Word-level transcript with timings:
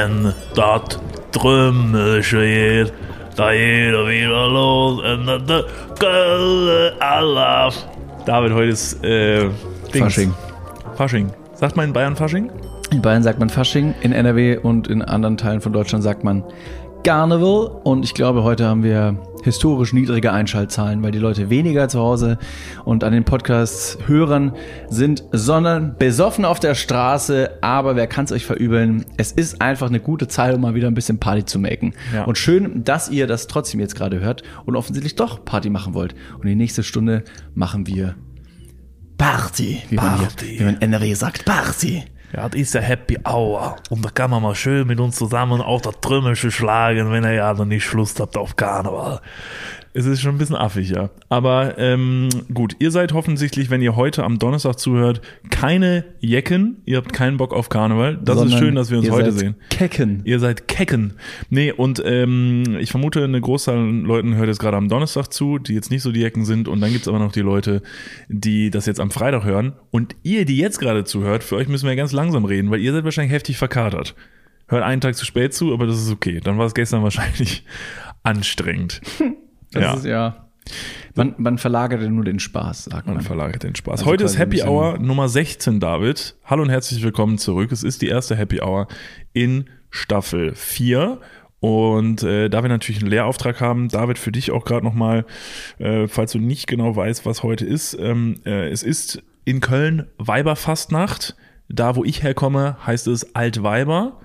Das 0.00 0.98
Trümmelchen 1.32 2.40
geht, 2.40 2.92
da 3.36 3.52
jeder 3.52 4.08
wieder 4.08 4.48
los 4.48 5.02
in 5.04 5.26
der 5.26 5.64
Gölle 5.98 6.94
Allah. 7.00 7.70
David, 8.24 8.52
heute 8.52 8.70
ist 8.70 9.04
äh, 9.04 9.50
Dings. 9.92 10.14
Fasching. 10.14 10.34
Fasching. 10.94 11.30
Sagt 11.52 11.76
man 11.76 11.88
in 11.88 11.92
Bayern 11.92 12.16
Fasching? 12.16 12.50
In 12.90 13.02
Bayern 13.02 13.22
sagt 13.22 13.40
man 13.40 13.50
Fasching, 13.50 13.94
in 14.00 14.12
NRW 14.12 14.56
und 14.56 14.88
in 14.88 15.02
anderen 15.02 15.36
Teilen 15.36 15.60
von 15.60 15.74
Deutschland 15.74 16.02
sagt 16.02 16.24
man 16.24 16.44
Carnival. 17.04 17.70
Und 17.84 18.02
ich 18.02 18.14
glaube, 18.14 18.42
heute 18.42 18.66
haben 18.66 18.82
wir 18.82 19.16
historisch 19.42 19.92
niedrige 19.92 20.32
Einschaltzahlen, 20.32 21.02
weil 21.02 21.12
die 21.12 21.18
Leute 21.18 21.50
weniger 21.50 21.88
zu 21.88 22.00
Hause 22.00 22.38
und 22.84 23.04
an 23.04 23.12
den 23.12 23.24
Podcasts-Hörern 23.24 24.54
sind, 24.88 25.24
sondern 25.32 25.96
besoffen 25.98 26.44
auf 26.44 26.60
der 26.60 26.74
Straße. 26.74 27.58
Aber 27.60 27.96
wer 27.96 28.06
kann 28.06 28.24
es 28.24 28.32
euch 28.32 28.44
verübeln? 28.44 29.04
Es 29.16 29.32
ist 29.32 29.60
einfach 29.60 29.88
eine 29.88 30.00
gute 30.00 30.28
Zeit, 30.28 30.54
um 30.54 30.60
mal 30.60 30.74
wieder 30.74 30.88
ein 30.88 30.94
bisschen 30.94 31.18
Party 31.18 31.44
zu 31.44 31.58
machen. 31.58 31.94
Ja. 32.14 32.24
Und 32.24 32.38
schön, 32.38 32.84
dass 32.84 33.08
ihr 33.10 33.26
das 33.26 33.46
trotzdem 33.46 33.80
jetzt 33.80 33.94
gerade 33.94 34.20
hört 34.20 34.42
und 34.64 34.76
offensichtlich 34.76 35.14
doch 35.16 35.44
Party 35.44 35.70
machen 35.70 35.94
wollt. 35.94 36.14
Und 36.38 36.46
die 36.46 36.56
nächste 36.56 36.82
Stunde 36.82 37.24
machen 37.54 37.86
wir 37.86 38.14
Party, 39.18 39.82
wie, 39.90 39.96
Man, 39.96 40.18
Party. 40.18 40.46
hier, 40.46 40.60
wie 40.60 40.64
man 40.64 40.80
NRW 40.80 41.14
sagt. 41.14 41.44
Party. 41.44 42.04
Ja, 42.32 42.48
das 42.48 42.60
ist 42.60 42.74
ja 42.74 42.80
Happy 42.80 43.18
Hour. 43.26 43.76
Und 43.88 44.04
da 44.04 44.10
kann 44.10 44.30
man 44.30 44.42
mal 44.42 44.54
schön 44.54 44.86
mit 44.86 45.00
uns 45.00 45.16
zusammen 45.16 45.60
auch 45.60 45.80
das 45.80 46.00
Trümmelchen 46.00 46.50
schlagen, 46.50 47.10
wenn 47.10 47.24
ihr 47.24 47.32
ja 47.32 47.52
noch 47.52 47.64
nicht 47.64 47.92
Lust 47.92 48.20
habt 48.20 48.36
auf 48.36 48.54
Karneval. 48.54 49.20
Es 49.92 50.06
ist 50.06 50.20
schon 50.20 50.36
ein 50.36 50.38
bisschen 50.38 50.54
affig, 50.54 50.90
ja. 50.90 51.10
Aber 51.28 51.76
ähm, 51.78 52.28
gut, 52.54 52.76
ihr 52.78 52.92
seid 52.92 53.12
offensichtlich, 53.12 53.70
wenn 53.70 53.82
ihr 53.82 53.96
heute 53.96 54.22
am 54.22 54.38
Donnerstag 54.38 54.78
zuhört, 54.78 55.20
keine 55.50 56.04
Jecken. 56.20 56.82
Ihr 56.84 56.98
habt 56.98 57.12
keinen 57.12 57.38
Bock 57.38 57.52
auf 57.52 57.68
Karneval. 57.68 58.16
Das 58.22 58.36
ist 58.36 58.42
Sondern 58.42 58.58
schön, 58.58 58.74
dass 58.76 58.90
wir 58.90 58.98
uns 58.98 59.08
ihr 59.08 59.12
heute 59.12 59.32
seid 59.32 59.40
sehen. 59.40 59.54
Kecken. 59.70 60.22
Ihr 60.24 60.38
seid 60.38 60.68
Kecken. 60.68 61.14
Nee, 61.48 61.72
und 61.72 62.00
ähm, 62.04 62.76
ich 62.78 62.92
vermute, 62.92 63.24
eine 63.24 63.40
Großzahl 63.40 63.78
an 63.78 64.04
Leuten 64.04 64.36
hört 64.36 64.46
jetzt 64.46 64.60
gerade 64.60 64.76
am 64.76 64.88
Donnerstag 64.88 65.32
zu, 65.32 65.58
die 65.58 65.74
jetzt 65.74 65.90
nicht 65.90 66.02
so 66.02 66.12
die 66.12 66.20
Jecken 66.20 66.44
sind. 66.44 66.68
Und 66.68 66.80
dann 66.80 66.92
gibt's 66.92 67.08
aber 67.08 67.18
noch 67.18 67.32
die 67.32 67.40
Leute, 67.40 67.82
die 68.28 68.70
das 68.70 68.86
jetzt 68.86 69.00
am 69.00 69.10
Freitag 69.10 69.44
hören. 69.44 69.72
Und 69.90 70.14
ihr, 70.22 70.44
die 70.44 70.56
jetzt 70.56 70.78
gerade 70.78 71.02
zuhört, 71.04 71.42
für 71.42 71.56
euch 71.56 71.66
müssen 71.66 71.88
wir 71.88 71.96
ganz 71.96 72.12
langsam 72.12 72.44
reden, 72.44 72.70
weil 72.70 72.80
ihr 72.80 72.92
seid 72.92 73.02
wahrscheinlich 73.02 73.32
heftig 73.32 73.58
verkatert. 73.58 74.14
Hört 74.68 74.84
einen 74.84 75.00
Tag 75.00 75.16
zu 75.16 75.26
spät 75.26 75.52
zu, 75.52 75.72
aber 75.72 75.86
das 75.88 76.00
ist 76.00 76.12
okay. 76.12 76.40
Dann 76.42 76.58
war 76.58 76.66
es 76.66 76.74
gestern 76.74 77.02
wahrscheinlich 77.02 77.64
anstrengend. 78.22 79.00
Das 79.72 79.82
ja. 79.82 79.94
ist 79.94 80.04
ja. 80.04 80.46
Man, 81.14 81.34
man 81.38 81.58
verlagert 81.58 82.02
ja 82.02 82.08
nur 82.08 82.24
den 82.24 82.38
Spaß, 82.38 82.84
sagt 82.84 83.06
man. 83.06 83.16
Man 83.16 83.24
verlagert 83.24 83.62
den 83.62 83.74
Spaß. 83.74 84.00
Also 84.00 84.06
Heute 84.06 84.24
ist 84.24 84.38
Happy 84.38 84.62
Hour 84.62 84.98
Nummer 84.98 85.28
16, 85.28 85.80
David. 85.80 86.36
Hallo 86.44 86.62
und 86.62 86.70
herzlich 86.70 87.02
willkommen 87.02 87.38
zurück. 87.38 87.72
Es 87.72 87.82
ist 87.82 88.02
die 88.02 88.08
erste 88.08 88.36
Happy 88.36 88.60
Hour 88.60 88.88
in 89.32 89.66
Staffel 89.90 90.54
4. 90.54 91.20
Und 91.60 92.22
äh, 92.22 92.48
da 92.48 92.62
wir 92.62 92.68
natürlich 92.68 93.00
einen 93.00 93.10
Lehrauftrag 93.10 93.60
haben, 93.60 93.88
David, 93.88 94.18
für 94.18 94.32
dich 94.32 94.50
auch 94.50 94.64
gerade 94.64 94.84
nochmal, 94.84 95.26
äh, 95.78 96.08
falls 96.08 96.32
du 96.32 96.38
nicht 96.38 96.66
genau 96.66 96.96
weißt, 96.96 97.26
was 97.26 97.42
heute 97.42 97.66
ist. 97.66 97.94
Ähm, 97.94 98.36
äh, 98.44 98.68
es 98.70 98.82
ist 98.82 99.22
in 99.44 99.60
Köln 99.60 100.06
Weiberfastnacht. 100.18 101.36
Da, 101.68 101.94
wo 101.94 102.04
ich 102.04 102.22
herkomme, 102.22 102.76
heißt 102.84 103.06
es 103.06 103.36
Altweiber. 103.36 104.20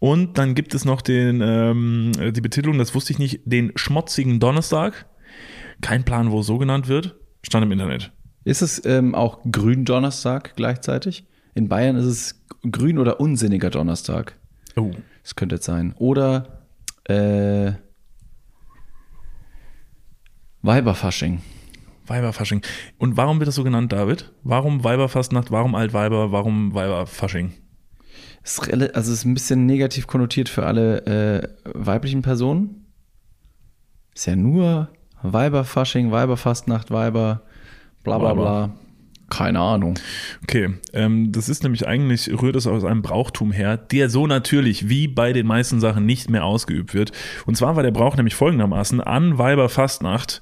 Und 0.00 0.38
dann 0.38 0.54
gibt 0.54 0.74
es 0.74 0.84
noch 0.84 1.02
den, 1.02 1.40
ähm, 1.42 2.12
die 2.32 2.40
Betitelung, 2.40 2.78
das 2.78 2.94
wusste 2.94 3.12
ich 3.12 3.18
nicht, 3.18 3.42
den 3.44 3.72
schmotzigen 3.76 4.40
Donnerstag. 4.40 5.06
Kein 5.82 6.04
Plan, 6.04 6.30
wo 6.30 6.40
es 6.40 6.46
so 6.46 6.58
genannt 6.58 6.88
wird. 6.88 7.16
Stand 7.42 7.64
im 7.64 7.72
Internet. 7.72 8.12
Ist 8.44 8.62
es 8.62 8.84
ähm, 8.86 9.14
auch 9.14 9.40
Gründonnerstag 9.50 10.56
gleichzeitig? 10.56 11.26
In 11.54 11.68
Bayern 11.68 11.96
ist 11.96 12.06
es 12.06 12.44
Grün- 12.70 12.98
oder 12.98 13.20
Unsinniger 13.20 13.70
Donnerstag. 13.70 14.38
Oh. 14.76 14.90
Das 15.22 15.36
könnte 15.36 15.56
jetzt 15.56 15.66
sein. 15.66 15.94
Oder 15.98 16.64
äh, 17.04 17.72
Weiberfasching. 20.62 21.42
Weiberfasching. 22.06 22.62
Und 22.98 23.16
warum 23.16 23.38
wird 23.38 23.48
das 23.48 23.54
so 23.54 23.64
genannt, 23.64 23.92
David? 23.92 24.32
Warum 24.42 24.82
Weiberfastnacht? 24.82 25.50
Warum 25.50 25.74
Altweiber? 25.74 26.32
Warum 26.32 26.74
Weiberfasching? 26.74 27.52
Ist 28.42 28.72
also 28.72 29.12
ist 29.12 29.24
ein 29.24 29.34
bisschen 29.34 29.66
negativ 29.66 30.06
konnotiert 30.06 30.48
für 30.48 30.66
alle 30.66 31.04
äh, 31.06 31.48
weiblichen 31.64 32.22
Personen. 32.22 32.86
Ist 34.14 34.26
ja 34.26 34.36
nur 34.36 34.88
Weiberfasching, 35.22 36.10
Weiberfastnacht, 36.10 36.90
Weiber, 36.90 37.42
bla 38.02 38.18
bla 38.18 38.34
bla. 38.34 38.70
Keine 39.30 39.60
Ahnung. 39.60 39.94
Okay, 40.42 40.74
ähm, 40.92 41.30
das 41.30 41.48
ist 41.48 41.62
nämlich 41.62 41.86
eigentlich, 41.86 42.28
rührt 42.42 42.56
es 42.56 42.66
aus 42.66 42.84
einem 42.84 43.00
Brauchtum 43.00 43.52
her, 43.52 43.76
der 43.76 44.10
so 44.10 44.26
natürlich 44.26 44.88
wie 44.88 45.06
bei 45.06 45.32
den 45.32 45.46
meisten 45.46 45.78
Sachen 45.78 46.04
nicht 46.04 46.28
mehr 46.28 46.44
ausgeübt 46.44 46.94
wird. 46.94 47.12
Und 47.46 47.56
zwar 47.56 47.76
war 47.76 47.84
der 47.84 47.92
Brauch 47.92 48.16
nämlich 48.16 48.34
folgendermaßen, 48.34 49.00
an 49.00 49.38
Weiberfastnacht 49.38 50.40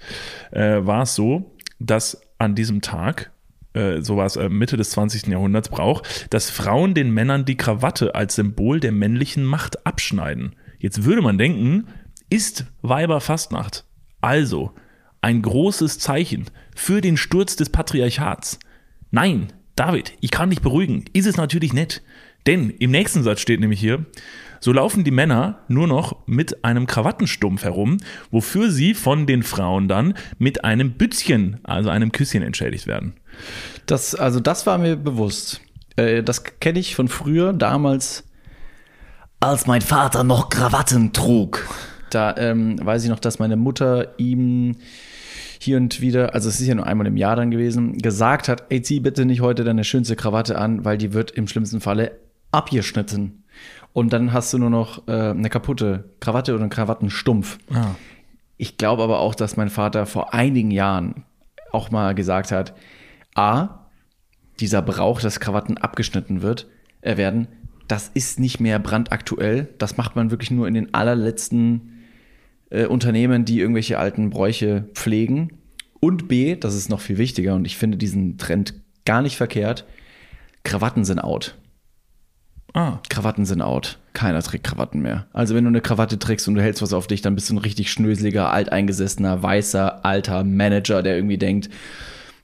äh, 0.53 0.79
war 0.81 1.03
es 1.03 1.15
so, 1.15 1.55
dass 1.79 2.23
an 2.39 2.55
diesem 2.55 2.81
Tag, 2.81 3.31
äh, 3.75 4.01
so 4.01 4.17
war 4.17 4.27
es 4.27 4.37
äh, 4.37 4.49
Mitte 4.49 4.77
des 4.77 4.91
20. 4.91 5.27
Jahrhunderts 5.27 5.69
Brauch, 5.69 6.03
dass 6.31 6.51
Frauen 6.51 6.95
den 6.95 7.13
Männern 7.13 7.45
die 7.45 7.57
Krawatte 7.57 8.15
als 8.15 8.35
Symbol 8.35 8.81
der 8.81 8.93
männlichen 8.93 9.45
Macht 9.45 9.87
abschneiden. 9.87 10.55
Jetzt 10.79 11.05
würde 11.05 11.23
man 11.23 11.39
denken, 11.39 11.87
ist 12.31 12.67
Weiberfastnacht 12.83 13.85
also 14.21 14.73
ein 15.21 15.43
großes 15.43 15.99
Zeichen 15.99 16.47
für 16.75 17.01
den 17.01 17.17
Sturz 17.17 17.57
des 17.57 17.71
Patriarchats. 17.71 18.59
Nein, 19.11 19.53
David, 19.77 20.13
ich 20.21 20.31
kann 20.31 20.51
dich 20.51 20.61
beruhigen. 20.61 21.05
Ist 21.13 21.27
es 21.27 21.37
natürlich 21.37 21.73
nicht. 21.73 22.03
Denn 22.47 22.71
im 22.71 22.91
nächsten 22.91 23.23
Satz 23.23 23.41
steht 23.41 23.61
nämlich 23.61 23.81
hier, 23.81 24.07
so 24.61 24.73
laufen 24.73 25.05
die 25.05 25.11
Männer 25.11 25.61
nur 25.69 25.87
noch 25.87 26.27
mit 26.27 26.65
einem 26.65 26.87
Krawattenstumpf 26.87 27.65
herum, 27.65 27.99
wofür 28.31 28.71
sie 28.71 28.95
von 28.95 29.27
den 29.27 29.43
Frauen 29.43 29.89
dann 29.89 30.15
mit 30.39 30.65
einem 30.65 30.93
Bützchen, 30.93 31.59
also 31.65 31.91
einem 31.91 32.13
Küsschen 32.13 32.43
entschädigt 32.43 32.87
werden. 32.87 33.15
Das, 33.87 34.15
also 34.15 34.41
das 34.41 34.67
war 34.67 34.79
mir 34.79 34.97
bewusst. 34.97 35.61
Äh, 35.97 36.23
das 36.23 36.45
kenne 36.45 36.79
ich 36.79 36.95
von 36.95 37.09
früher, 37.09 37.53
damals, 37.53 38.25
als 39.41 39.67
mein 39.67 39.83
Vater 39.83 40.25
noch 40.25 40.49
Krawatten 40.49 41.13
trug. 41.13 41.69
Da 42.11 42.35
ähm, 42.37 42.79
weiß 42.85 43.05
ich 43.05 43.11
noch, 43.11 43.21
dass 43.21 43.39
meine 43.39 43.57
Mutter 43.57 44.19
ihm 44.19 44.77
hier 45.61 45.77
und 45.77 46.01
wieder, 46.01 46.35
also 46.35 46.49
es 46.49 46.61
ist 46.61 46.67
ja 46.67 46.75
nur 46.75 46.87
einmal 46.87 47.07
im 47.07 47.17
Jahr 47.17 47.37
dann 47.37 47.51
gewesen, 47.51 47.99
gesagt 47.99 48.49
hat, 48.49 48.65
ey, 48.71 48.81
zieh 48.81 49.01
bitte 49.01 49.25
nicht 49.25 49.41
heute 49.41 49.65
deine 49.65 49.85
schönste 49.85 50.17
Krawatte 50.17 50.57
an, 50.59 50.85
weil 50.85 50.99
die 50.99 51.13
wird 51.13 51.33
im 51.33 51.49
schlimmsten 51.49 51.81
Falle 51.81 52.13
abgeschnitten. 52.53 53.45
Und 53.93 54.13
dann 54.13 54.33
hast 54.33 54.53
du 54.53 54.59
nur 54.59 54.71
noch 54.71 55.07
äh, 55.09 55.31
eine 55.31 55.51
kaputte 55.51 56.11
Krawatte 56.21 56.55
oder 56.55 56.63
einen 56.63 56.71
Krawattenstumpf. 56.71 57.59
Ah. 57.73 57.95
Ich 58.57 58.77
glaube 58.77 59.03
aber 59.03 59.21
auch, 59.21 59.35
dass 59.35 59.57
mein 59.57 59.71
Vater 59.71 60.07
vor 60.07 60.35
einigen 60.35 60.71
Jahren 60.71 61.25
auch 61.73 61.91
mal 61.91 62.15
gesagt 62.15 62.53
hat, 62.53 62.75
A, 63.35 63.87
dieser 64.61 64.83
Brauch, 64.83 65.21
dass 65.21 65.41
Krawatten 65.41 65.79
abgeschnitten 65.79 66.43
wird, 66.43 66.69
äh, 67.01 67.17
werden, 67.17 67.49
das 67.87 68.11
ist 68.13 68.39
nicht 68.39 68.61
mehr 68.61 68.79
brandaktuell. 68.79 69.69
Das 69.79 69.97
macht 69.97 70.15
man 70.15 70.31
wirklich 70.31 70.51
nur 70.51 70.69
in 70.69 70.75
den 70.75 70.95
allerletzten 70.95 72.05
äh, 72.71 72.87
Unternehmen, 72.87 73.45
die 73.45 73.61
irgendwelche 73.61 73.99
alten 73.99 74.31
Bräuche 74.31 74.89
pflegen. 74.93 75.59
Und 76.01 76.29
B, 76.29 76.55
das 76.55 76.75
ist 76.75 76.91
noch 76.91 77.01
viel 77.01 77.19
wichtiger 77.19 77.55
und 77.55 77.65
ich 77.65 77.77
finde 77.77 77.97
diesen 77.97 78.39
Trend 78.39 78.75
gar 79.05 79.23
nicht 79.23 79.37
verkehrt, 79.37 79.85
Krawatten 80.65 81.05
sind 81.05 81.19
out. 81.19 81.57
Ah, 82.75 82.99
Krawatten 83.09 83.45
sind 83.47 83.63
out. 83.63 83.99
Keiner 84.13 84.43
trägt 84.43 84.65
Krawatten 84.65 85.01
mehr. 85.01 85.27
Also 85.33 85.55
wenn 85.55 85.65
du 85.65 85.69
eine 85.69 85.81
Krawatte 85.81 86.19
trägst 86.19 86.49
und 86.49 86.55
du 86.55 86.63
hältst 86.63 86.83
was 86.83 86.93
auf 86.93 87.07
dich, 87.07 87.23
dann 87.23 87.35
bist 87.35 87.49
du 87.51 87.55
ein 87.55 87.59
richtig 87.59 87.91
schnöseliger, 87.91 88.53
alteingesessener, 88.53 89.43
weißer, 89.43 90.05
alter 90.05 90.45
Manager, 90.45 91.03
der 91.03 91.17
irgendwie 91.17 91.39
denkt, 91.39 91.71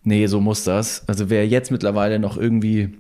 nee, 0.03 0.27
so 0.27 0.41
muss 0.41 0.65
das. 0.65 1.07
Also 1.09 1.31
wer 1.31 1.47
jetzt 1.47 1.71
mittlerweile 1.71 2.19
noch 2.19 2.37
irgendwie 2.37 2.91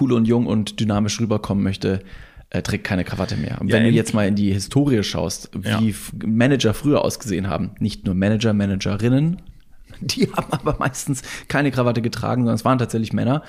cool 0.00 0.12
und 0.12 0.26
jung 0.26 0.46
und 0.46 0.80
dynamisch 0.80 1.20
rüberkommen 1.20 1.62
möchte, 1.62 2.00
äh, 2.50 2.62
trägt 2.62 2.84
keine 2.84 3.04
Krawatte 3.04 3.36
mehr. 3.36 3.60
Und 3.60 3.68
Ja, 3.68 3.76
wenn 3.76 3.84
du 3.84 3.90
jetzt 3.90 4.14
mal 4.14 4.26
in 4.28 4.34
die 4.34 4.52
Historie 4.52 5.02
schaust, 5.02 5.50
wie 5.54 5.90
Ja. 5.90 5.96
Manager 6.26 6.74
früher 6.74 7.02
ausgesehen 7.04 7.48
haben, 7.48 7.72
nicht 7.78 8.04
nur 8.06 8.14
Manager, 8.14 8.52
Managerinnen, 8.52 9.40
die 10.00 10.28
haben 10.32 10.52
aber 10.52 10.76
meistens 10.78 11.22
keine 11.48 11.70
Krawatte 11.70 12.02
getragen, 12.02 12.42
sondern 12.42 12.56
es 12.56 12.64
waren 12.64 12.78
tatsächlich 12.78 13.12
Männer 13.12 13.42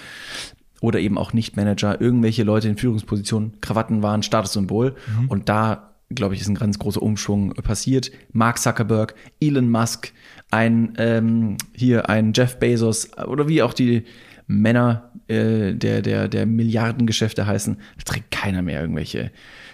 oder 0.86 1.00
eben 1.00 1.18
auch 1.18 1.34
Nicht-Manager, 1.34 2.00
irgendwelche 2.00 2.44
Leute 2.44 2.70
in 2.70 2.78
Führungspositionen, 2.78 3.60
Krawatten 3.60 4.04
waren 4.04 4.22
Statussymbol. 4.22 4.96
Und 5.28 5.50
da, 5.50 5.96
glaube 6.12 6.36
ich, 6.36 6.42
ist 6.42 6.48
ein 6.48 6.54
ganz 6.54 6.78
großer 6.78 7.02
Umschwung 7.02 7.56
passiert. 7.56 8.12
Mark 8.34 8.60
Zuckerberg, 8.60 9.16
Elon 9.42 9.68
Musk, 9.68 10.14
ein 10.52 10.94
ähm, 11.00 11.58
hier 11.74 12.08
ein 12.08 12.34
Jeff 12.34 12.60
Bezos 12.60 13.18
oder 13.18 13.48
wie 13.48 13.64
auch 13.64 13.74
die 13.74 14.04
Männer 14.46 15.12
äh, 15.28 15.74
der, 15.74 16.04
der, 16.04 16.28
der 16.28 16.46
Milliardengeschäfte 16.46 17.48
heißen, 17.48 17.78
da 17.98 18.04
trägt 18.04 18.30
keiner 18.30 18.62
mehr 18.62 18.80
irgendwelche, 18.80 19.32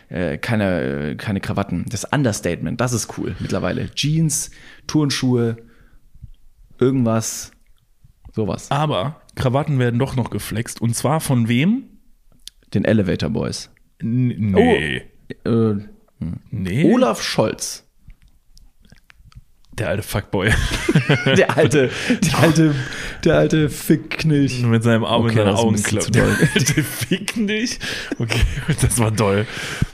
äh, 0.08 0.38
keine, 0.38 1.18
keine 1.18 1.42
Krawatten. 1.42 1.86
Das 1.90 2.06
Understatement, 2.06 2.80
das 2.80 2.94
ist 2.94 3.18
cool 3.18 3.36
mittlerweile. 3.40 3.92
Jeans, 3.92 4.52
Turnschuhe, 4.88 5.58
irgendwas, 6.80 7.52
sowas. 8.34 8.72
aber 8.72 9.21
Krawatten 9.36 9.80
werden 9.80 10.00
doch 10.00 10.16
noch 10.16 10.30
geflext. 10.30 10.82
Und 10.82 10.96
zwar 10.96 11.20
von 11.22 11.48
wem? 11.48 11.84
Den 12.74 12.86
Elevator 12.86 13.30
Boys. 13.30 13.70
N 14.02 14.28
nee. 14.52 15.04
Äh, 15.46 15.74
nee. 16.50 16.94
Olaf 16.94 17.22
Scholz. 17.22 17.88
Der 19.74 19.88
alte 19.88 20.04
Fuckboy. 20.04 20.52
Der 21.38 21.58
alte, 21.58 21.90
der 22.22 22.40
alte, 22.40 22.76
der 23.24 23.36
alte 23.38 23.70
Fickknilch. 23.70 24.62
mit 24.64 24.84
seinem 24.84 25.06
Arm 25.06 25.22
Okay, 25.24 25.32
in 25.32 25.38
seinen 25.46 25.56
Augen 25.56 25.82
klappt. 25.82 26.14
doll. 26.16 26.36
Der 26.40 26.50
alte 26.56 26.84
Fick 26.84 27.38
nicht. 27.38 27.82
Okay, 28.20 28.42
das 28.82 29.00
war 29.00 29.16
toll. 29.16 29.48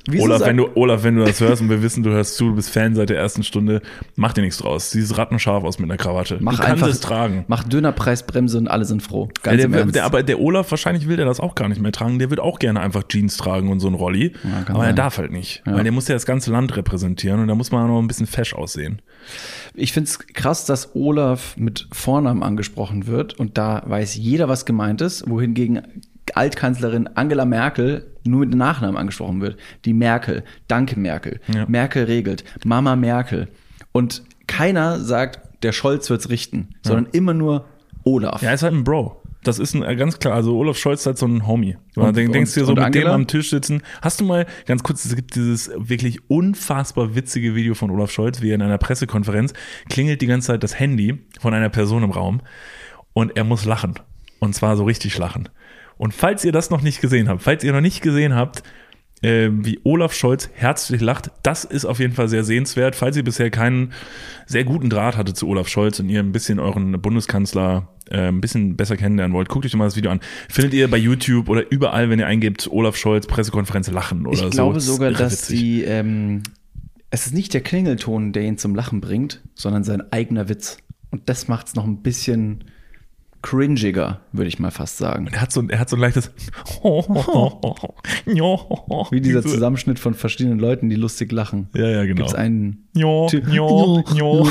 Wieso 0.09 0.24
Olaf 0.24 0.42
wenn, 0.45 0.57
du, 0.57 0.69
Olaf, 0.75 1.04
wenn 1.04 1.15
du 1.18 1.25
das 1.25 1.42
hörst 1.42 1.62
und 1.62 1.69
wir 1.69 1.81
wissen, 1.81 2.01
du 2.01 2.12
hörst 2.12 2.36
zu, 2.36 2.50
du 2.50 2.56
bist 2.56 2.69
Fan 2.69 2.95
seit 2.95 3.09
der 3.09 3.18
ersten 3.18 3.44
Stunde, 3.44 3.81
mach 4.15 4.33
dir 4.33 4.42
nichts 4.42 4.57
draus. 4.57 4.92
Siehst 4.92 5.18
rattenscharf 5.18 5.63
aus 5.63 5.80
mit 5.80 5.89
einer 5.89 5.98
Krawatte. 5.98 6.38
Mach 6.39 6.54
du 6.54 6.57
kannst 6.59 6.71
einfach, 6.71 6.88
es 6.88 7.01
tragen. 7.01 7.45
Mach 7.48 7.63
Dönerpreisbremse 7.63 8.57
und 8.57 8.68
alle 8.69 8.86
sind 8.86 9.04
froh. 9.04 9.30
Ganz 9.44 9.62
im 9.62 9.71
der, 9.71 9.86
der, 9.86 10.06
aber 10.06 10.24
der 10.24 10.39
Olaf, 10.39 10.71
wahrscheinlich 10.71 11.07
will 11.07 11.18
der 11.18 11.25
das 11.25 11.39
auch 11.39 11.56
gar 11.56 11.68
nicht 11.68 11.81
mehr 11.81 11.92
tragen. 11.92 12.19
Der 12.19 12.30
wird 12.30 12.39
auch 12.39 12.59
gerne 12.59 12.80
einfach 12.80 13.04
Jeans 13.07 13.38
tragen 13.38 13.69
und 13.69 13.80
so 13.80 13.88
ein 13.88 13.94
Rolli. 13.94 14.33
Ja, 14.44 14.74
aber 14.74 14.83
er 14.83 14.86
sein. 14.88 14.95
darf 14.95 15.18
halt 15.18 15.31
nicht. 15.31 15.62
Weil 15.65 15.83
der 15.83 15.92
muss 15.92 16.07
ja 16.07 16.15
das 16.15 16.25
ganze 16.25 16.51
Land 16.51 16.75
repräsentieren 16.77 17.42
und 17.42 17.48
da 17.48 17.56
muss 17.56 17.71
man 17.71 17.83
auch 17.83 17.88
noch 17.88 18.00
ein 18.00 18.07
bisschen 18.07 18.27
fesch 18.27 18.54
aussehen. 18.54 19.01
Ich 19.74 19.92
finde 19.92 20.09
es 20.09 20.19
krass, 20.19 20.65
dass 20.65 20.95
Olaf 20.95 21.57
mit 21.57 21.88
Vornamen 21.92 22.44
angesprochen 22.44 23.07
wird 23.07 23.33
und 23.33 23.57
da 23.57 23.83
weiß 23.86 24.15
jeder, 24.15 24.48
was 24.48 24.65
gemeint 24.65 25.01
ist, 25.01 25.30
wohingegen 25.30 25.81
Altkanzlerin 26.36 27.08
Angela 27.16 27.46
Merkel 27.46 28.12
nur 28.26 28.42
mit 28.42 28.52
dem 28.54 28.58
Nachnamen 28.58 28.98
angesprochen 28.98 29.40
wird. 29.42 29.58
Die 29.86 29.94
Merkel, 29.94 30.44
danke 30.68 31.00
Merkel, 31.00 31.40
Ja. 31.54 31.66
Merkel 31.68 32.04
regelt, 32.06 32.44
Mama 32.66 32.96
Merkel. 32.96 33.48
Und 33.94 34.24
keiner 34.48 35.00
sagt, 35.00 35.40
der 35.64 35.72
Scholz 35.72 36.10
wird's 36.10 36.30
richten, 36.30 36.70
sondern 36.84 37.08
immer 37.14 37.34
nur 37.34 37.66
Olaf. 38.04 38.42
Ja, 38.42 38.50
er 38.50 38.56
ist 38.56 38.64
halt 38.64 38.74
ein 38.74 38.84
Bro. 38.84 39.22
Das 39.44 39.60
ist 39.60 39.74
ein, 39.76 39.84
äh, 39.84 39.96
ganz 39.96 40.20
klar, 40.20 40.34
also 40.34 40.58
Olaf 40.58 40.78
Scholz 40.78 41.02
ist 41.02 41.06
halt 41.06 41.18
so 41.18 41.26
ein 41.26 41.48
Homie. 41.48 41.78
Du 41.96 42.02
Und- 42.02 42.18
denk- 42.18 42.34
denkst 42.34 42.52
und- 42.52 42.56
dir 42.62 42.66
so 42.66 42.74
mit 42.74 42.84
Angela? 42.84 43.12
dem 43.12 43.16
am 43.16 43.28
Tisch 43.28 43.50
sitzen. 43.50 43.82
Hast 44.02 44.20
du 44.20 44.26
mal, 44.26 44.46
ganz 44.66 44.84
kurz, 44.84 45.06
es 45.06 45.16
gibt 45.16 45.36
dieses 45.36 45.72
wirklich 45.78 46.20
unfassbar 46.30 47.16
witzige 47.16 47.56
Video 47.56 47.74
von 47.74 47.90
Olaf 47.92 48.12
Scholz, 48.12 48.42
wie 48.42 48.50
er 48.52 48.56
in 48.56 48.62
einer 48.62 48.78
Pressekonferenz 48.78 49.54
klingelt 49.90 50.22
die 50.22 50.28
ganze 50.28 50.48
Zeit 50.48 50.64
das 50.64 50.78
Handy 50.80 51.20
von 51.40 51.54
einer 51.54 51.70
Person 51.70 52.04
im 52.04 52.12
Raum 52.12 52.42
und 53.14 53.38
er 53.38 53.44
muss 53.46 53.64
lachen. 53.64 53.94
Und 54.40 54.54
zwar 54.54 54.76
so 54.76 54.84
richtig 54.84 55.18
lachen. 55.18 55.50
Und 55.98 56.14
falls 56.14 56.44
ihr 56.46 56.52
das 56.52 56.70
noch 56.70 56.82
nicht 56.82 57.02
gesehen 57.02 57.28
habt, 57.30 57.42
falls 57.42 57.64
ihr 57.64 57.74
noch 57.74 57.82
nicht 57.82 58.02
gesehen 58.02 58.36
habt, 58.36 58.64
äh, 59.24 59.50
wie 59.52 59.80
Olaf 59.84 60.14
Scholz 60.14 60.50
herzlich 60.54 61.02
lacht, 61.02 61.32
das 61.42 61.64
ist 61.64 61.86
auf 61.86 62.00
jeden 62.00 62.14
Fall 62.14 62.28
sehr 62.30 62.44
sehenswert. 62.44 62.96
Falls 62.96 63.18
ihr 63.18 63.24
bisher 63.24 63.50
keinen 63.50 63.94
sehr 64.46 64.64
guten 64.64 64.90
Draht 64.92 65.18
hatte 65.18 65.34
zu 65.34 65.48
Olaf 65.48 65.68
Scholz 65.68 66.00
und 66.00 66.10
ihr 66.10 66.20
ein 66.20 66.32
bisschen 66.32 66.60
euren 66.60 66.92
Bundeskanzler 67.02 67.88
äh, 68.12 68.28
ein 68.28 68.42
bisschen 68.42 68.76
besser 68.76 68.96
kennenlernen 68.96 69.36
wollt, 69.36 69.50
guckt 69.50 69.66
euch 69.66 69.72
doch 69.72 69.80
mal 69.80 69.86
das 69.86 69.96
Video 69.96 70.12
an. 70.12 70.20
Findet 70.50 70.76
ihr 70.76 70.88
bei 70.88 70.98
YouTube 70.98 71.50
oder 71.50 71.70
überall, 71.72 72.12
wenn 72.12 72.20
ihr 72.20 72.28
eingebt, 72.28 72.68
Olaf 72.72 72.96
Scholz 72.96 73.26
Pressekonferenz 73.26 73.90
lachen 73.90 74.28
oder 74.28 74.38
so. 74.38 74.46
ich 74.46 74.52
glaube 74.52 74.76
Das 74.76 74.86
sogar, 74.86 75.10
irre 75.10 75.18
dass 75.18 75.34
witzig. 75.50 75.60
die, 75.60 75.84
ähm, 75.84 76.44
es 77.10 77.26
ist 77.26 77.34
nicht 77.34 77.56
der 77.56 77.62
Klingelton, 77.62 78.34
der 78.34 78.44
ihn 78.44 78.60
zum 78.60 78.76
Lachen 78.76 79.02
bringt, 79.02 79.42
sondern 79.56 79.84
sein 79.84 80.04
eigener 80.12 80.48
Witz. 80.48 80.78
Und 81.10 81.28
das 81.28 81.48
macht's 81.48 81.74
noch 81.74 81.86
ein 81.86 82.04
bisschen 82.04 82.66
cringiger, 83.42 84.22
würde 84.31 84.48
ich 84.48 84.60
mal 84.60 84.72
fast 84.72 84.98
sagen. 84.98 85.28
Er 85.31 85.42
hat 85.42 85.51
so, 85.51 85.62
ein- 85.62 85.69
er 85.69 85.80
hat 85.80 85.89
so 85.89 85.95
ein 85.95 86.00
leichtes 86.01 86.31
Wie 89.12 89.22
dieser 89.22 89.42
Zusammenschnitt 89.44 90.00
von 90.00 90.13
verschiedenen 90.13 90.60
Leuten, 90.60 90.89
die 90.89 90.95
lustig 90.95 91.31
lachen. 91.31 91.68
Ja, 91.75 91.88
ja, 91.88 92.04
genau. 92.04 92.16
Gibt's 92.18 92.34
einen 92.34 92.88
Jo, 92.94 93.28
Typ- 93.30 93.48
jo, 93.51 94.04
jo. 94.16 94.48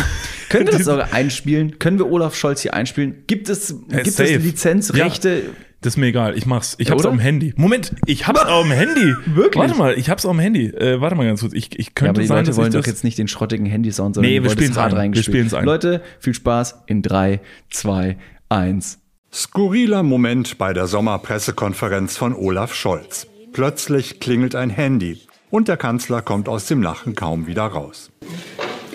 Können 0.48 0.66
wir 0.66 0.72
das 0.72 0.84
sogar 0.84 1.12
einspielen? 1.12 1.78
Können 1.78 1.98
wir 1.98 2.10
Olaf 2.10 2.34
Scholz 2.36 2.60
hier 2.62 2.74
einspielen? 2.74 3.24
Gibt 3.26 3.48
es, 3.48 3.74
gibt 3.88 4.06
safe. 4.12 4.34
es 4.34 4.44
Lizenzrechte? 4.44 5.42
Das 5.82 5.92
ist 5.92 5.96
mir 5.98 6.06
egal, 6.06 6.36
ich 6.38 6.46
mach's. 6.46 6.74
Ich 6.78 6.88
Ja, 6.88 6.92
hab's 6.94 7.02
oder? 7.02 7.10
auf 7.10 7.16
dem 7.16 7.20
Handy. 7.20 7.52
Moment, 7.56 7.94
ich 8.06 8.26
hab's 8.26 8.40
auf 8.44 8.62
dem 8.62 8.72
Handy. 8.72 9.14
Wirklich? 9.26 9.60
Warte 9.62 9.76
mal, 9.76 9.94
ich 9.98 10.08
hab's 10.08 10.24
auf 10.24 10.32
dem 10.32 10.40
Handy. 10.40 10.66
Äh, 10.68 11.00
warte 11.00 11.14
mal 11.16 11.26
ganz 11.26 11.40
kurz. 11.42 11.52
Ich, 11.52 11.78
ich 11.78 11.86
Ja, 11.88 11.92
könnte 11.94 12.10
aber 12.12 12.20
die 12.22 12.26
sein, 12.28 12.44
Leute 12.44 12.56
wollen 12.56 12.68
ich 12.72 12.74
doch 12.80 12.86
jetzt 12.86 13.04
nicht 13.04 13.18
den 13.18 13.28
schrottigen 13.28 13.66
Handysound, 13.66 14.14
sondern 14.14 14.32
Nee, 14.32 14.42
wir 14.42 14.50
spielen's 14.50 14.76
hart 14.78 14.94
ein. 14.94 15.14
Wir 15.14 15.22
spielen's 15.22 15.52
ein. 15.54 15.64
Leute, 15.64 16.00
viel 16.18 16.32
Spaß 16.34 16.82
in 16.86 17.02
drei, 17.02 17.40
zwei, 17.70 18.16
eins. 18.48 18.98
Skurriler 19.32 20.02
Moment 20.02 20.58
bei 20.58 20.72
der 20.72 20.86
Sommerpressekonferenz 20.86 22.16
von 22.16 22.34
Olaf 22.34 22.74
Scholz. 22.74 23.26
Plötzlich 23.52 24.20
klingelt 24.20 24.54
ein 24.54 24.70
Handy 24.70 25.20
und 25.50 25.68
der 25.68 25.76
Kanzler 25.76 26.22
kommt 26.22 26.48
aus 26.48 26.66
dem 26.66 26.82
Lachen 26.82 27.14
kaum 27.14 27.46
wieder 27.46 27.64
raus. 27.64 28.10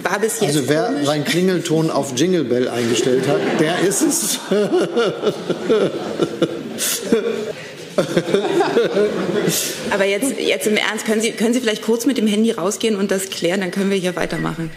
War 0.03 0.19
bis 0.19 0.39
jetzt 0.39 0.55
Also 0.55 0.69
wer 0.69 0.85
komisch. 0.87 1.05
seinen 1.05 1.25
Klingelton 1.25 1.91
auf 1.91 2.13
Jingle 2.17 2.43
Bell 2.45 2.67
eingestellt 2.69 3.27
hat, 3.27 3.39
der 3.59 3.79
ist 3.79 4.01
es. 4.01 4.39
Aber 9.91 10.05
jetzt, 10.05 10.39
jetzt 10.39 10.67
im 10.67 10.77
Ernst, 10.77 11.05
können 11.05 11.21
Sie, 11.21 11.31
können 11.31 11.53
Sie 11.53 11.59
vielleicht 11.59 11.83
kurz 11.83 12.05
mit 12.05 12.17
dem 12.17 12.27
Handy 12.27 12.51
rausgehen 12.51 12.95
und 12.95 13.11
das 13.11 13.29
klären, 13.29 13.61
dann 13.61 13.71
können 13.71 13.89
wir 13.91 13.97
hier 13.97 14.15
weitermachen. 14.15 14.71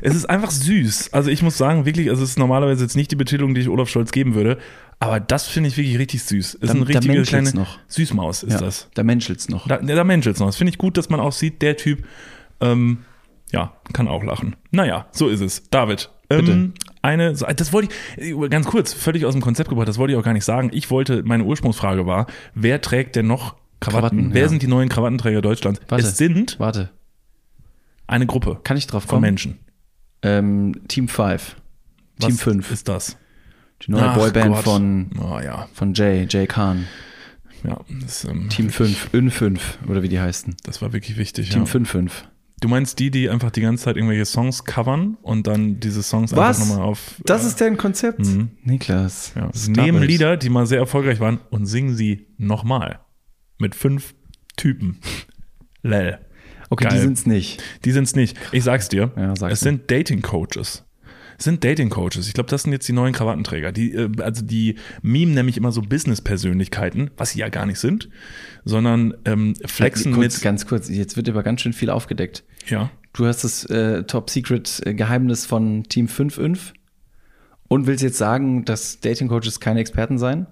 Es 0.00 0.14
ist 0.14 0.24
einfach 0.28 0.50
süß. 0.50 1.12
Also 1.12 1.30
ich 1.30 1.42
muss 1.42 1.56
sagen, 1.58 1.84
wirklich, 1.86 2.10
also 2.10 2.22
es 2.22 2.30
ist 2.30 2.38
normalerweise 2.38 2.82
jetzt 2.84 2.96
nicht 2.96 3.10
die 3.10 3.16
Betitelung, 3.16 3.54
die 3.54 3.60
ich 3.62 3.68
Olaf 3.68 3.88
Scholz 3.88 4.12
geben 4.12 4.34
würde, 4.34 4.58
aber 5.00 5.20
das 5.20 5.46
finde 5.48 5.68
ich 5.68 5.76
wirklich 5.76 5.98
richtig 5.98 6.22
süß. 6.24 6.46
Es 6.46 6.52
ist 6.54 6.60
Da- 6.62 6.70
eine 6.74 6.80
da 6.80 6.86
richtige 6.98 7.22
kleine 7.22 7.50
noch. 7.54 7.78
Süßmaus 7.88 8.42
ist 8.42 8.52
Ja, 8.54 8.60
das. 8.60 8.88
da 8.94 9.02
menschelt's 9.02 9.48
noch. 9.48 9.66
Da, 9.66 9.78
da 9.78 10.04
menschelt's 10.04 10.40
noch. 10.40 10.46
Das 10.46 10.56
finde 10.56 10.70
ich 10.70 10.78
gut, 10.78 10.96
dass 10.96 11.08
man 11.10 11.20
auch 11.20 11.32
sieht, 11.32 11.62
der 11.62 11.76
Typ, 11.76 12.04
ähm, 12.60 12.98
ja, 13.52 13.72
kann 13.92 14.08
auch 14.08 14.22
lachen. 14.22 14.56
Naja, 14.70 15.06
so 15.12 15.28
ist 15.28 15.40
es. 15.40 15.64
David, 15.70 16.10
Bitte. 16.28 16.52
ähm, 16.52 16.74
eine, 17.02 17.32
das 17.34 17.72
wollte 17.72 17.92
ich, 18.16 18.30
äh, 18.30 18.48
ganz 18.48 18.66
kurz, 18.66 18.92
völlig 18.92 19.26
aus 19.26 19.32
dem 19.34 19.42
Konzept 19.42 19.68
gebracht, 19.68 19.88
das 19.88 19.98
wollte 19.98 20.12
ich 20.14 20.18
auch 20.18 20.22
gar 20.24 20.32
nicht 20.32 20.44
sagen. 20.44 20.70
Ich 20.72 20.90
wollte, 20.90 21.22
meine 21.24 21.44
Ursprungsfrage 21.44 22.06
war, 22.06 22.26
wer 22.54 22.80
trägt 22.80 23.16
denn 23.16 23.26
noch 23.26 23.56
Krawatten? 23.80 24.00
Krawatten, 24.18 24.34
wer 24.34 24.42
ja. 24.42 24.48
sind 24.48 24.62
die 24.62 24.68
neuen 24.68 24.88
Krawattenträger 24.88 25.42
Deutschlands? 25.42 25.80
Warte. 25.88 26.06
Es 26.06 26.16
sind 26.16 26.60
Warte, 26.60 26.90
eine 28.12 28.26
Gruppe 28.26 28.60
kann 28.62 28.76
ich 28.76 28.86
drauf 28.86 29.02
von 29.04 29.10
kommen? 29.10 29.22
Menschen. 29.22 29.58
Ähm, 30.22 30.82
Team 30.88 31.08
5. 31.08 31.56
Team 32.20 32.30
Was 32.32 32.40
5. 32.40 32.70
ist 32.70 32.88
das? 32.88 33.16
Die 33.86 33.90
neue 33.90 34.04
Ach 34.10 34.16
Boyband 34.16 34.54
Gott. 34.54 34.64
von, 34.64 35.10
Oh 35.18 35.40
ja, 35.40 35.68
von 35.72 35.92
Jay, 35.94 36.26
Jay 36.28 36.46
Khan. 36.46 36.86
ja. 37.64 37.80
Das, 38.00 38.24
ähm, 38.24 38.48
Team 38.48 38.70
5, 38.70 39.12
Ün 39.12 39.30
5 39.30 39.78
oder 39.88 40.02
wie 40.02 40.08
die 40.08 40.20
heißen. 40.20 40.54
das 40.62 40.80
war 40.82 40.92
wirklich 40.92 41.16
wichtig. 41.16 41.50
Team 41.50 41.62
ja. 41.62 41.66
5 41.66 41.90
5. 41.90 42.28
Du 42.60 42.68
meinst 42.68 43.00
die, 43.00 43.10
die 43.10 43.28
einfach 43.28 43.50
die 43.50 43.60
ganze 43.60 43.82
Zeit 43.84 43.96
irgendwelche 43.96 44.24
Songs 44.24 44.64
covern 44.64 45.16
und 45.22 45.48
dann 45.48 45.80
diese 45.80 46.00
Songs 46.00 46.30
Was? 46.36 46.60
einfach 46.60 46.68
nochmal 46.70 46.86
auf. 46.86 47.16
Das 47.24 47.42
äh, 47.42 47.48
ist 47.48 47.58
deren 47.58 47.76
Konzept? 47.76 48.20
Niklas. 48.62 49.32
Ja. 49.34 49.50
Nehmen. 49.66 50.00
Lieder, 50.04 50.36
die 50.36 50.48
mal 50.48 50.64
sehr 50.66 50.78
erfolgreich 50.78 51.18
waren, 51.18 51.40
und 51.50 51.66
singen 51.66 51.96
sie 51.96 52.28
nochmal. 52.38 53.00
Mit 53.58 53.74
fünf 53.74 54.14
Typen. 54.56 55.00
Lel. 55.82 56.20
Okay, 56.72 56.88
die 56.88 56.94
Geil. 56.94 57.02
sind's 57.02 57.26
nicht. 57.26 57.62
Die 57.84 57.92
sind's 57.92 58.16
nicht. 58.16 58.38
Ich 58.50 58.64
sag's 58.64 58.88
dir. 58.88 59.12
Ja, 59.14 59.36
sag's 59.36 59.52
es 59.52 59.60
mir. 59.60 59.72
sind 59.72 59.90
Dating 59.90 60.22
Coaches. 60.22 60.86
Es 61.36 61.44
sind 61.44 61.62
Dating 61.62 61.90
Coaches. 61.90 62.28
Ich 62.28 62.32
glaube, 62.32 62.48
das 62.48 62.62
sind 62.62 62.72
jetzt 62.72 62.88
die 62.88 62.94
neuen 62.94 63.12
Krawattenträger. 63.12 63.72
Die, 63.72 63.92
äh, 63.92 64.08
also 64.22 64.42
die 64.42 64.76
meme 65.02 65.32
nämlich 65.32 65.58
immer 65.58 65.70
so 65.70 65.82
Business-Persönlichkeiten, 65.82 67.10
was 67.18 67.32
sie 67.32 67.40
ja 67.40 67.50
gar 67.50 67.66
nicht 67.66 67.78
sind, 67.78 68.08
sondern 68.64 69.12
ähm, 69.26 69.54
flexen 69.66 70.14
kurz, 70.14 70.36
mit. 70.36 70.42
Ganz 70.42 70.66
kurz, 70.66 70.88
jetzt 70.88 71.18
wird 71.18 71.28
aber 71.28 71.42
ganz 71.42 71.60
schön 71.60 71.74
viel 71.74 71.90
aufgedeckt. 71.90 72.42
Ja. 72.68 72.90
Du 73.12 73.26
hast 73.26 73.44
das 73.44 73.66
äh, 73.66 74.04
Top-Secret-Geheimnis 74.04 75.44
von 75.44 75.82
Team 75.84 76.08
5 76.08 76.34
5 76.34 76.72
und 77.68 77.86
willst 77.86 78.02
jetzt 78.02 78.16
sagen, 78.16 78.64
dass 78.64 79.00
Dating-Coaches 79.00 79.60
keine 79.60 79.80
Experten 79.80 80.16
seien? 80.16 80.46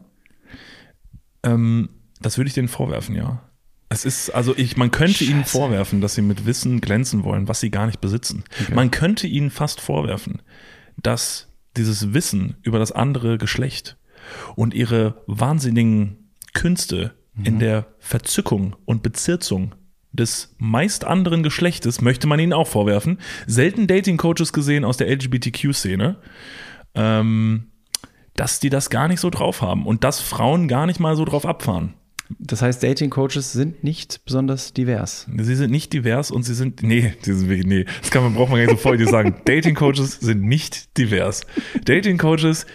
Ähm, 1.45 1.89
das 2.21 2.37
würde 2.37 2.49
ich 2.49 2.55
denen 2.55 2.69
vorwerfen, 2.69 3.17
ja. 3.17 3.43
Es 3.92 4.04
ist, 4.04 4.30
also 4.30 4.56
ich, 4.56 4.76
man 4.76 4.92
könnte 4.92 5.25
ihnen 5.25 5.40
Scheiße. 5.40 5.50
vorwerfen, 5.50 6.00
dass 6.00 6.14
sie 6.14 6.23
mit 6.23 6.47
Wissen 6.47 6.80
glänzen 6.80 7.25
wollen, 7.25 7.49
was 7.49 7.61
sie 7.61 7.70
gar 7.70 7.87
nicht 7.87 8.00
besitzen. 8.00 8.44
Man 8.73 8.92
könnte 8.92 9.26
ihnen 9.26 9.50
fast 9.50 9.80
vorwerfen, 9.80 10.42
dass 10.97 11.49
dieses 11.76 12.14
Wissen 12.14 12.56
über 12.62 12.78
das 12.78 12.92
andere 12.92 13.37
Geschlecht 13.37 13.97
und 14.54 14.75
ihre 14.75 15.23
wahnsinnigen 15.26 16.30
Künste 16.54 17.14
in 17.42 17.59
der 17.59 17.87
Verzückung 17.99 18.76
und 18.85 19.02
Bezirzung 19.02 19.75
des 20.12 20.54
meist 20.59 21.04
anderen 21.04 21.42
Geschlechtes 21.42 22.00
möchte 22.00 22.26
man 22.26 22.40
ihnen 22.40 22.52
auch 22.52 22.66
vorwerfen. 22.66 23.18
Selten 23.47 23.87
Dating-Coaches 23.87 24.52
gesehen 24.52 24.85
aus 24.85 24.97
der 24.97 25.09
LGBTQ-Szene, 25.09 26.16
ähm, 26.94 27.70
dass 28.35 28.61
die 28.61 28.70
das 28.70 28.90
gar 28.90 29.09
nicht 29.09 29.20
so 29.20 29.30
drauf 29.30 29.62
haben 29.62 29.87
und 29.87 30.04
dass 30.04 30.20
Frauen 30.20 30.68
gar 30.68 30.87
nicht 30.87 31.00
mal 31.00 31.16
so 31.16 31.25
drauf 31.25 31.47
abfahren. 31.47 31.94
Das 32.39 32.63
heißt, 32.63 32.83
Dating-Coaches 32.83 33.53
sind 33.53 33.83
nicht 33.83 34.25
besonders 34.25 34.73
divers. 34.73 35.27
Sie 35.37 35.55
sind 35.55 35.71
nicht 35.71 35.93
divers 35.93 36.31
und 36.31 36.45
sie 36.45 36.55
sind, 36.55 36.83
nee, 36.83 37.15
sie 37.23 37.35
sind 37.35 37.49
wirklich, 37.49 37.67
nee, 37.67 37.87
das 38.01 38.11
kann 38.11 38.23
man, 38.23 38.35
braucht 38.35 38.51
man 38.51 38.59
gar 38.59 38.67
nicht 38.67 38.79
so 38.79 38.89
vorher 38.89 39.07
sagen. 39.07 39.35
Dating-Coaches 39.45 40.21
sind 40.21 40.43
nicht 40.43 40.97
divers. 40.97 41.43
Dating-Coaches 41.85 42.67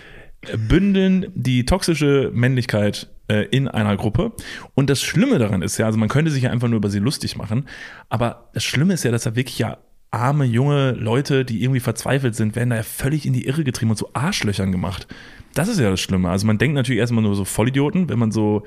bündeln 0.68 1.28
die 1.34 1.66
toxische 1.66 2.32
Männlichkeit 2.34 3.10
äh, 3.28 3.46
in 3.46 3.68
einer 3.68 3.96
Gruppe. 3.98 4.34
Und 4.74 4.90
das 4.90 5.02
Schlimme 5.02 5.40
daran 5.40 5.62
ist 5.62 5.78
ja, 5.78 5.86
also 5.86 5.98
man 5.98 6.10
könnte 6.10 6.32
sich 6.32 6.44
ja 6.44 6.52
einfach 6.52 6.68
nur 6.68 6.78
über 6.78 6.90
sie 6.90 7.00
lustig 7.00 7.36
machen, 7.36 7.68
aber 8.10 8.50
das 8.54 8.64
Schlimme 8.64 8.94
ist 8.94 9.04
ja, 9.04 9.12
dass 9.12 9.24
da 9.24 9.36
wirklich 9.36 9.60
ja 9.60 9.78
arme, 10.12 10.46
junge 10.46 10.92
Leute, 10.92 11.44
die 11.44 11.62
irgendwie 11.62 11.80
verzweifelt 11.82 12.36
sind, 12.36 12.56
werden 12.56 12.70
da 12.70 12.78
ja 12.78 12.84
völlig 12.84 13.26
in 13.26 13.34
die 13.34 13.46
Irre 13.46 13.64
getrieben 13.64 13.92
und 13.92 13.98
zu 13.98 14.10
Arschlöchern 14.14 14.72
gemacht. 14.72 15.08
Das 15.54 15.68
ist 15.68 15.80
ja 15.80 15.90
das 15.90 16.00
Schlimme. 16.00 16.30
Also 16.30 16.48
man 16.48 16.58
denkt 16.58 16.76
natürlich 16.76 17.00
erstmal 17.00 17.24
nur 17.24 17.36
so 17.36 17.46
Vollidioten, 17.46 18.10
wenn 18.10 18.20
man 18.20 18.32
so 18.32 18.64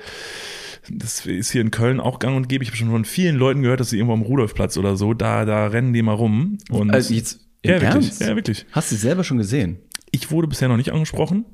das 0.90 1.24
ist 1.26 1.50
hier 1.50 1.60
in 1.60 1.70
Köln 1.70 2.00
auch 2.00 2.18
gang 2.18 2.36
und 2.36 2.48
gäbe. 2.48 2.62
Ich 2.64 2.70
habe 2.70 2.76
schon 2.76 2.90
von 2.90 3.04
vielen 3.04 3.36
Leuten 3.36 3.62
gehört, 3.62 3.80
dass 3.80 3.90
sie 3.90 3.96
irgendwo 3.96 4.14
am 4.14 4.22
Rudolfplatz 4.22 4.76
oder 4.76 4.96
so, 4.96 5.14
da, 5.14 5.44
da 5.44 5.66
rennen 5.68 5.92
die 5.92 6.02
mal 6.02 6.12
rum. 6.14 6.58
Und 6.70 6.90
Also 6.90 7.14
jetzt 7.14 7.40
im 7.62 7.70
ja, 7.72 7.80
wirklich. 7.80 8.04
Ernst? 8.06 8.20
Ja, 8.20 8.34
wirklich. 8.36 8.66
Hast 8.72 8.90
du 8.90 8.96
sie 8.96 9.00
selber 9.02 9.24
schon 9.24 9.38
gesehen? 9.38 9.78
Ich 10.10 10.30
wurde 10.30 10.48
bisher 10.48 10.68
noch 10.68 10.76
nicht 10.76 10.92
angesprochen. 10.92 11.44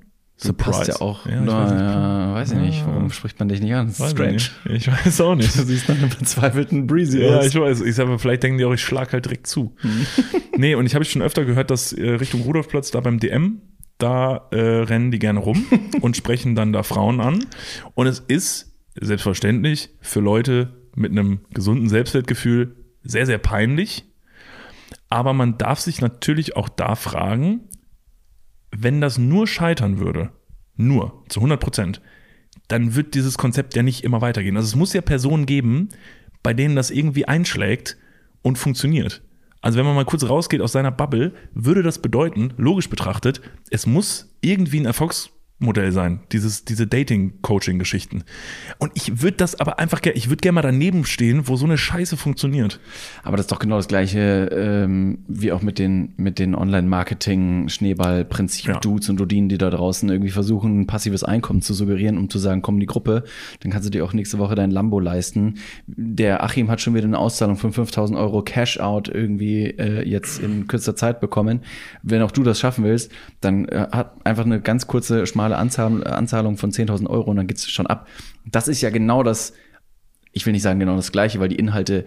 Du 0.42 0.52
passt 0.52 0.88
ja 0.88 0.96
auch. 1.00 1.26
Ja, 1.26 1.32
ich 1.34 1.40
Na, 1.44 1.62
weiß 1.64 1.70
nicht. 1.70 1.80
ja, 1.80 2.34
weiß 2.34 2.50
ich 2.52 2.58
nicht. 2.58 2.86
Warum 2.86 3.10
spricht 3.10 3.38
man 3.38 3.48
dich 3.48 3.60
nicht 3.60 3.72
an? 3.74 3.88
Weiß 3.96 4.10
Strange. 4.10 4.32
nicht. 4.32 4.52
Ich 4.68 4.88
weiß 4.90 5.20
auch 5.20 5.36
nicht. 5.36 5.54
Du 5.56 5.62
siehst 5.62 5.88
nach 5.88 5.96
einem 5.96 6.10
verzweifelten 6.10 6.86
Breezy 6.88 7.20
Ja, 7.22 7.38
aus. 7.38 7.46
ich 7.46 7.54
weiß. 7.54 7.82
Ich 7.82 7.94
sage, 7.94 8.18
vielleicht 8.18 8.42
denken 8.42 8.58
die 8.58 8.64
auch, 8.64 8.72
ich 8.74 8.82
schlag 8.82 9.12
halt 9.12 9.24
direkt 9.26 9.46
zu. 9.46 9.76
nee, 10.56 10.74
und 10.74 10.86
ich 10.86 10.94
habe 10.96 11.04
schon 11.04 11.22
öfter 11.22 11.44
gehört, 11.44 11.70
dass 11.70 11.92
äh, 11.92 12.10
Richtung 12.10 12.40
Rudolfplatz, 12.42 12.90
da 12.90 13.00
beim 13.00 13.20
DM, 13.20 13.60
da 13.98 14.48
äh, 14.50 14.58
rennen 14.58 15.12
die 15.12 15.20
gerne 15.20 15.38
rum 15.38 15.64
und 16.00 16.16
sprechen 16.16 16.56
dann 16.56 16.72
da 16.72 16.82
Frauen 16.82 17.20
an. 17.20 17.44
Und 17.94 18.08
es 18.08 18.18
ist 18.18 18.73
selbstverständlich 19.00 19.90
für 20.00 20.20
Leute 20.20 20.88
mit 20.94 21.12
einem 21.12 21.40
gesunden 21.52 21.88
Selbstwertgefühl 21.88 22.76
sehr, 23.02 23.26
sehr 23.26 23.38
peinlich. 23.38 24.04
Aber 25.08 25.32
man 25.32 25.58
darf 25.58 25.80
sich 25.80 26.00
natürlich 26.00 26.56
auch 26.56 26.68
da 26.68 26.94
fragen, 26.94 27.68
wenn 28.70 29.00
das 29.00 29.18
nur 29.18 29.46
scheitern 29.46 29.98
würde, 29.98 30.30
nur 30.76 31.24
zu 31.28 31.40
100 31.40 31.60
Prozent, 31.60 32.00
dann 32.68 32.94
wird 32.94 33.14
dieses 33.14 33.38
Konzept 33.38 33.76
ja 33.76 33.82
nicht 33.82 34.04
immer 34.04 34.20
weitergehen. 34.20 34.56
Also 34.56 34.66
es 34.66 34.76
muss 34.76 34.92
ja 34.92 35.00
Personen 35.00 35.46
geben, 35.46 35.90
bei 36.42 36.54
denen 36.54 36.76
das 36.76 36.90
irgendwie 36.90 37.26
einschlägt 37.26 37.96
und 38.42 38.58
funktioniert. 38.58 39.22
Also 39.60 39.78
wenn 39.78 39.86
man 39.86 39.94
mal 39.94 40.04
kurz 40.04 40.24
rausgeht 40.24 40.60
aus 40.60 40.72
seiner 40.72 40.90
Bubble, 40.90 41.32
würde 41.54 41.82
das 41.82 42.00
bedeuten, 42.00 42.52
logisch 42.56 42.90
betrachtet, 42.90 43.40
es 43.70 43.86
muss 43.86 44.36
irgendwie 44.40 44.80
ein 44.80 44.86
Erfolgsmodell 45.54 45.92
sein, 45.92 46.20
dieses, 46.32 46.64
diese 46.64 46.86
Dating-Coaching-Geschichten. 46.86 48.24
Und 48.78 48.92
ich 48.94 49.20
würde 49.22 49.36
das 49.38 49.58
aber 49.60 49.78
einfach 49.78 50.02
gerne, 50.02 50.18
ich 50.18 50.28
würde 50.28 50.40
gerne 50.40 50.56
mal 50.56 50.62
daneben 50.62 51.04
stehen, 51.04 51.46
wo 51.48 51.54
so 51.56 51.64
eine 51.64 51.78
Scheiße 51.78 52.16
funktioniert. 52.16 52.80
Aber 53.22 53.36
das 53.36 53.44
ist 53.44 53.52
doch 53.52 53.60
genau 53.60 53.76
das 53.76 53.86
gleiche 53.88 54.48
ähm, 54.52 55.18
wie 55.26 55.50
auch 55.52 55.62
mit 55.62 55.78
den, 55.78 56.12
mit 56.16 56.38
den 56.38 56.54
Online-Marketing-Schneeball-Prinzip-Dudes 56.54 59.08
und 59.08 59.18
Dudinen, 59.18 59.48
die 59.48 59.58
da 59.58 59.70
draußen 59.70 60.08
irgendwie 60.08 60.30
versuchen, 60.30 60.80
ein 60.80 60.86
passives 60.86 61.24
Einkommen 61.24 61.62
zu 61.62 61.74
suggerieren, 61.74 62.18
um 62.18 62.28
zu 62.28 62.38
sagen, 62.38 62.62
komm 62.62 62.76
in 62.76 62.80
die 62.80 62.86
Gruppe, 62.86 63.24
dann 63.60 63.72
kannst 63.72 63.86
du 63.86 63.90
dir 63.90 64.04
auch 64.04 64.12
nächste 64.12 64.38
Woche 64.38 64.54
dein 64.54 64.70
Lambo 64.70 65.00
leisten. 65.00 65.54
Der 65.86 66.42
Achim 66.42 66.70
hat 66.70 66.80
schon 66.80 66.94
wieder 66.94 67.06
eine 67.06 67.18
Auszahlung 67.18 67.56
von 67.56 67.72
5000 67.72 68.18
Euro 68.18 68.42
Cash-Out 68.42 69.08
irgendwie 69.08 69.66
äh, 69.66 70.08
jetzt 70.08 70.40
in 70.40 70.66
kürzester 70.66 70.96
Zeit 70.96 71.20
bekommen. 71.20 71.60
Wenn 72.02 72.22
auch 72.22 72.32
du 72.32 72.42
das 72.42 72.60
schaffen 72.60 72.84
willst, 72.84 73.10
dann 73.40 73.66
äh, 73.68 73.86
hat 73.92 74.14
einfach 74.24 74.44
eine 74.44 74.60
ganz 74.60 74.86
kurze, 74.86 75.26
schmale 75.26 75.43
Anzahl, 75.52 76.06
Anzahlung 76.06 76.56
von 76.56 76.70
10.000 76.70 77.08
Euro 77.08 77.30
und 77.30 77.36
dann 77.36 77.46
geht's 77.46 77.70
schon 77.70 77.86
ab. 77.86 78.08
Das 78.44 78.68
ist 78.68 78.80
ja 78.80 78.90
genau 78.90 79.22
das, 79.22 79.52
ich 80.32 80.46
will 80.46 80.52
nicht 80.52 80.62
sagen 80.62 80.80
genau 80.80 80.96
das 80.96 81.12
Gleiche, 81.12 81.40
weil 81.40 81.48
die 81.48 81.56
Inhalte 81.56 82.04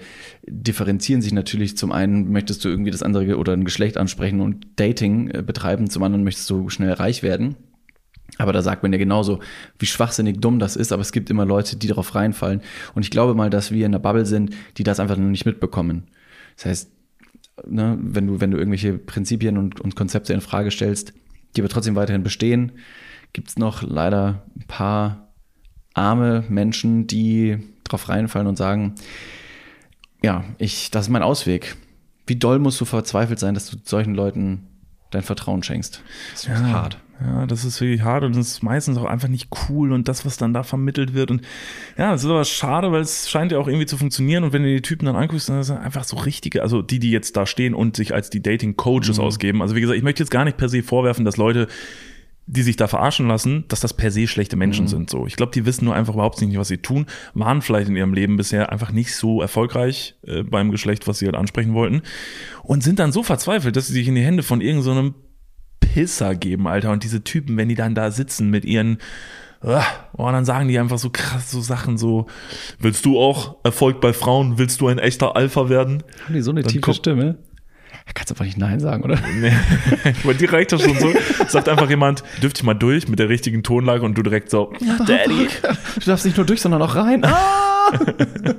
differenzieren 0.48 1.22
sich 1.22 1.32
natürlich. 1.32 1.78
Zum 1.78 1.92
einen 1.92 2.32
möchtest 2.32 2.64
du 2.66 2.70
irgendwie 2.70 2.92
das 2.92 3.04
andere 3.04 3.38
oder 3.38 3.54
ein 3.54 3.64
Geschlecht 3.66 3.98
ansprechen 3.98 4.42
und 4.42 4.68
Dating 4.76 5.30
äh, 5.30 5.42
betreiben, 5.42 5.90
zum 5.90 6.04
anderen 6.04 6.24
möchtest 6.24 6.50
du 6.50 6.70
schnell 6.70 6.94
reich 6.94 7.24
werden. 7.24 7.56
Aber 8.38 8.54
da 8.54 8.62
sagt 8.62 8.84
man 8.84 8.92
ja 8.92 9.00
genauso, 9.00 9.40
wie 9.80 9.86
schwachsinnig 9.86 10.40
dumm 10.42 10.60
das 10.60 10.76
ist, 10.76 10.92
aber 10.92 11.02
es 11.02 11.12
gibt 11.14 11.30
immer 11.30 11.46
Leute, 11.46 11.78
die 11.78 11.88
darauf 11.88 12.14
reinfallen. 12.14 12.62
Und 12.94 13.04
ich 13.04 13.12
glaube 13.12 13.34
mal, 13.34 13.50
dass 13.50 13.72
wir 13.72 13.86
in 13.86 13.94
der 13.94 14.00
Bubble 14.00 14.26
sind, 14.26 14.54
die 14.78 14.84
das 14.84 15.00
einfach 15.00 15.18
noch 15.18 15.30
nicht 15.30 15.46
mitbekommen. 15.46 16.04
Das 16.58 16.66
heißt, 16.66 16.92
ne, 17.66 17.98
wenn 18.00 18.28
du, 18.28 18.42
wenn 18.42 18.52
du 18.52 18.58
irgendwelche 18.58 18.98
Prinzipien 18.98 19.58
und, 19.58 19.80
und 19.82 19.96
Konzepte 19.96 20.34
in 20.34 20.42
Frage 20.42 20.72
stellst, 20.72 21.14
die 21.56 21.62
aber 21.62 21.70
trotzdem 21.70 21.96
weiterhin 21.96 22.24
bestehen, 22.24 22.74
gibt 23.38 23.50
es 23.50 23.60
noch 23.60 23.84
leider 23.84 24.42
ein 24.56 24.66
paar 24.66 25.28
arme 25.94 26.44
Menschen, 26.50 27.06
die 27.06 27.60
drauf 27.84 28.10
reinfallen 28.10 28.48
und 28.48 28.56
sagen, 28.56 28.96
ja, 30.24 30.44
ich, 30.58 30.90
das 30.90 31.06
ist 31.06 31.10
mein 31.12 31.22
Ausweg. 31.22 31.76
Wie 32.26 32.36
doll 32.36 32.58
musst 32.58 32.82
du 32.82 32.86
verzweifelt 32.86 33.38
sein, 33.38 33.54
dass 33.54 33.70
du 33.70 33.78
solchen 33.84 34.16
Leuten 34.16 34.66
dein 35.12 35.22
Vertrauen 35.22 35.62
schenkst? 35.62 36.02
Das 36.32 36.46
ist 36.46 36.50
hart. 36.50 36.98
Ja, 37.22 37.46
das 37.46 37.64
ist 37.64 37.80
wirklich 37.80 38.02
hart 38.02 38.24
und 38.24 38.36
es 38.36 38.54
ist 38.54 38.64
meistens 38.64 38.98
auch 38.98 39.06
einfach 39.06 39.28
nicht 39.28 39.50
cool 39.70 39.92
und 39.92 40.08
das, 40.08 40.26
was 40.26 40.38
dann 40.38 40.52
da 40.52 40.64
vermittelt 40.64 41.14
wird. 41.14 41.30
Und 41.30 41.42
ja, 41.96 42.14
das 42.14 42.24
ist 42.24 42.30
aber 42.32 42.44
schade, 42.44 42.92
weil 42.92 43.02
es 43.02 43.30
scheint 43.30 43.52
ja 43.52 43.60
auch 43.60 43.68
irgendwie 43.68 43.86
zu 43.86 43.98
funktionieren. 43.98 44.46
Und 44.46 44.52
wenn 44.52 44.64
du 44.64 44.74
die 44.74 44.82
Typen 44.82 45.06
dann 45.06 45.16
anguckst, 45.16 45.48
dann 45.48 45.62
sind 45.62 45.78
einfach 45.78 46.06
so 46.06 46.18
richtige, 46.18 46.64
also 46.64 46.82
die, 46.82 46.98
die 46.98 47.12
jetzt 47.12 47.38
da 47.38 47.46
stehen 47.46 47.76
und 47.76 47.98
sich 47.98 48.16
als 48.16 48.32
die 48.32 48.42
Dating-Coaches 48.42 49.20
ausgeben. 49.20 49.62
Also 49.62 49.76
wie 49.76 49.82
gesagt, 49.82 49.96
ich 49.96 50.04
möchte 50.04 50.24
jetzt 50.24 50.32
gar 50.32 50.44
nicht 50.44 50.58
per 50.58 50.70
se 50.70 50.82
vorwerfen, 50.82 51.24
dass 51.24 51.38
Leute, 51.38 51.68
die 52.48 52.64
sich 52.64 52.78
da 52.78 52.88
verarschen 52.88 53.28
lassen, 53.28 53.66
dass 53.68 53.82
das 53.82 53.94
per 53.94 54.10
se 54.10 54.26
schlechte 54.26 54.56
Menschen 54.56 54.88
sind. 54.88 55.10
So, 55.10 55.28
ich 55.28 55.36
glaube, 55.36 55.52
die 55.52 55.66
wissen 55.66 55.86
nur 55.86 55.96
einfach 55.96 56.14
überhaupt 56.14 56.42
nicht, 56.42 56.58
was 56.58 56.70
sie 56.70 56.78
tun, 56.78 57.06
waren 57.34 57.62
vielleicht 57.62 57.90
in 57.90 57.96
ihrem 57.98 58.14
Leben 58.14 58.38
bisher 58.38 58.72
einfach 58.72 58.92
nicht 58.92 59.14
so 59.16 59.42
erfolgreich 59.42 60.16
äh, 60.26 60.44
beim 60.44 60.72
Geschlecht, 60.72 61.08
was 61.08 61.20
sie 61.20 61.26
halt 61.26 61.36
ansprechen 61.36 61.74
wollten, 61.74 62.02
und 62.64 62.84
sind 62.84 63.00
dann 63.00 63.12
so 63.12 63.22
verzweifelt, 63.22 63.76
dass 63.76 63.88
sie 63.88 63.94
sich 63.94 64.08
in 64.08 64.16
die 64.16 64.22
Hände 64.22 64.44
von 64.44 64.62
irgendeinem 64.62 65.10
so 65.10 65.28
Pisser 65.80 66.36
geben, 66.36 66.68
Alter. 66.68 66.92
Und 66.92 67.04
diese 67.04 67.24
Typen, 67.24 67.58
wenn 67.58 67.70
die 67.70 67.76
dann 67.76 67.96
da 67.96 68.12
sitzen 68.12 68.50
mit 68.50 68.66
ihren, 68.66 69.00
ah, 69.62 69.84
oh, 70.14 70.30
dann 70.32 70.46
sagen 70.46 70.68
die 70.68 70.80
einfach 70.80 71.00
so 71.00 71.10
krass 71.10 71.52
so 71.52 71.60
Sachen 71.60 71.98
so, 71.98 72.28
willst 72.80 73.06
du 73.06 73.20
auch 73.20 73.58
Erfolg 73.64 74.00
bei 74.00 74.14
Frauen? 74.14 74.58
Willst 74.58 74.80
du 74.80 74.88
ein 74.88 75.00
echter 75.00 75.36
Alpha 75.36 75.70
werden? 75.70 76.04
Haben 76.24 76.34
die 76.34 76.42
so 76.42 76.52
eine 76.52 76.62
Dann 76.62 76.72
tiefe 76.72 76.94
Stimme? 76.94 77.38
Da 78.08 78.14
kannst 78.14 78.30
du 78.32 78.34
einfach 78.34 78.46
nicht 78.46 78.58
Nein 78.58 78.80
sagen, 78.80 79.04
oder? 79.04 79.20
Nee, 79.40 79.52
bei 80.24 80.34
dir 80.34 80.52
reicht 80.52 80.72
das 80.72 80.82
schon 80.82 80.98
so. 80.98 81.12
Sagt 81.50 81.68
einfach 81.70 81.90
jemand, 81.90 82.24
dürft 82.42 82.58
ich 82.58 82.64
mal 82.64 82.74
durch 82.74 83.08
mit 83.10 83.20
der 83.20 83.28
richtigen 83.30 83.62
Tonlage 83.64 84.04
und 84.06 84.18
du 84.18 84.24
direkt 84.24 84.50
so, 84.50 84.74
Daddy. 85.06 85.48
Du 85.96 86.06
darfst 86.06 86.26
nicht 86.26 86.38
nur 86.38 86.46
durch, 86.46 86.62
sondern 86.62 86.82
auch 86.82 86.96
rein. 86.96 87.24
Ah! 87.26 87.92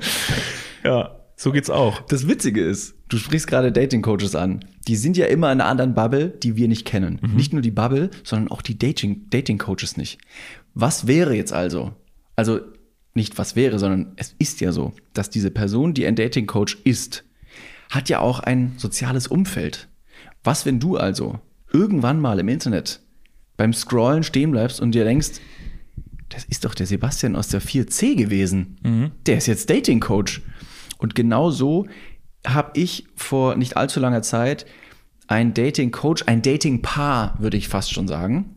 Ja, 0.85 1.17
so 1.37 1.52
geht's 1.52 1.71
auch. 1.71 2.00
Das 2.02 2.28
Witzige 2.28 2.62
ist, 2.62 2.95
du 3.09 3.19
sprichst 3.19 3.47
gerade 3.47 3.73
Dating-Coaches 3.73 4.35
an. 4.35 4.64
Die 4.87 4.97
sind 4.97 5.17
ja 5.17 5.26
immer 5.26 5.50
in 5.52 5.61
einer 5.61 5.69
anderen 5.69 5.95
Bubble, 5.95 6.28
die 6.28 6.57
wir 6.57 6.69
nicht 6.69 6.85
kennen. 6.87 7.21
Nicht 7.35 7.52
nur 7.52 7.62
die 7.62 7.71
Bubble, 7.71 8.11
sondern 8.25 8.50
auch 8.50 8.62
die 8.62 8.78
Dating- 8.78 9.26
Dating-Coaches 9.31 9.97
nicht. 9.97 10.19
Was 10.75 11.07
wäre 11.07 11.35
jetzt 11.35 11.52
also? 11.52 11.93
Also 12.37 12.61
nicht 13.14 13.38
was 13.38 13.57
wäre, 13.57 13.78
sondern 13.78 14.12
es 14.17 14.35
ist 14.38 14.61
ja 14.61 14.73
so, 14.73 14.93
dass 15.14 15.31
diese 15.31 15.50
Person, 15.50 15.95
die 15.95 16.07
ein 16.07 16.14
Dating-Coach 16.17 16.78
ist, 16.85 17.25
hat 17.90 18.09
ja 18.09 18.21
auch 18.21 18.40
ein 18.40 18.75
soziales 18.76 19.26
Umfeld. 19.26 19.88
Was, 20.45 20.66
wenn 20.66 20.78
du 20.80 20.97
also 20.97 21.38
irgendwann 21.73 22.21
mal 22.21 22.38
im 22.38 22.49
Internet 22.49 23.00
beim 23.57 23.73
Scrollen 23.73 24.23
stehen 24.23 24.50
bleibst 24.50 24.80
und 24.80 24.92
dir 24.95 25.04
denkst, 25.04 25.40
das 26.28 26.45
ist 26.45 26.64
doch 26.64 26.75
der 26.75 26.87
Sebastian 26.87 27.35
aus 27.37 27.49
der 27.49 27.62
4C 27.62 28.14
gewesen. 28.14 29.16
Der 29.26 29.38
ist 29.38 29.47
jetzt 29.47 29.71
Dating 29.71 30.00
Coach. 30.00 30.42
Und 30.99 31.14
genau 31.14 31.50
so 31.50 31.87
habe 32.47 32.73
ich 32.75 33.07
vor 33.16 33.57
nicht 33.57 33.76
allzu 33.76 34.00
langer 34.00 34.23
Zeit 34.23 34.66
ein 35.26 35.54
Dating 35.54 35.90
Coach, 35.90 36.25
ein 36.26 36.42
Dating 36.42 36.83
Paar, 36.83 37.35
würde 37.38 37.57
ich 37.57 37.68
fast 37.68 37.92
schon 37.92 38.09
sagen, 38.09 38.57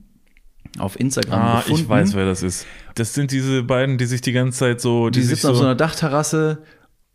auf 0.79 0.97
Instagram 0.99 1.39
Ah, 1.41 1.55
gefunden. 1.61 1.81
ich 1.81 1.89
weiß, 1.89 2.13
wer 2.13 2.25
das 2.25 2.43
ist. 2.43 2.65
Das 2.95 3.13
sind 3.13 3.31
diese 3.31 3.63
beiden, 3.63 3.97
die 3.97 4.05
sich 4.05 4.21
die 4.21 4.31
ganze 4.31 4.59
Zeit 4.59 4.79
so, 4.81 5.09
die, 5.09 5.19
Die 5.19 5.25
sitzen 5.25 5.47
auf 5.47 5.55
so 5.55 5.59
so, 5.59 5.65
einer 5.65 5.75
Dachterrasse. 5.75 6.63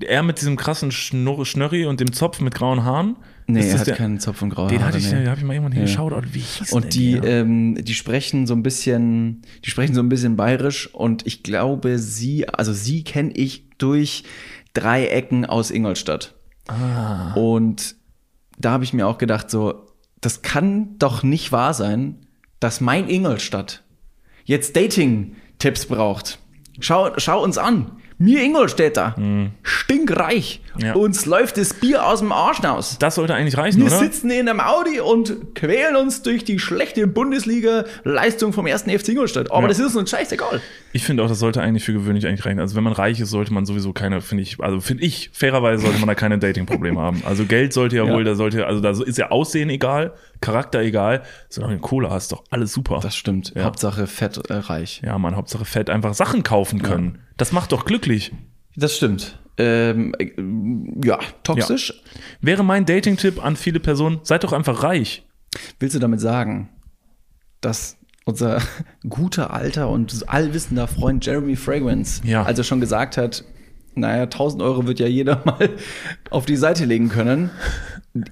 Er 0.00 0.22
mit 0.22 0.40
diesem 0.40 0.56
krassen 0.56 0.90
Schnurr, 0.92 1.46
Schnörri 1.46 1.86
und 1.86 2.00
dem 2.00 2.12
Zopf 2.12 2.40
mit 2.40 2.54
grauen 2.54 2.84
Haaren. 2.84 3.16
Nee, 3.46 3.60
Ist 3.60 3.72
er 3.72 3.78
hat 3.80 3.86
der- 3.86 3.96
keinen 3.96 4.18
Zopf 4.20 4.42
und 4.42 4.50
graue 4.50 4.68
Den 4.68 4.78
Haare. 4.80 4.88
hatte 4.88 4.98
ich, 4.98 5.10
nee. 5.10 5.24
da 5.24 5.30
habe 5.30 5.38
ich 5.40 5.46
mal 5.46 5.54
irgendwann 5.54 5.72
hier 5.72 5.82
geschaut. 5.82 6.12
Wie 6.32 6.40
hieß 6.40 6.72
Und 6.72 6.94
die, 6.94 7.20
der? 7.20 7.40
ähm, 7.42 7.76
die 7.82 7.94
sprechen 7.94 8.46
so 8.46 8.54
ein 8.54 8.62
bisschen, 8.62 9.42
die 9.64 9.70
sprechen 9.70 9.94
so 9.94 10.00
ein 10.00 10.08
bisschen 10.08 10.36
bayerisch 10.36 10.92
und 10.94 11.26
ich 11.26 11.42
glaube, 11.42 11.98
sie, 11.98 12.48
also 12.48 12.72
sie 12.72 13.04
kenne 13.04 13.30
ich 13.34 13.64
durch 13.78 14.24
drei 14.74 15.06
Ecken 15.06 15.46
aus 15.46 15.70
Ingolstadt. 15.70 16.34
Ah. 16.68 17.32
Und 17.34 17.94
da 18.58 18.72
habe 18.72 18.84
ich 18.84 18.92
mir 18.92 19.06
auch 19.06 19.18
gedacht, 19.18 19.50
so, 19.50 19.86
das 20.20 20.42
kann 20.42 20.98
doch 20.98 21.22
nicht 21.22 21.52
wahr 21.52 21.72
sein, 21.72 22.16
dass 22.58 22.80
mein 22.80 23.08
Ingolstadt 23.08 23.84
jetzt 24.44 24.74
Dating-Tipps 24.76 25.86
braucht. 25.86 26.38
Schau, 26.80 27.10
schau 27.18 27.42
uns 27.42 27.58
an. 27.58 27.92
Mir 28.18 28.42
Ingolstädter, 28.42 29.14
stinkreich. 29.62 30.62
Mhm. 30.74 30.80
Ja. 30.84 30.94
Uns 30.94 31.26
läuft 31.26 31.56
das 31.58 31.74
Bier 31.74 32.06
aus 32.06 32.20
dem 32.20 32.32
Arsch 32.32 32.62
raus. 32.64 32.96
das 32.98 33.14
sollte 33.16 33.34
eigentlich 33.34 33.56
reichen, 33.56 33.78
Wir 33.78 33.86
oder? 33.86 33.98
sitzen 33.98 34.30
in 34.30 34.48
einem 34.48 34.60
Audi 34.60 35.00
und 35.00 35.54
quälen 35.54 35.96
uns 35.96 36.22
durch 36.22 36.44
die 36.44 36.58
schlechte 36.58 37.06
Bundesliga-Leistung 37.06 38.52
vom 38.52 38.66
ersten 38.66 38.90
FC 38.90 39.10
Ingolstadt. 39.10 39.50
Aber 39.50 39.62
Ja. 39.62 39.68
das 39.68 39.78
ist 39.78 39.96
uns 39.96 40.10
scheißegal. 40.10 40.60
Ich 40.92 41.04
finde 41.04 41.22
auch, 41.22 41.28
das 41.28 41.38
sollte 41.38 41.60
eigentlich 41.62 41.84
für 41.84 41.92
gewöhnlich 41.92 42.26
eigentlich 42.26 42.44
reichen. 42.46 42.60
Also 42.60 42.74
wenn 42.76 42.84
man 42.84 42.92
reich 42.92 43.20
ist, 43.20 43.30
sollte 43.30 43.52
man 43.52 43.66
sowieso 43.66 43.92
keine, 43.92 44.20
finde 44.20 44.42
ich, 44.42 44.60
also 44.60 44.80
finde 44.80 45.04
ich, 45.04 45.30
fairerweise 45.32 45.82
sollte 45.82 45.98
man 45.98 46.08
da 46.08 46.14
keine 46.14 46.38
Dating-Probleme 46.38 47.00
haben. 47.00 47.22
Also 47.26 47.44
Geld 47.44 47.72
sollte 47.72 47.96
ja, 47.96 48.04
Ja. 48.04 48.12
wohl, 48.14 48.24
da 48.24 48.34
sollte, 48.34 48.66
also 48.66 48.80
da 48.80 48.90
ist 48.90 49.18
ja 49.18 49.30
Aussehen 49.30 49.68
egal, 49.70 50.14
Charakter 50.40 50.80
egal, 50.80 51.22
solange 51.48 51.74
du 51.76 51.80
Kohle 51.80 52.10
hast, 52.10 52.32
doch 52.32 52.44
alles 52.50 52.72
super. 52.72 53.00
Das 53.02 53.14
stimmt. 53.16 53.52
Hauptsache 53.58 54.06
fett 54.06 54.38
äh, 54.50 54.54
reich. 54.54 55.02
ja, 55.04 55.18
man, 55.18 55.36
Hauptsache 55.36 55.64
fett, 55.64 55.90
einfach 55.90 56.14
Sachen 56.14 56.42
kaufen 56.42 56.82
können. 56.82 57.18
Das 57.36 57.52
macht 57.52 57.72
doch 57.72 57.84
glücklich. 57.84 58.32
Das 58.76 58.96
stimmt. 58.96 59.38
Ähm, 59.58 60.14
äh, 60.18 60.32
ja, 61.06 61.18
toxisch. 61.42 61.92
Wäre 62.40 62.62
mein 62.62 62.84
Dating-Tipp 62.84 63.42
an 63.42 63.56
viele 63.56 63.80
Personen, 63.80 64.20
seid 64.22 64.44
doch 64.44 64.52
einfach 64.52 64.82
reich. 64.82 65.26
Willst 65.78 65.94
du 65.94 65.98
damit 65.98 66.20
sagen, 66.20 66.68
dass 67.60 67.96
unser 68.26 68.60
guter 69.08 69.52
alter 69.52 69.88
und 69.88 70.28
allwissender 70.28 70.86
Freund 70.88 71.24
Jeremy 71.24 71.56
Fragrance, 71.56 72.20
Ja. 72.24 72.42
als 72.42 72.58
er 72.58 72.64
schon 72.64 72.80
gesagt 72.80 73.16
hat, 73.16 73.44
naja, 73.94 74.24
1000 74.24 74.62
Euro 74.62 74.86
wird 74.86 75.00
ja 75.00 75.06
jeder 75.06 75.42
mal 75.46 75.70
auf 76.30 76.44
die 76.44 76.56
Seite 76.56 76.84
legen 76.84 77.08
können. 77.08 77.50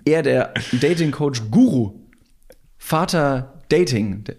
Er, 0.05 0.23
der 0.23 0.53
Dating-Coach 0.73 1.43
Guru, 1.51 2.01
Vater 2.77 3.63
Dating, 3.71 4.25
der 4.25 4.37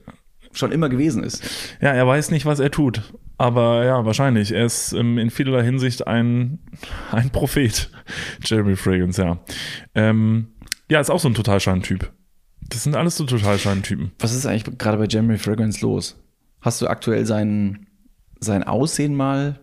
schon 0.52 0.72
immer 0.72 0.88
gewesen 0.90 1.24
ist. 1.24 1.44
Ja, 1.82 1.92
er 1.94 2.06
weiß 2.08 2.30
nicht, 2.32 2.46
was 2.46 2.60
er 2.60 2.70
tut. 2.72 3.02
Aber 3.38 3.84
ja, 3.86 4.06
wahrscheinlich. 4.06 4.52
Er 4.52 4.66
ist 4.66 4.94
ähm, 4.94 5.18
in 5.18 5.30
vielerlei 5.30 5.64
Hinsicht 5.64 6.08
ein, 6.08 6.60
ein 7.12 7.30
Prophet. 7.32 7.90
Jeremy 8.44 8.76
Fragrance, 8.76 9.22
ja. 9.22 9.40
Ähm, 9.94 10.48
ja, 10.90 11.00
ist 11.00 11.10
auch 11.10 11.20
so 11.20 11.28
ein 11.28 11.34
Totalschein-Typ. 11.34 12.12
Das 12.70 12.84
sind 12.84 12.96
alles 12.96 13.18
so 13.18 13.26
Totalschein-Typen. 13.26 14.12
Was 14.20 14.34
ist 14.34 14.46
eigentlich 14.46 14.78
gerade 14.78 14.98
bei 14.98 15.06
Jeremy 15.08 15.38
Fragrance 15.38 15.82
los? 15.82 16.16
Hast 16.62 16.82
du 16.82 16.88
aktuell 16.88 17.26
sein, 17.26 17.88
sein 18.40 18.64
Aussehen 18.64 19.16
mal 19.16 19.60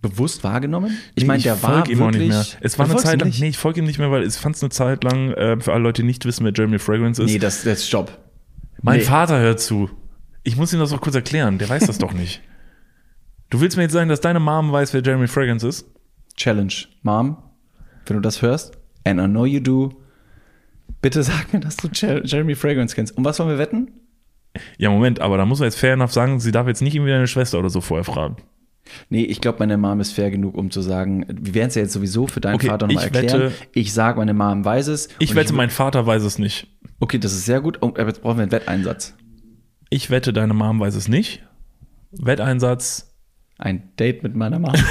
bewusst 0.00 0.42
wahrgenommen? 0.42 0.96
Ich 1.14 1.22
Nee, 1.22 1.28
meine, 1.28 1.42
der 1.42 1.62
war 1.62 1.74
folg 1.84 1.88
ihm 1.88 2.00
auch 2.02 2.06
wirklich. 2.06 2.22
nicht 2.22 2.30
mehr. 2.30 2.46
Es 2.60 2.78
war 2.78 2.86
eine 2.86 2.96
Zeit 2.96 3.20
lang, 3.20 3.32
nee, 3.38 3.48
ich 3.48 3.58
folge 3.58 3.80
ihm 3.80 3.86
nicht 3.86 3.98
mehr, 4.00 4.10
weil 4.10 4.24
ich 4.26 4.34
fand 4.34 4.56
es 4.56 4.62
eine 4.62 4.70
Zeit 4.70 5.04
lang, 5.04 5.30
äh, 5.32 5.60
für 5.60 5.72
alle 5.72 5.82
Leute, 5.84 6.02
die 6.02 6.06
nicht 6.06 6.24
wissen, 6.24 6.44
wer 6.44 6.52
Jeremy 6.52 6.78
Fragrance 6.80 7.22
ist. 7.22 7.30
Nee, 7.30 7.38
das, 7.38 7.62
das 7.62 7.86
Stopp. 7.86 8.18
mein 8.82 8.98
nee. 8.98 9.04
Vater 9.04 9.38
hört 9.38 9.60
zu. 9.60 9.90
Ich 10.42 10.56
muss 10.56 10.72
ihm 10.72 10.80
das 10.80 10.92
auch 10.92 11.00
kurz 11.00 11.14
erklären, 11.14 11.58
der 11.58 11.68
weiß 11.68 11.86
das 11.86 11.98
doch 11.98 12.12
nicht. 12.12 12.40
Du 13.52 13.60
willst 13.60 13.76
mir 13.76 13.82
jetzt 13.82 13.92
sagen, 13.92 14.08
dass 14.08 14.22
deine 14.22 14.40
Mom 14.40 14.72
weiß, 14.72 14.94
wer 14.94 15.02
Jeremy 15.02 15.26
Fragrance 15.26 15.68
ist? 15.68 15.84
Challenge. 16.36 16.72
Mom, 17.02 17.36
wenn 18.06 18.16
du 18.16 18.22
das 18.22 18.40
hörst, 18.40 18.78
and 19.04 19.20
I 19.20 19.26
know 19.26 19.44
you 19.44 19.60
do, 19.60 19.92
bitte 21.02 21.22
sag 21.22 21.52
mir, 21.52 21.60
dass 21.60 21.76
du 21.76 21.88
Jer 21.92 22.24
Jeremy 22.24 22.54
Fragrance 22.54 22.94
kennst. 22.94 23.14
Und 23.14 23.26
was 23.26 23.38
wollen 23.38 23.50
wir 23.50 23.58
wetten? 23.58 23.90
Ja, 24.78 24.88
Moment, 24.88 25.20
aber 25.20 25.36
da 25.36 25.44
muss 25.44 25.60
er 25.60 25.66
jetzt 25.66 25.78
fair 25.78 25.92
enough 25.92 26.12
sagen, 26.12 26.40
sie 26.40 26.50
darf 26.50 26.66
jetzt 26.66 26.80
nicht 26.80 26.94
irgendwie 26.94 27.10
deine 27.12 27.26
Schwester 27.26 27.58
oder 27.58 27.68
so 27.68 27.82
vorher 27.82 28.04
fragen. 28.04 28.36
Nee, 29.10 29.24
ich 29.24 29.42
glaube, 29.42 29.58
meine 29.58 29.76
Mom 29.76 30.00
ist 30.00 30.12
fair 30.12 30.30
genug, 30.30 30.56
um 30.56 30.70
zu 30.70 30.80
sagen, 30.80 31.26
wir 31.28 31.52
werden 31.54 31.68
es 31.68 31.74
ja 31.74 31.82
jetzt 31.82 31.92
sowieso 31.92 32.26
für 32.28 32.40
deinen 32.40 32.54
Okay, 32.54 32.68
Vater 32.68 32.86
nochmal 32.86 33.06
ich 33.06 33.14
erklären. 33.14 33.40
wette- 33.42 33.54
ich 33.74 33.92
sage, 33.92 34.18
meine 34.18 34.32
Mom 34.32 34.64
weiß 34.64 34.86
es. 34.88 35.08
Ich 35.18 35.34
wette, 35.34 35.50
will- 35.50 35.56
mein 35.58 35.68
Vater 35.68 36.06
weiß 36.06 36.22
es 36.22 36.38
nicht. 36.38 36.68
Okay, 37.00 37.18
das 37.18 37.34
ist 37.34 37.44
sehr 37.44 37.60
gut. 37.60 37.78
Oh, 37.82 37.88
aber 37.88 38.06
jetzt 38.08 38.22
brauchen 38.22 38.38
wir 38.38 38.42
einen 38.44 38.52
Wetteinsatz. 38.52 39.14
Ich 39.90 40.08
wette, 40.08 40.32
deine 40.32 40.54
Mom 40.54 40.80
weiß 40.80 40.94
es 40.94 41.06
nicht. 41.08 41.42
Wetteinsatz. 42.12 43.11
Ein 43.62 43.94
Date 43.96 44.24
mit 44.24 44.34
meiner 44.34 44.58
Mom. 44.58 44.74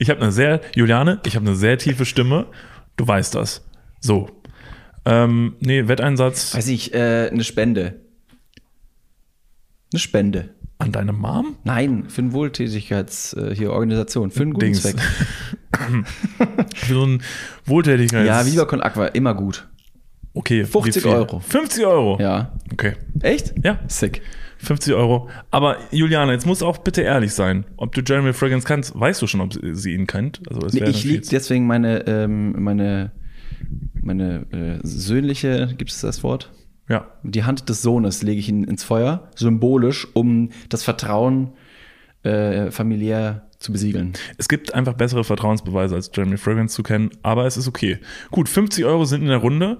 Ich 0.00 0.10
habe 0.10 0.22
eine 0.22 0.30
sehr, 0.30 0.60
Juliane, 0.76 1.20
ich 1.26 1.34
habe 1.34 1.44
eine 1.44 1.56
sehr 1.56 1.76
tiefe 1.76 2.04
Stimme. 2.04 2.46
Du 2.96 3.08
weißt 3.08 3.34
das. 3.34 3.66
So. 3.98 4.30
Ähm, 5.04 5.56
nee, 5.58 5.88
Wetteinsatz 5.88 6.54
Weiß 6.54 6.68
ich, 6.68 6.94
äh, 6.94 7.28
eine 7.32 7.42
Spende. 7.42 8.00
Eine 9.92 9.98
Spende. 9.98 10.50
an 10.78 10.92
deine 10.92 11.12
Mom? 11.12 11.56
Nein, 11.64 12.04
für 12.08 12.22
eine 12.22 12.32
Wohltätigkeits 12.32 13.32
äh, 13.32 13.56
hier 13.56 13.72
Organisation, 13.72 14.30
für 14.30 14.42
einen 14.42 14.52
guten 14.52 14.66
Dings. 14.66 14.82
Zweck. 14.82 15.00
Für 16.76 16.94
so 16.94 17.04
ein 17.04 17.22
Wohltätigkeits... 17.66 18.26
Ja, 18.28 18.46
Viva 18.46 18.66
Con 18.66 18.80
Aqua, 18.80 19.06
immer 19.06 19.34
gut. 19.34 19.66
Okay. 20.34 20.64
50 20.64 20.96
wie 20.96 21.08
viel? 21.08 21.16
Euro. 21.16 21.40
50 21.40 21.86
Euro? 21.86 22.18
Ja. 22.20 22.52
Okay. 22.72 22.94
Echt? 23.20 23.54
Ja. 23.64 23.80
Sick. 23.88 24.22
50 24.58 24.94
Euro. 24.94 25.28
Aber 25.50 25.76
Juliane, 25.90 26.32
jetzt 26.32 26.46
musst 26.46 26.62
du 26.62 26.66
auch 26.66 26.78
bitte 26.78 27.02
ehrlich 27.02 27.32
sein. 27.32 27.64
Ob 27.76 27.94
du 27.94 28.02
Jeremy 28.06 28.32
Fragrance 28.32 28.66
kannst, 28.66 28.98
weißt 28.98 29.22
du 29.22 29.26
schon, 29.26 29.40
ob 29.40 29.52
sie 29.72 29.92
ihn 29.94 30.06
kennt? 30.06 30.40
Also 30.48 30.60
das 30.60 30.72
Nee, 30.74 30.84
ich 30.88 31.04
jetzt- 31.04 31.32
deswegen 31.32 31.66
meine, 31.66 32.06
ähm, 32.06 32.52
meine, 32.62 33.12
meine 34.00 34.46
äh, 34.52 34.78
söhnliche, 34.82 35.74
gibt 35.78 35.90
es 35.90 36.00
das 36.00 36.22
Wort? 36.22 36.52
Ja. 36.88 37.06
Die 37.22 37.44
Hand 37.44 37.68
des 37.68 37.82
Sohnes 37.82 38.22
lege 38.22 38.40
ich 38.40 38.48
in, 38.48 38.64
ins 38.64 38.82
Feuer, 38.84 39.30
symbolisch, 39.36 40.08
um 40.14 40.50
das 40.70 40.82
Vertrauen 40.84 41.50
äh, 42.22 42.70
familiär 42.70 43.48
zu 43.58 43.72
besiegeln. 43.72 44.12
Es 44.38 44.48
gibt 44.48 44.72
einfach 44.72 44.94
bessere 44.94 45.24
Vertrauensbeweise 45.24 45.94
als 45.96 46.10
Jeremy 46.14 46.36
Fragrance 46.36 46.74
zu 46.74 46.82
kennen, 46.82 47.10
aber 47.22 47.44
es 47.46 47.56
ist 47.56 47.68
okay. 47.68 47.98
Gut, 48.30 48.48
50 48.48 48.84
Euro 48.84 49.04
sind 49.04 49.22
in 49.22 49.28
der 49.28 49.38
Runde. 49.38 49.78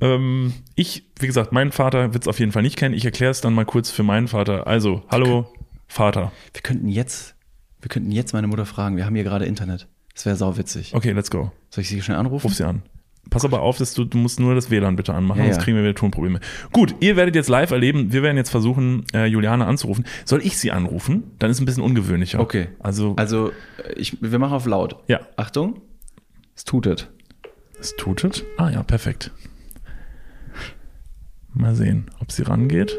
Ähm, 0.00 0.52
ich, 0.74 1.04
wie 1.18 1.26
gesagt, 1.26 1.52
mein 1.52 1.72
Vater 1.72 2.12
wird 2.14 2.24
es 2.24 2.28
auf 2.28 2.38
jeden 2.40 2.52
Fall 2.52 2.62
nicht 2.62 2.76
kennen. 2.76 2.94
Ich 2.94 3.04
erkläre 3.04 3.30
es 3.30 3.40
dann 3.40 3.54
mal 3.54 3.64
kurz 3.66 3.90
für 3.90 4.02
meinen 4.02 4.28
Vater. 4.28 4.66
Also, 4.66 5.02
hallo, 5.10 5.46
Vater. 5.86 6.32
Wir 6.52 6.62
könnten 6.62 6.88
jetzt, 6.88 7.34
wir 7.80 7.88
könnten 7.88 8.10
jetzt 8.10 8.32
meine 8.32 8.46
Mutter 8.46 8.66
fragen. 8.66 8.96
Wir 8.96 9.04
haben 9.06 9.14
hier 9.14 9.24
gerade 9.24 9.44
Internet. 9.44 9.88
Das 10.14 10.26
wäre 10.26 10.36
sauwitzig. 10.36 10.94
Okay, 10.94 11.12
let's 11.12 11.30
go. 11.30 11.52
Soll 11.70 11.82
ich 11.82 11.88
sie 11.88 12.02
schnell 12.02 12.16
anrufen? 12.18 12.46
Ruf 12.46 12.54
sie 12.54 12.66
an. 12.66 12.82
Pass 13.28 13.44
aber 13.44 13.60
auf, 13.60 13.78
dass 13.78 13.94
du, 13.94 14.04
du 14.04 14.18
musst 14.18 14.40
nur 14.40 14.54
das 14.54 14.70
WLAN 14.70 14.96
bitte 14.96 15.14
anmachen, 15.14 15.38
Ja, 15.40 15.44
sonst 15.44 15.58
ja. 15.58 15.62
kriegen 15.62 15.76
wir 15.76 15.84
wieder 15.84 15.94
Tonprobleme. 15.94 16.40
Gut, 16.72 16.96
ihr 17.00 17.16
werdet 17.16 17.36
jetzt 17.36 17.48
live 17.48 17.70
erleben. 17.70 18.12
Wir 18.12 18.22
werden 18.22 18.36
jetzt 18.36 18.50
versuchen, 18.50 19.04
äh, 19.12 19.26
Juliane 19.26 19.66
anzurufen. 19.66 20.04
Soll 20.24 20.40
ich 20.44 20.58
sie 20.58 20.72
anrufen? 20.72 21.30
Dann 21.38 21.50
ist 21.50 21.58
es 21.58 21.60
ein 21.62 21.66
bisschen 21.66 21.82
ungewöhnlicher. 21.82 22.40
Okay. 22.40 22.68
Also, 22.80 23.14
Also, 23.16 23.50
äh, 23.86 23.92
ich, 23.96 24.16
wir 24.20 24.38
machen 24.38 24.54
auf 24.54 24.66
laut. 24.66 24.96
Ja. 25.06 25.20
Achtung. 25.36 25.80
Es 26.56 26.64
tutet. 26.64 27.08
es 27.78 27.94
tutet. 27.96 28.44
Ah 28.56 28.70
ja, 28.70 28.82
perfekt. 28.82 29.30
Mal 31.60 31.74
sehen, 31.74 32.10
ob 32.20 32.32
sie 32.32 32.42
rangeht. 32.42 32.96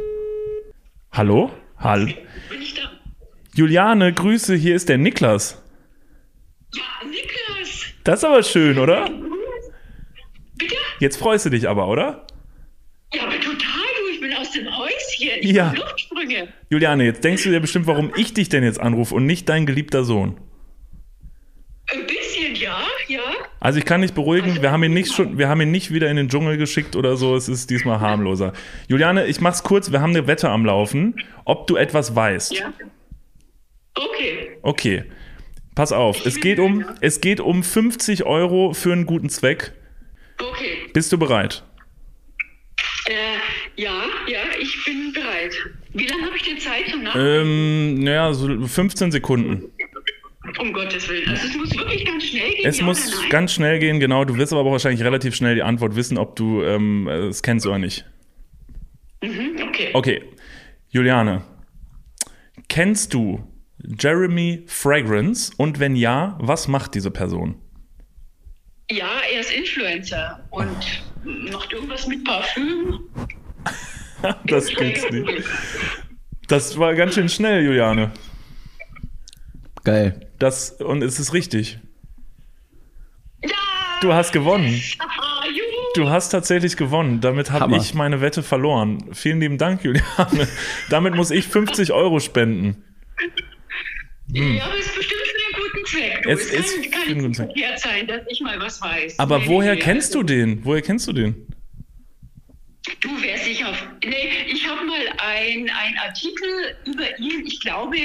Hallo? 1.11 1.51
Hallo? 1.77 2.05
Bin 2.49 2.61
ich 2.61 2.75
da? 2.75 2.91
Juliane, 3.55 4.13
Grüße, 4.13 4.53
hier 4.55 4.75
ist 4.75 4.87
der 4.87 4.99
Niklas. 4.99 5.59
Ja, 6.75 6.83
Niklas! 7.07 7.85
Das 8.03 8.19
ist 8.19 8.23
aber 8.25 8.43
schön, 8.43 8.77
oder? 8.77 9.09
Bitte? 10.57 10.75
Jetzt 10.99 11.17
freust 11.17 11.47
du 11.47 11.49
dich 11.49 11.67
aber, 11.67 11.87
oder? 11.87 12.27
Ja, 13.13 13.23
aber 13.23 13.33
total, 13.39 13.57
du, 13.57 14.13
ich 14.13 14.21
bin 14.21 14.31
aus 14.33 14.51
dem 14.51 14.67
Häuschen. 14.77 15.39
Ich 15.41 15.51
Ja. 15.51 15.73
Luftsprünge. 15.73 16.47
Juliane, 16.69 17.03
jetzt 17.05 17.23
denkst 17.23 17.43
du 17.43 17.49
dir 17.49 17.61
bestimmt, 17.61 17.87
warum 17.87 18.11
ich 18.15 18.35
dich 18.35 18.49
denn 18.49 18.63
jetzt 18.63 18.79
anrufe 18.79 19.15
und 19.15 19.25
nicht 19.25 19.49
dein 19.49 19.65
geliebter 19.65 20.03
Sohn. 20.03 20.39
Ja, 21.91 21.97
ja. 21.99 22.05
Also 23.61 23.77
ich 23.77 23.85
kann 23.85 24.01
dich 24.01 24.13
beruhigen, 24.13 24.63
wir 24.63 24.71
haben 24.71 24.83
ihn 24.83 24.93
nicht 24.93 25.13
schon, 25.13 25.37
wir 25.37 25.47
haben 25.47 25.61
ihn 25.61 25.69
nicht 25.69 25.93
wieder 25.93 26.09
in 26.09 26.17
den 26.17 26.29
Dschungel 26.29 26.57
geschickt 26.57 26.95
oder 26.95 27.15
so, 27.15 27.35
es 27.35 27.47
ist 27.47 27.69
diesmal 27.69 27.99
harmloser. 27.99 28.53
Juliane, 28.87 29.27
ich 29.27 29.39
mach's 29.39 29.61
kurz, 29.61 29.91
wir 29.91 30.01
haben 30.01 30.09
eine 30.09 30.25
Wette 30.25 30.49
am 30.49 30.65
Laufen, 30.65 31.13
ob 31.45 31.67
du 31.67 31.75
etwas 31.75 32.15
weißt. 32.15 32.57
Ja. 32.57 32.73
Okay. 33.93 34.57
Okay. 34.63 35.03
Pass 35.75 35.91
auf, 35.91 36.25
es 36.25 36.39
geht 36.39 36.57
um, 36.57 36.85
es 37.01 37.21
geht 37.21 37.39
um 37.39 37.61
50 37.61 38.25
Euro 38.25 38.73
für 38.73 38.93
einen 38.93 39.05
guten 39.05 39.29
Zweck. 39.29 39.73
Okay. 40.39 40.89
Bist 40.91 41.11
du 41.11 41.19
bereit? 41.19 41.63
Äh, 43.05 43.13
ja, 43.75 44.03
ja, 44.27 44.39
ich 44.59 44.83
bin 44.85 45.13
bereit. 45.13 45.53
Wie 45.93 46.07
lange 46.07 46.25
habe 46.25 46.35
ich 46.35 46.43
denn 46.43 46.57
Zeit 46.57 46.89
zum 46.89 47.03
Nachdenken? 47.03 47.27
Ähm, 47.27 48.03
naja, 48.03 48.33
so 48.33 48.47
15 48.67 49.11
Sekunden. 49.11 49.71
Um 50.59 50.73
Gottes 50.73 51.07
Willen. 51.09 51.29
Also 51.29 51.47
es 51.47 51.55
muss 51.55 51.77
wirklich 51.77 52.05
ganz 52.05 52.23
schnell 52.25 52.51
gehen. 52.51 52.65
Es 52.65 52.81
muss 52.81 53.29
ganz 53.29 53.53
schnell 53.53 53.79
gehen, 53.79 53.99
genau. 53.99 54.25
Du 54.25 54.35
wirst 54.37 54.51
aber 54.53 54.61
auch 54.61 54.71
wahrscheinlich 54.71 55.03
relativ 55.03 55.35
schnell 55.35 55.55
die 55.55 55.63
Antwort 55.63 55.95
wissen, 55.95 56.17
ob 56.17 56.35
du 56.35 56.63
ähm, 56.63 57.07
es 57.07 57.41
kennst 57.41 57.65
oder 57.65 57.79
nicht. 57.79 58.05
Mhm, 59.23 59.61
okay. 59.67 59.89
Okay, 59.93 60.23
Juliane, 60.89 61.43
kennst 62.67 63.13
du 63.13 63.47
Jeremy 63.99 64.63
Fragrance? 64.67 65.51
Und 65.57 65.79
wenn 65.79 65.95
ja, 65.95 66.37
was 66.39 66.67
macht 66.67 66.95
diese 66.95 67.11
Person? 67.11 67.55
Ja, 68.89 69.21
er 69.33 69.39
ist 69.39 69.51
Influencer 69.51 70.45
und 70.49 71.03
macht 71.51 71.71
irgendwas 71.71 72.07
mit 72.07 72.23
Parfüm. 72.23 72.99
Das 74.45 74.67
gibt's 74.67 75.09
nicht. 75.09 75.43
Das 76.47 76.77
war 76.77 76.93
ganz 76.93 77.15
schön 77.15 77.27
schnell, 77.27 77.65
Juliane. 77.65 78.11
Geil. 79.83 80.27
Das, 80.39 80.71
und 80.71 81.01
es 81.03 81.19
ist 81.19 81.33
richtig. 81.33 81.79
Ja! 83.43 83.49
Du 84.01 84.13
hast 84.13 84.31
gewonnen. 84.31 84.81
Du 85.93 86.09
hast 86.09 86.29
tatsächlich 86.29 86.77
gewonnen. 86.77 87.19
Damit 87.19 87.51
habe 87.51 87.75
ich 87.75 87.93
meine 87.93 88.21
Wette 88.21 88.43
verloren. 88.43 89.09
Vielen 89.13 89.41
lieben 89.41 89.57
Dank, 89.57 89.83
Juliane. 89.83 90.47
Damit 90.89 91.15
muss 91.15 91.31
ich 91.31 91.45
50 91.47 91.91
Euro 91.91 92.21
spenden. 92.21 92.81
Ja, 94.29 94.63
aber 94.63 94.77
es 94.79 94.85
ist 94.85 94.95
bestimmt 94.95 95.21
für 95.21 95.45
einen 95.45 95.63
guten 95.73 95.85
Zweck. 95.85 96.23
Du. 96.23 96.29
Hm. 96.29 96.37
Es 96.37 96.45
Es, 96.45 96.53
ist 96.53 96.73
kann, 96.75 96.83
für 96.83 96.89
kann 96.91 97.01
einen 97.01 97.15
guten 97.15 97.27
nicht 97.27 97.35
Zweck. 97.35 97.45
verkehrt 97.47 97.79
sein, 97.81 98.07
dass 98.07 98.21
ich 98.29 98.39
mal 98.39 98.57
was 98.61 98.81
weiß. 98.81 99.19
Aber 99.19 99.39
Nee, 99.39 99.47
woher 99.47 99.71
nee, 99.73 99.79
nee. 99.79 99.83
kennst 99.83 100.15
du 100.15 100.23
den? 100.23 100.63
Woher 100.63 100.81
kennst 100.81 101.07
du 101.09 101.11
den? 101.13 101.47
Du 103.01 103.09
wärst 103.21 103.43
sicher 103.43 103.67
auf. 103.69 103.87
Nee, 104.05 104.29
ich 104.47 104.65
habe 104.65 104.85
mal 104.85 104.95
ein, 105.17 105.69
ein 105.69 105.97
Artikel 106.07 106.77
über 106.85 107.19
ihn, 107.19 107.45
ich 107.45 107.59
glaube, 107.59 107.97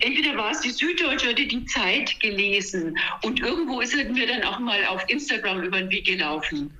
entweder 0.00 0.36
war 0.36 0.50
es 0.50 0.60
die 0.60 0.70
Süddeutsche 0.70 1.30
oder 1.30 1.44
die 1.44 1.64
Zeit 1.66 2.18
gelesen. 2.20 2.96
Und 3.22 3.40
irgendwo 3.40 3.80
ist 3.80 3.94
mir 3.96 4.26
dann 4.26 4.42
auch 4.44 4.58
mal 4.58 4.84
auf 4.86 5.02
Instagram 5.08 5.62
über 5.62 5.78
den 5.78 5.90
Weg 5.90 6.06
gelaufen. 6.06 6.70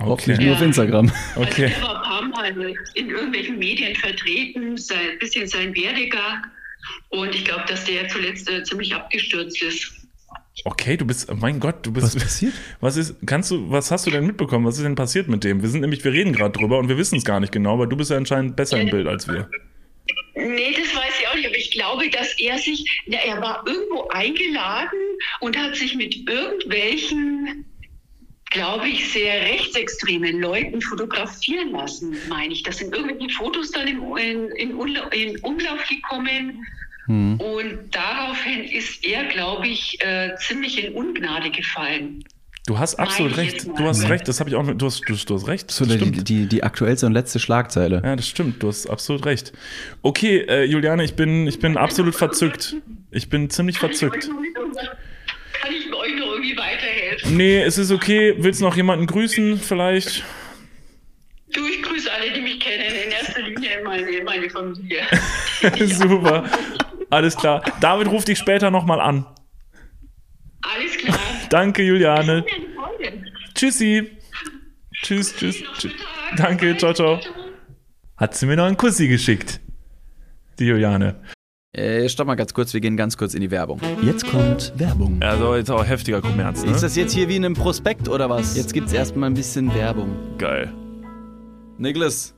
Hoffentlich 0.00 0.38
Okay. 0.38 0.46
nur 0.46 0.54
auf 0.56 0.62
Instagram. 0.62 1.12
Okay. 1.36 1.64
Also 1.64 1.76
er 1.76 1.82
war 1.82 2.22
ein 2.22 2.32
paar 2.32 2.52
Mal 2.54 2.74
in 2.94 3.10
irgendwelchen 3.10 3.58
Medien 3.58 3.94
vertreten, 3.96 4.76
sein 4.76 5.18
bisschen 5.18 5.46
sein 5.48 5.74
Werdegang. 5.74 6.44
Und 7.10 7.34
ich 7.34 7.44
glaube, 7.44 7.64
dass 7.68 7.84
der 7.84 8.06
zuletzt 8.08 8.48
äh, 8.48 8.62
ziemlich 8.62 8.94
abgestürzt 8.94 9.60
ist. 9.62 9.92
Okay, 10.64 10.96
du 10.96 11.04
bist, 11.04 11.32
mein 11.34 11.60
Gott, 11.60 11.84
du 11.86 11.92
bist. 11.92 12.06
Was 12.14 12.16
passiert? 12.16 12.52
Was 12.80 12.96
ist, 12.96 13.14
kannst 13.26 13.50
du, 13.50 13.70
was 13.70 13.90
hast 13.92 14.06
du 14.06 14.10
denn 14.10 14.26
mitbekommen? 14.26 14.64
Was 14.66 14.76
ist 14.76 14.84
denn 14.84 14.94
passiert 14.96 15.28
mit 15.28 15.44
dem? 15.44 15.62
Wir 15.62 15.68
sind 15.68 15.80
nämlich, 15.82 16.02
wir 16.04 16.12
reden 16.12 16.32
gerade 16.32 16.52
drüber 16.58 16.78
und 16.78 16.88
wir 16.88 16.96
wissen 16.98 17.16
es 17.16 17.24
gar 17.24 17.38
nicht 17.40 17.52
genau, 17.52 17.74
aber 17.74 17.86
du 17.86 17.96
bist 17.96 18.10
ja 18.10 18.16
anscheinend 18.16 18.56
besser 18.56 18.80
im 18.80 18.90
Bild 18.90 19.06
als 19.06 19.28
wir. 19.28 19.48
Nee, 20.34 20.72
das 20.76 20.94
weiß 20.96 21.07
glaube, 21.78 22.10
dass 22.10 22.38
er 22.38 22.58
sich, 22.58 23.02
na, 23.06 23.18
er 23.18 23.40
war 23.40 23.64
irgendwo 23.66 24.08
eingeladen 24.08 24.98
und 25.40 25.56
hat 25.56 25.76
sich 25.76 25.94
mit 25.94 26.28
irgendwelchen, 26.28 27.64
glaube 28.50 28.88
ich, 28.88 29.12
sehr 29.12 29.34
rechtsextremen 29.42 30.40
Leuten 30.40 30.80
fotografieren 30.82 31.70
lassen, 31.72 32.16
meine 32.28 32.52
ich. 32.52 32.62
Da 32.62 32.72
sind 32.72 32.94
irgendwelche 32.94 33.32
Fotos 33.34 33.70
dann 33.70 33.86
im, 33.86 34.16
in, 34.16 34.50
in, 34.56 34.72
Umla- 34.76 35.12
in 35.12 35.38
Umlauf 35.40 35.86
gekommen. 35.88 36.66
Und 37.38 37.94
daraufhin 37.94 38.64
ist 38.64 39.04
er, 39.04 39.24
glaube 39.26 39.68
ich, 39.68 39.98
äh, 40.00 40.34
ziemlich 40.36 40.84
in 40.84 40.92
Ungnade 40.94 41.50
gefallen. 41.50 42.24
Du 42.68 42.78
hast 42.78 42.96
absolut 42.96 43.32
ich 43.32 43.38
recht. 43.38 43.66
Du 43.66 43.84
hast 43.86 44.10
recht. 44.10 44.28
Das 44.28 44.40
habe 44.40 44.50
ich 44.50 44.56
auch. 44.56 44.62
Du 44.62 44.84
hast, 44.84 45.00
du, 45.08 45.14
du 45.14 45.34
hast 45.34 45.48
recht. 45.48 45.70
Das 45.70 45.78
die, 45.78 45.90
stimmt. 45.90 46.28
die, 46.28 46.46
die 46.46 46.62
aktuellste 46.62 47.06
und 47.06 47.14
letzte 47.14 47.38
Schlagzeile. 47.38 48.02
Ja, 48.04 48.14
das 48.14 48.28
stimmt. 48.28 48.62
Du 48.62 48.68
hast 48.68 48.90
absolut 48.90 49.24
recht. 49.24 49.54
Okay, 50.02 50.40
äh, 50.46 50.64
Juliane, 50.64 51.02
ich 51.02 51.14
bin, 51.14 51.46
ich 51.46 51.60
bin 51.60 51.78
absolut 51.78 52.14
verzückt. 52.14 52.76
Ich 53.10 53.30
bin 53.30 53.48
ziemlich 53.48 53.78
verzückt. 53.78 54.28
kann 54.28 55.72
ich 55.72 55.86
euch 55.86 56.20
noch 56.20 56.32
irgendwie 56.32 56.58
weiterhelfen? 56.58 57.38
Nee, 57.38 57.62
es 57.62 57.78
ist 57.78 57.90
okay. 57.90 58.34
Willst 58.36 58.60
du 58.60 58.66
noch 58.66 58.76
jemanden 58.76 59.06
grüßen, 59.06 59.58
vielleicht? 59.58 60.22
Du, 61.54 61.66
ich 61.66 61.82
grüße 61.82 62.12
alle, 62.12 62.32
die 62.34 62.42
mich 62.42 62.60
kennen, 62.60 62.84
in 63.02 63.10
erster 63.10 63.40
Linie 63.40 63.82
meine, 63.82 64.22
meine 64.24 64.50
Familie. 64.50 65.04
Super. 65.86 66.44
Alles 67.08 67.34
klar. 67.34 67.62
David 67.80 68.08
ruft 68.08 68.28
dich 68.28 68.36
später 68.36 68.70
nochmal 68.70 69.00
an. 69.00 69.24
Alles 70.60 70.98
klar. 70.98 71.18
Danke, 71.48 71.82
Juliane. 71.82 72.44
Tschüssi. 73.62 74.08
Tschüss, 75.02 75.34
tschüss. 75.34 75.56
Tschüss. 75.76 75.92
Danke, 76.36 76.76
ciao, 76.76 76.92
ciao. 76.94 77.18
Hat 78.16 78.36
sie 78.36 78.46
mir 78.46 78.54
noch 78.54 78.66
einen 78.66 78.76
Kussi 78.76 79.08
geschickt. 79.08 79.60
Die 80.60 80.66
Juliane. 80.66 81.20
Äh, 81.72 82.08
stopp 82.08 82.28
mal 82.28 82.36
ganz 82.36 82.54
kurz, 82.54 82.72
wir 82.72 82.80
gehen 82.80 82.96
ganz 82.96 83.16
kurz 83.16 83.34
in 83.34 83.40
die 83.40 83.50
Werbung. 83.50 83.80
Jetzt 84.00 84.28
kommt 84.30 84.72
Werbung. 84.76 85.20
Also 85.22 85.56
jetzt 85.56 85.72
auch 85.72 85.84
heftiger 85.84 86.20
Kommerz, 86.20 86.64
ne? 86.64 86.70
Ist 86.70 86.84
das 86.84 86.94
jetzt 86.94 87.12
hier 87.14 87.28
wie 87.28 87.34
in 87.34 87.44
einem 87.44 87.54
Prospekt 87.54 88.08
oder 88.08 88.30
was? 88.30 88.56
Jetzt 88.56 88.72
gibt's 88.72 88.92
erstmal 88.92 89.28
ein 89.28 89.34
bisschen 89.34 89.74
Werbung. 89.74 90.16
geil. 90.38 90.72
Niklas, 91.78 92.36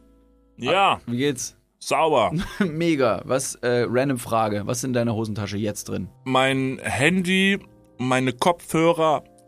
Ja, 0.57 1.01
wie 1.07 1.19
geht's? 1.19 1.55
sauber. 1.81 2.33
Mega. 2.61 3.21
Was, 3.27 3.57
äh, 3.57 3.85
random 3.87 4.17
Frage. 4.19 4.63
Was 4.65 4.79
ist 4.79 4.85
in 4.85 4.95
deiner 4.95 5.15
Hosentasche 5.15 5.59
jetzt 5.59 5.91
drin? 5.91 6.09
mein 6.25 6.79
Handy, 6.83 7.59
meine 7.99 8.33
Kopfhörer 8.33 9.23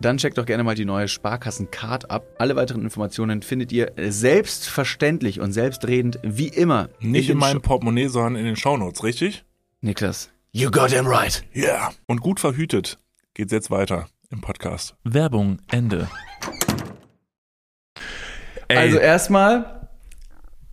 dann 0.00 0.16
checkt 0.18 0.38
doch 0.38 0.46
gerne 0.46 0.62
mal 0.64 0.74
die 0.74 0.84
neue 0.84 1.08
Sparkassen-Card 1.08 2.10
ab. 2.10 2.24
Alle 2.38 2.54
weiteren 2.56 2.82
Informationen 2.82 3.42
findet 3.42 3.72
ihr 3.72 3.92
selbstverständlich 3.98 5.40
und 5.40 5.52
selbstredend 5.52 6.18
wie 6.22 6.48
immer. 6.48 6.88
Nicht 7.00 7.28
in, 7.28 7.34
den 7.34 7.38
meinem 7.38 7.56
Sho- 7.56 7.62
Portemonnaie, 7.62 8.06
sondern 8.08 8.36
in 8.36 8.44
den 8.46 8.56
Shownotes, 8.56 9.02
richtig? 9.02 9.44
Niklas. 9.80 10.30
You 10.52 10.70
got 10.70 10.90
him 10.90 11.06
right. 11.06 11.44
Ja. 11.52 11.62
Yeah. 11.64 11.90
Und 12.06 12.20
gut 12.20 12.40
verhütet 12.40 12.98
geht's 13.34 13.52
jetzt 13.52 13.70
weiter 13.70 14.08
im 14.30 14.40
Podcast. 14.40 14.94
Werbung, 15.04 15.58
Ende. 15.70 16.08
Ey, 18.68 18.76
Also 18.76 18.98
erstmal 18.98 19.88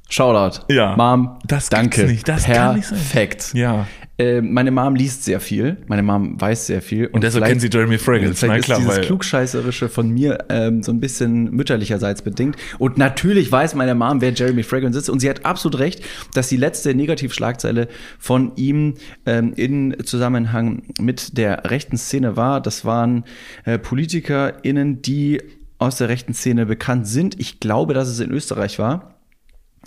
Shoutout. 0.10 0.62
Ja. 0.72 0.96
Mom, 0.96 1.40
Das 1.46 1.70
gibt's 1.70 1.70
danke. 1.70 2.04
nicht, 2.06 2.28
das 2.28 2.44
kann 2.46 2.76
nicht 2.76 2.88
sein. 2.88 2.98
Perfekt. 3.00 3.54
ja. 3.54 3.88
Äh, 4.17 4.41
meine 4.41 4.71
Mom 4.71 4.95
liest 4.95 5.25
sehr 5.25 5.39
viel. 5.41 5.78
Meine 5.88 6.01
Mom 6.01 6.39
weiß 6.39 6.67
sehr 6.67 6.82
viel. 6.82 7.08
Und 7.08 7.23
deshalb 7.23 7.45
kennt 7.45 7.60
sie 7.60 7.69
Jeremy 7.69 7.97
Fragrance. 7.97 8.36
Vielleicht 8.36 8.47
Na 8.49 8.56
ist 8.58 8.65
klar, 8.65 8.80
dieses 8.80 8.95
weil- 8.97 9.06
Klugscheißerische 9.06 9.89
von 9.89 10.10
mir 10.10 10.45
ähm, 10.49 10.84
so 10.84 10.91
ein 10.93 11.01
bisschen 11.01 11.51
mütterlicherseits 11.51 12.21
bedingt. 12.21 12.56
Und 12.80 12.97
natürlich 12.97 13.51
weiß 13.51 13.75
meine 13.75 13.93
Mom, 13.93 14.21
wer 14.21 14.32
Jeremy 14.32 14.63
Fragrance 14.63 14.97
ist. 14.97 15.10
Und 15.10 15.19
sie 15.19 15.30
hat 15.30 15.45
absolut 15.45 15.80
recht, 15.80 16.01
dass 16.34 16.47
die 16.47 16.58
letzte 16.58 16.95
Negativschlagzeile 16.95 17.89
von 18.17 18.54
ihm 18.56 18.93
ähm, 19.25 19.51
in 19.56 19.97
Zusammenhang 20.06 20.84
mit 20.99 21.38
der 21.38 21.69
rechten 21.69 21.97
Szene 21.97 22.38
war. 22.38 22.62
Das 22.62 22.86
waren 22.86 23.25
äh, 23.65 23.78
PolitikerInnen, 23.78 25.01
die 25.01 25.41
aus 25.78 25.97
der 25.97 26.08
rechten 26.08 26.34
Szene 26.34 26.65
bekannt 26.65 27.06
sind. 27.06 27.38
Ich 27.39 27.60
glaube, 27.60 27.93
dass 27.93 28.08
es 28.08 28.21
in 28.21 28.32
Österreich 28.32 28.80
war. 28.80 29.14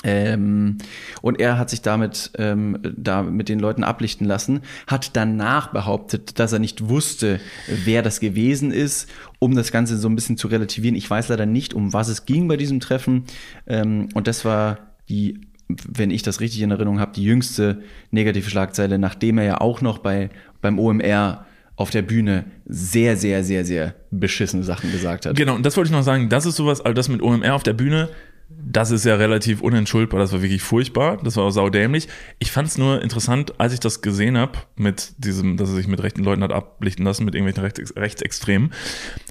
Ähm, 0.04 0.78
und 1.22 1.40
er 1.40 1.58
hat 1.58 1.70
sich 1.70 1.82
damit 1.82 2.30
ähm, 2.38 2.78
da 2.96 3.22
mit 3.22 3.48
den 3.48 3.58
Leuten 3.58 3.82
ablichten 3.82 4.26
lassen, 4.26 4.60
hat 4.86 5.16
danach 5.16 5.68
behauptet, 5.68 6.38
dass 6.38 6.52
er 6.52 6.60
nicht 6.60 6.88
wusste, 6.88 7.40
wer 7.66 8.02
das 8.02 8.20
gewesen 8.20 8.70
ist, 8.70 9.10
um 9.38 9.56
das 9.56 9.72
Ganze 9.72 9.96
so 9.96 10.08
ein 10.08 10.14
bisschen 10.14 10.36
zu 10.36 10.48
relativieren. 10.48 10.96
Ich 10.96 11.10
weiß 11.10 11.28
leider 11.28 11.46
nicht, 11.46 11.74
um 11.74 11.92
was 11.92 12.08
es 12.08 12.26
ging 12.26 12.46
bei 12.46 12.56
diesem 12.56 12.80
Treffen. 12.80 13.24
Ähm, 13.66 14.08
und 14.14 14.28
das 14.28 14.44
war 14.44 14.78
die, 15.08 15.40
wenn 15.68 16.10
ich 16.10 16.22
das 16.22 16.40
richtig 16.40 16.62
in 16.62 16.70
Erinnerung 16.70 17.00
habe, 17.00 17.12
die 17.12 17.24
jüngste 17.24 17.82
negative 18.10 18.48
Schlagzeile, 18.48 18.98
nachdem 18.98 19.38
er 19.38 19.44
ja 19.44 19.60
auch 19.60 19.80
noch 19.80 19.98
bei 19.98 20.30
beim 20.60 20.78
OMR 20.78 21.46
auf 21.76 21.90
der 21.90 22.02
Bühne 22.02 22.44
sehr, 22.66 23.16
sehr, 23.16 23.44
sehr, 23.44 23.64
sehr 23.64 23.94
beschissene 24.10 24.64
Sachen 24.64 24.90
gesagt 24.90 25.26
hat. 25.26 25.36
Genau, 25.36 25.54
und 25.54 25.64
das 25.64 25.76
wollte 25.76 25.88
ich 25.88 25.92
noch 25.92 26.02
sagen. 26.02 26.28
Das 26.28 26.44
ist 26.44 26.56
sowas, 26.56 26.80
also 26.80 26.92
das 26.92 27.08
mit 27.08 27.22
OMR 27.22 27.54
auf 27.54 27.62
der 27.62 27.72
Bühne, 27.72 28.08
das 28.50 28.90
ist 28.90 29.04
ja 29.04 29.14
relativ 29.16 29.60
unentschuldbar. 29.60 30.20
Das 30.20 30.32
war 30.32 30.42
wirklich 30.42 30.62
furchtbar. 30.62 31.18
Das 31.22 31.36
war 31.36 31.44
auch 31.44 31.50
saudämlich. 31.50 32.08
Ich 32.38 32.50
fand 32.50 32.68
es 32.68 32.78
nur 32.78 33.02
interessant, 33.02 33.60
als 33.60 33.74
ich 33.74 33.80
das 33.80 34.00
gesehen 34.00 34.38
habe, 34.38 34.58
mit 34.76 35.12
diesem, 35.18 35.56
dass 35.56 35.68
er 35.68 35.76
sich 35.76 35.86
mit 35.86 36.02
rechten 36.02 36.24
Leuten 36.24 36.42
hat 36.42 36.52
ablichten 36.52 37.04
lassen, 37.04 37.24
mit 37.24 37.34
irgendwelchen 37.34 37.62
Rechts, 37.62 37.94
Rechtsextremen, 37.96 38.72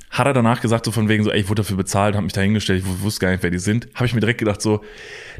Hat 0.09 0.25
er 0.25 0.31
danach 0.33 0.61
gesagt, 0.61 0.85
so 0.85 0.91
von 0.93 1.09
wegen 1.09 1.23
so, 1.25 1.31
ey, 1.31 1.41
ich 1.41 1.49
wurde 1.49 1.63
dafür 1.63 1.75
bezahlt, 1.75 2.15
habe 2.15 2.23
mich 2.23 2.31
da 2.33 2.39
hingestellt, 2.39 2.81
ich 2.85 3.01
wusste 3.03 3.19
gar 3.25 3.31
nicht, 3.31 3.43
wer 3.43 3.49
die 3.51 3.59
sind. 3.59 3.89
Habe 3.93 4.05
ich 4.05 4.13
mir 4.13 4.21
direkt 4.21 4.39
gedacht, 4.39 4.61
so, 4.61 4.81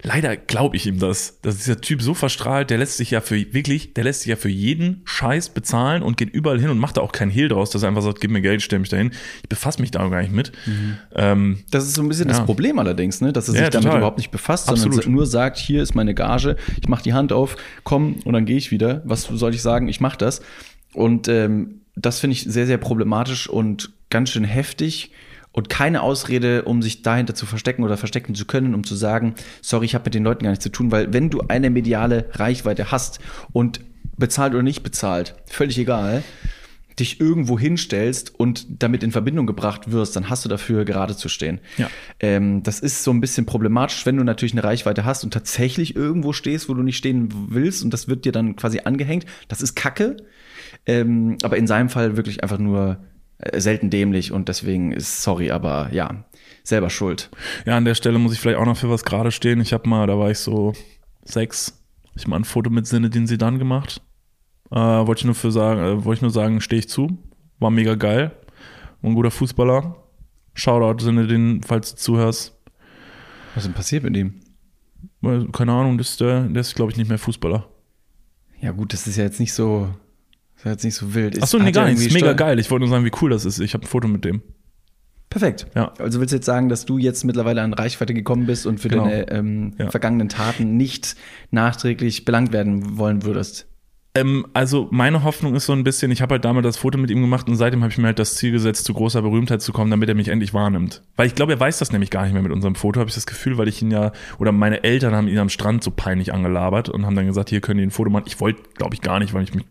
leider 0.04 0.36
glaube 0.36 0.76
ich 0.76 0.86
ihm 0.86 1.00
das. 1.00 1.40
Dass 1.42 1.58
dieser 1.58 1.80
Typ 1.80 2.02
so 2.02 2.14
verstrahlt, 2.14 2.70
der 2.70 2.78
lässt 2.78 2.98
sich 2.98 3.12
ja 3.12 3.22
für, 3.22 3.36
wirklich, 3.54 3.94
der 3.94 4.04
lässt 4.04 4.22
sich 4.22 4.30
ja 4.30 4.36
für 4.36 4.50
jeden 4.50 5.02
Scheiß 5.06 5.50
bezahlen 5.50 6.04
und 6.04 6.18
geht 6.18 6.32
überall 6.32 6.60
hin 6.60 6.70
und 6.70 6.80
macht 6.80 6.98
da 6.98 7.02
auch 7.02 7.14
keinen 7.14 7.32
Hehl 7.32 7.48
draus, 7.48 7.70
dass 7.70 7.82
er 7.84 7.88
einfach 7.88 8.02
sagt, 8.02 8.20
gib 8.20 8.30
mir 8.30 8.42
Geld, 8.42 8.62
stell 8.62 8.80
mich 8.80 8.90
dahin. 8.90 9.12
Ich 9.42 9.48
befasse 9.50 9.80
mich 9.80 9.92
da 9.92 10.02
auch 10.06 10.12
gar 10.12 10.22
nicht 10.22 10.34
mit. 10.34 10.52
Ähm, 11.16 11.60
Das 11.72 11.86
ist 11.86 11.96
so 11.96 12.02
ein 12.02 12.10
bisschen 12.10 12.28
Ja. 12.28 12.34
das 12.36 12.46
Problem 12.46 12.78
allerdings, 12.78 13.22
ne? 13.22 13.32
dass 13.32 13.48
er 13.48 13.54
sich 13.54 13.62
Ja, 13.62 13.70
damit 13.70 13.86
total. 13.86 14.00
überhaupt 14.00 14.18
nicht 14.18 14.32
befasst, 14.32 14.68
Absolut. 14.68 14.96
sondern 14.96 15.14
nur 15.14 15.26
sagt, 15.26 15.58
hier 15.58 15.82
ist 15.82 15.96
meine 15.96 16.14
Gage, 16.14 16.58
ich 16.82 16.90
mache 16.90 17.04
die 17.04 17.14
Hand 17.14 17.32
auf, 17.32 17.56
komm 17.86 18.18
und 18.26 18.34
dann 18.34 18.46
gehe 18.46 18.58
ich 18.58 18.72
wieder. 18.72 19.02
Was 19.06 19.24
soll 19.24 19.54
ich 19.56 19.62
sagen? 19.62 19.88
Ich 19.88 20.02
mache 20.02 20.18
das. 20.18 20.42
Und 20.94 21.30
ähm, 21.30 21.82
das 21.98 22.20
finde 22.20 22.34
ich 22.34 22.44
sehr, 22.44 22.68
sehr 22.68 22.78
problematisch 22.78 23.50
und 23.50 23.92
ganz 24.10 24.30
schön 24.30 24.44
heftig 24.44 25.12
und 25.52 25.70
keine 25.70 26.02
Ausrede, 26.04 26.64
um 26.64 26.82
sich 26.82 27.02
dahinter 27.02 27.34
zu 27.34 27.46
verstecken 27.46 27.84
oder 27.84 27.98
verstecken 27.98 28.36
zu 28.36 28.46
können, 28.46 28.76
um 28.76 28.84
zu 28.84 28.96
sagen, 28.96 29.34
sorry, 29.62 29.86
ich 29.86 29.96
habe 29.96 30.06
mit 30.06 30.14
den 30.14 30.24
Leuten 30.24 30.44
gar 30.44 30.52
nichts 30.52 30.64
zu 30.64 30.72
tun, 30.72 30.92
weil 30.92 31.14
wenn 31.14 31.30
du 31.30 31.42
eine 31.48 31.70
mediale 31.70 32.30
Reichweite 32.34 32.92
hast 32.92 33.20
und 33.54 33.82
bezahlt 34.18 34.54
oder 34.54 34.64
nicht 34.64 34.84
bezahlt, 34.84 35.36
völlig 35.48 35.78
egal, 35.80 36.24
dich 37.00 37.20
irgendwo 37.20 37.60
hinstellst 37.60 38.40
und 38.40 38.66
damit 38.82 39.04
in 39.04 39.12
Verbindung 39.12 39.46
gebracht 39.46 39.92
wirst, 39.92 40.16
dann 40.16 40.30
hast 40.30 40.46
du 40.46 40.50
dafür 40.50 40.84
gerade 40.84 41.16
zu 41.16 41.30
stehen. 41.30 41.60
Ja. 41.78 41.90
Ähm, 42.20 42.64
das 42.64 42.80
ist 42.80 43.04
so 43.04 43.12
ein 43.12 43.22
bisschen 43.22 43.46
problematisch, 43.46 44.06
wenn 44.06 44.18
du 44.18 44.24
natürlich 44.24 44.54
eine 44.54 44.64
Reichweite 44.64 45.06
hast 45.06 45.24
und 45.24 45.32
tatsächlich 45.32 45.96
irgendwo 45.96 46.34
stehst, 46.34 46.70
wo 46.70 46.74
du 46.74 46.82
nicht 46.82 46.98
stehen 46.98 47.30
willst 47.50 47.84
und 47.84 47.92
das 47.92 48.08
wird 48.08 48.26
dir 48.26 48.32
dann 48.32 48.56
quasi 48.56 48.82
angehängt. 48.84 49.26
Das 49.48 49.62
ist 49.62 49.76
Kacke. 49.76 50.18
Ähm, 50.88 51.38
aber 51.44 51.58
in 51.58 51.68
seinem 51.68 51.90
Fall 51.90 52.18
wirklich 52.18 52.42
einfach 52.42 52.58
nur 52.58 52.98
äh, 53.38 53.60
selten 53.60 53.90
dämlich 53.90 54.32
und 54.32 54.48
deswegen 54.50 54.92
ist 54.94 55.22
sorry, 55.22 55.52
aber 55.52 55.90
ja, 55.92 56.26
selber 56.64 56.90
schuld. 56.90 57.30
Ja, 57.66 57.78
an 57.78 57.86
der 57.86 57.96
Stelle 57.96 58.18
muss 58.18 58.34
ich 58.34 58.40
vielleicht 58.40 58.58
auch 58.58 58.66
noch 58.66 58.78
für 58.78 58.90
was 58.90 59.04
gerade 59.04 59.32
stehen. 59.32 59.62
Ich 59.62 59.74
habe 59.74 59.88
mal, 59.88 60.08
da 60.08 60.18
war 60.18 60.32
ich 60.32 60.40
so 60.40 60.74
sechs, 61.24 61.84
hab 62.08 62.16
ich 62.16 62.28
mal 62.28 62.38
ein 62.38 62.46
Foto 62.46 62.70
mit 62.70 62.88
Sinne, 62.88 63.10
sie 63.12 63.38
dann 63.38 63.60
gemacht. 63.60 64.02
Äh, 64.72 64.76
wollte 64.76 65.20
ich 65.20 65.26
nur 65.26 65.36
für 65.36 65.52
sagen, 65.52 65.82
äh, 65.82 66.06
wollte 66.06 66.20
ich 66.20 66.22
nur 66.22 66.32
sagen, 66.32 66.62
stehe 66.62 66.80
ich 66.80 66.90
zu. 66.90 67.18
War 67.60 67.70
mega 67.70 67.96
geil. 67.96 68.32
War 69.02 69.12
ein 69.12 69.16
guter 69.16 69.32
Fußballer. 69.32 69.96
Shoutout 70.54 71.04
Sinne, 71.04 71.62
falls 71.66 71.92
du 71.92 71.98
zuhörst. 71.98 72.58
Was 73.54 73.64
ist 73.64 73.68
denn 73.68 73.76
passiert 73.76 74.04
mit 74.04 74.18
ihm? 74.18 74.42
Weil, 75.22 75.48
Keine 75.50 75.74
Ahnung, 75.74 75.98
das 75.98 76.12
ist 76.12 76.22
der, 76.22 76.44
der 76.44 76.62
ist, 76.62 76.76
glaube 76.76 76.92
ich, 76.92 76.98
nicht 76.98 77.10
mehr 77.10 77.18
Fußballer. 77.18 77.68
Ja 78.60 78.72
gut, 78.72 78.94
das 78.94 79.06
ist 79.06 79.18
ja 79.18 79.24
jetzt 79.24 79.40
nicht 79.40 79.54
so, 79.54 79.90
ist 80.58 80.66
ja 80.66 80.72
jetzt 80.72 80.84
nicht 80.84 80.96
so 80.96 81.14
wild. 81.14 81.36
Ist- 81.38 81.44
Achso, 81.44 81.58
nee, 81.60 81.72
gar 81.72 81.86
nicht. 81.86 81.98
Das 81.98 82.06
ist 82.08 82.14
mega 82.14 82.32
Steu- 82.32 82.36
geil. 82.36 82.60
Ich 82.60 82.70
wollte 82.70 82.82
nur 82.86 82.90
sagen, 82.90 83.06
wie 83.06 83.12
cool 83.22 83.30
das 83.30 83.46
ist. 83.46 83.60
Ich 83.60 83.74
habe 83.74 83.84
ein 83.86 83.88
Foto 83.88 84.08
mit 84.08 84.26
dem. 84.26 84.42
Perfekt. 85.30 85.68
Ja. 85.76 85.92
Also 86.00 86.20
willst 86.20 86.32
du 86.32 86.38
jetzt 86.38 86.46
sagen, 86.46 86.70
dass 86.70 86.86
du 86.86 86.98
jetzt 86.98 87.24
mittlerweile 87.26 87.62
an 87.62 87.74
Reichweite 87.74 88.14
gekommen 88.14 88.46
bist 88.46 88.66
und 88.66 88.80
für 88.80 88.88
Genau. 88.88 89.04
deine 89.04 89.30
ähm, 89.30 89.74
Ja. 89.78 89.90
vergangenen 89.92 90.30
Taten 90.30 90.78
nicht 90.78 91.16
nachträglich 91.52 92.24
belangt 92.26 92.54
werden 92.54 92.98
wollen 92.98 93.24
würdest? 93.24 93.68
Ähm, 94.16 94.48
also 94.54 94.88
meine 94.90 95.24
Hoffnung 95.24 95.54
ist 95.54 95.66
so 95.66 95.74
ein 95.74 95.84
bisschen, 95.84 96.10
ich 96.12 96.22
habe 96.24 96.36
halt 96.36 96.46
damals 96.46 96.64
das 96.66 96.78
Foto 96.78 96.98
mit 96.98 97.12
ihm 97.12 97.22
gemacht 97.22 97.48
und 97.50 97.56
seitdem 97.56 97.82
habe 97.84 97.92
ich 97.92 97.98
mir 98.00 98.08
halt 98.08 98.18
das 98.20 98.34
Ziel 98.36 98.52
gesetzt, 98.52 98.86
zu 98.86 98.94
großer 98.94 99.22
Berühmtheit 99.22 99.62
zu 99.62 99.74
kommen, 99.74 99.92
damit 99.92 100.08
er 100.10 100.16
mich 100.16 100.30
endlich 100.30 100.54
wahrnimmt. 100.56 101.04
Weil 101.18 101.28
ich 101.28 101.36
glaube, 101.36 101.52
er 101.54 101.60
weiß 101.60 101.78
das 101.78 101.92
nämlich 101.92 102.10
gar 102.10 102.24
nicht 102.24 102.34
mehr 102.34 102.42
mit 102.42 102.52
unserem 102.54 102.74
Foto, 102.76 103.00
habe 103.00 103.10
ich 103.10 103.14
das 103.16 103.28
Gefühl, 103.28 103.58
weil 103.60 103.68
ich 103.68 103.82
ihn 103.82 103.92
ja, 103.92 104.14
oder 104.40 104.52
meine 104.54 104.84
Eltern 104.84 105.14
haben 105.14 105.28
ihn 105.28 105.38
am 105.38 105.50
Strand 105.50 105.84
so 105.84 105.92
peinlich 105.92 106.34
angelabert 106.34 106.88
und 106.90 107.06
haben 107.06 107.16
dann 107.16 107.28
gesagt, 107.28 107.50
hier 107.50 107.60
können 107.62 107.78
die 107.80 107.86
ein 107.86 107.92
Foto 107.92 108.10
machen. 108.10 108.24
Ich 108.28 108.40
wollte, 108.40 108.64
glaube 108.76 108.96
ich, 108.96 109.02
gar 109.02 109.20
nicht, 109.20 109.34
weil 109.36 109.44
ich 109.44 109.54
mich 109.54 109.66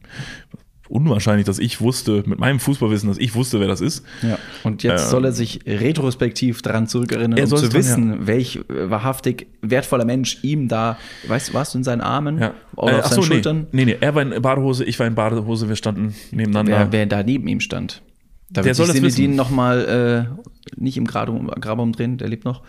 unwahrscheinlich, 0.89 1.47
dass 1.47 1.59
ich 1.59 1.81
wusste, 1.81 2.23
mit 2.27 2.39
meinem 2.39 2.61
Fußballwissen, 2.61 3.09
dass 3.09 3.19
ich 3.19 3.35
wusste, 3.35 3.61
wer 3.61 3.69
das 3.69 3.81
ist. 3.81 4.05
Ja. 4.23 4.39
Und 4.65 4.83
jetzt 4.83 5.05
Ähm, 5.05 5.09
soll 5.11 5.25
er 5.25 5.33
sich 5.33 5.61
retrospektiv 5.67 6.63
daran 6.63 6.87
zurückerinnern, 6.87 7.37
Er 7.39 7.45
um 7.45 7.51
soll 7.51 7.59
zu 7.61 7.67
es 7.67 7.73
dann, 7.73 7.79
wissen, 7.81 8.27
welch 8.27 8.57
äh, 8.69 8.91
wahrhaftig 8.91 9.47
wertvoller 9.63 10.05
Mensch 10.05 10.39
ihm 10.43 10.69
da, 10.69 10.99
weißt 11.29 11.49
du, 11.51 11.55
warst 11.55 11.75
du 11.75 11.79
in 11.79 11.85
seinen 11.85 12.01
Armen 12.01 12.39
Ja. 12.39 12.55
oder 12.77 12.93
Äh, 12.93 12.97
auf 12.99 13.05
ach 13.05 13.11
seinen 13.11 13.21
nee. 13.21 13.27
Schultern? 13.27 13.67
Nee, 13.73 13.85
nee, 13.85 13.97
er 14.01 14.15
war 14.15 14.23
in 14.23 14.43
Badehose, 14.43 14.85
ich 14.85 14.99
war 14.99 15.07
in 15.07 15.15
Badehose, 15.15 15.69
wir 15.69 15.77
standen 15.77 16.15
nebeneinander. 16.31 16.73
Wer, 16.79 16.93
wer 16.93 17.07
da 17.07 17.23
neben 17.23 17.49
ihm 17.49 17.61
stand. 17.61 18.03
Da 18.49 18.61
Der 18.61 18.67
wird 18.67 18.77
soll 18.77 18.87
sich 18.87 19.03
das 19.03 19.17
wissen. 19.19 19.35
noch 19.35 19.51
mal 19.51 20.29
äh, 20.31 20.81
nicht 20.81 20.97
im 20.97 21.05
Grab, 21.07 21.29
Grab 21.61 21.79
umdrehen, 21.81 22.17
der 22.19 22.29
lebt 22.29 22.45
noch. 22.45 22.63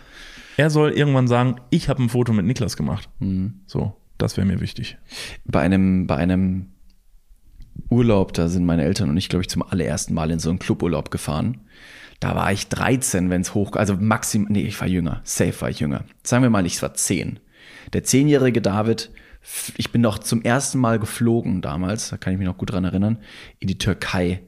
Er 0.56 0.70
soll 0.70 0.90
irgendwann 0.90 1.28
sagen, 1.28 1.56
ich 1.70 1.88
habe 1.88 2.02
ein 2.02 2.08
Foto 2.08 2.32
mit 2.32 2.44
Niklas 2.44 2.76
gemacht. 2.76 3.08
Mhm. 3.20 3.60
So, 3.66 3.94
das 4.18 4.36
wäre 4.36 4.44
mir 4.44 4.60
wichtig. 4.60 4.96
bei 5.44 5.60
einem, 5.60 6.08
bei 6.08 6.16
einem 6.16 6.66
Urlaub, 7.90 8.32
da 8.32 8.48
sind 8.48 8.64
meine 8.66 8.84
Eltern 8.84 9.10
und 9.10 9.16
ich, 9.16 9.28
glaube 9.28 9.42
ich, 9.42 9.48
zum 9.48 9.62
allerersten 9.62 10.14
Mal 10.14 10.30
in 10.30 10.38
so 10.38 10.50
einen 10.50 10.58
Cluburlaub 10.58 11.10
gefahren. 11.10 11.60
Da 12.20 12.34
war 12.34 12.52
ich 12.52 12.68
13, 12.68 13.30
wenn 13.30 13.42
es 13.42 13.54
hoch, 13.54 13.72
also 13.76 13.96
maximal, 13.96 14.50
nee, 14.50 14.62
ich 14.62 14.80
war 14.80 14.88
jünger, 14.88 15.20
safe 15.24 15.60
war 15.60 15.70
ich 15.70 15.80
jünger. 15.80 16.04
Sagen 16.22 16.42
wir 16.42 16.50
mal, 16.50 16.66
ich 16.66 16.82
war 16.82 16.94
10. 16.94 17.38
Der 17.92 18.04
zehnjährige 18.04 18.60
David, 18.60 19.10
ich 19.76 19.92
bin 19.92 20.00
noch 20.00 20.18
zum 20.18 20.42
ersten 20.42 20.78
Mal 20.78 20.98
geflogen 20.98 21.62
damals, 21.62 22.10
da 22.10 22.16
kann 22.16 22.32
ich 22.32 22.38
mich 22.38 22.48
noch 22.48 22.58
gut 22.58 22.72
dran 22.72 22.84
erinnern, 22.84 23.18
in 23.60 23.68
die 23.68 23.78
Türkei, 23.78 24.42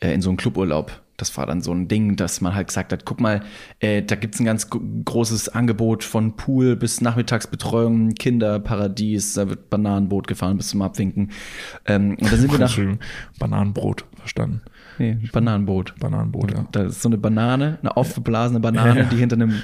äh, 0.00 0.12
in 0.12 0.22
so 0.22 0.30
einen 0.30 0.36
Cluburlaub. 0.36 1.00
Das 1.18 1.36
war 1.36 1.44
dann 1.46 1.60
so 1.60 1.72
ein 1.72 1.88
Ding, 1.88 2.16
dass 2.16 2.40
man 2.40 2.54
halt 2.54 2.68
gesagt 2.68 2.92
hat, 2.92 3.04
guck 3.04 3.20
mal, 3.20 3.42
äh, 3.80 4.02
da 4.02 4.14
gibt's 4.14 4.38
ein 4.40 4.44
ganz 4.46 4.70
gro- 4.70 4.80
großes 5.04 5.48
Angebot 5.50 6.04
von 6.04 6.36
Pool 6.36 6.76
bis 6.76 7.00
Nachmittagsbetreuung, 7.00 8.14
Kinderparadies, 8.14 9.34
da 9.34 9.48
wird 9.48 9.68
Bananenboot 9.68 10.26
gefahren 10.28 10.56
bis 10.56 10.68
zum 10.68 10.80
Abwinken. 10.82 11.32
Ähm, 11.86 12.10
und 12.20 12.32
dann 12.32 12.38
sind 12.38 12.52
wir 12.52 12.58
nach 12.60 12.78
Bananenbrot, 13.38 14.04
verstanden. 14.16 14.62
nee, 14.98 15.18
Bananenboot. 15.32 15.94
Bananenbrot, 15.98 16.52
ja. 16.52 16.66
Da 16.72 16.84
ist 16.84 17.02
so 17.02 17.08
eine 17.08 17.18
Banane, 17.18 17.78
eine 17.82 17.96
aufgeblasene 17.96 18.60
Banane, 18.60 19.00
Ja, 19.00 19.04
die 19.06 19.16
hinter 19.16 19.36
einem 19.36 19.62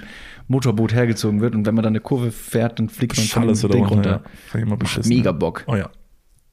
Motorboot 0.49 0.93
hergezogen 0.93 1.41
wird. 1.41 1.55
Und 1.55 1.67
wenn 1.67 1.75
man 1.75 1.83
dann 1.85 1.93
eine 1.93 2.01
Kurve 2.01 2.31
fährt, 2.33 2.79
dann 2.79 2.89
fliegt 2.89 3.17
man 3.17 3.27
von 3.27 3.43
dem 3.47 3.71
Ding 3.71 3.85
runter. 3.87 4.11
Ja. 4.11 4.23
Mega. 5.09 5.33
Bock. 5.33 5.65
Oh 5.67 5.77
ja. 5.77 5.89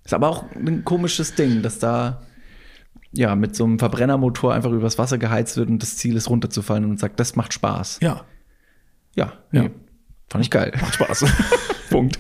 Ist 0.06 0.14
aber 0.14 0.30
auch 0.30 0.46
ein 0.56 0.84
komisches 0.86 1.36
Ding, 1.36 1.62
dass 1.62 1.80
da 1.80 2.22
ja 3.14 3.36
mit 3.36 3.56
so 3.56 3.64
einem 3.66 3.80
Verbrennermotor 3.80 4.54
einfach 4.54 4.72
übers 4.72 4.98
Wasser 4.98 5.18
geheizt 5.18 5.58
wird 5.58 5.70
und 5.70 5.82
das 5.82 5.98
Ziel 5.98 6.16
ist 6.16 6.30
runterzufallen 6.30 6.86
und 6.86 7.00
sagt, 7.00 7.20
das 7.20 7.36
macht 7.36 7.54
Spaß. 7.54 8.00
Ja, 8.02 8.26
Ja, 9.16 9.34
Ja. 9.52 9.64
nee, 9.64 9.72
fand 10.30 10.44
ich 10.46 10.50
geil. 10.52 10.72
macht 10.80 10.96
Spaß. 10.96 11.26
Punkt. 11.90 12.20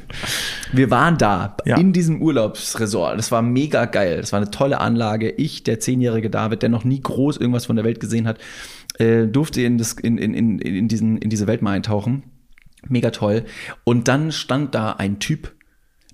Wir 0.73 0.91
waren 0.91 1.17
da 1.17 1.55
Ja. 1.65 1.77
in 1.77 1.93
diesem 1.93 2.21
Urlaubsresort. 2.21 3.17
Das 3.17 3.31
war 3.31 3.41
mega 3.41 3.85
geil. 3.85 4.17
Das 4.19 4.33
war 4.33 4.41
eine 4.41 4.51
tolle 4.51 4.81
Anlage. 4.81 5.29
Ich, 5.31 5.63
der 5.63 5.79
zehnjährige 5.79 6.29
David, 6.29 6.61
der 6.61 6.67
noch 6.67 6.83
nie 6.83 6.99
groß 7.01 7.37
irgendwas 7.37 7.65
von 7.67 7.77
der 7.77 7.85
Welt 7.85 8.01
gesehen 8.01 8.27
hat, 8.27 8.39
äh, 8.99 9.27
durfte 9.27 9.61
in, 9.61 9.77
das, 9.77 9.93
in, 9.93 10.17
in, 10.17 10.33
in, 10.33 10.59
in, 10.59 10.87
diesen, 10.89 11.17
in 11.19 11.29
diese 11.29 11.47
Welt 11.47 11.61
mal 11.61 11.71
eintauchen. 11.71 12.23
Mega 12.89 13.11
toll. 13.11 13.45
Und 13.85 14.09
dann 14.09 14.33
stand 14.33 14.75
da 14.75 14.91
ein 14.91 15.19
Typ 15.19 15.53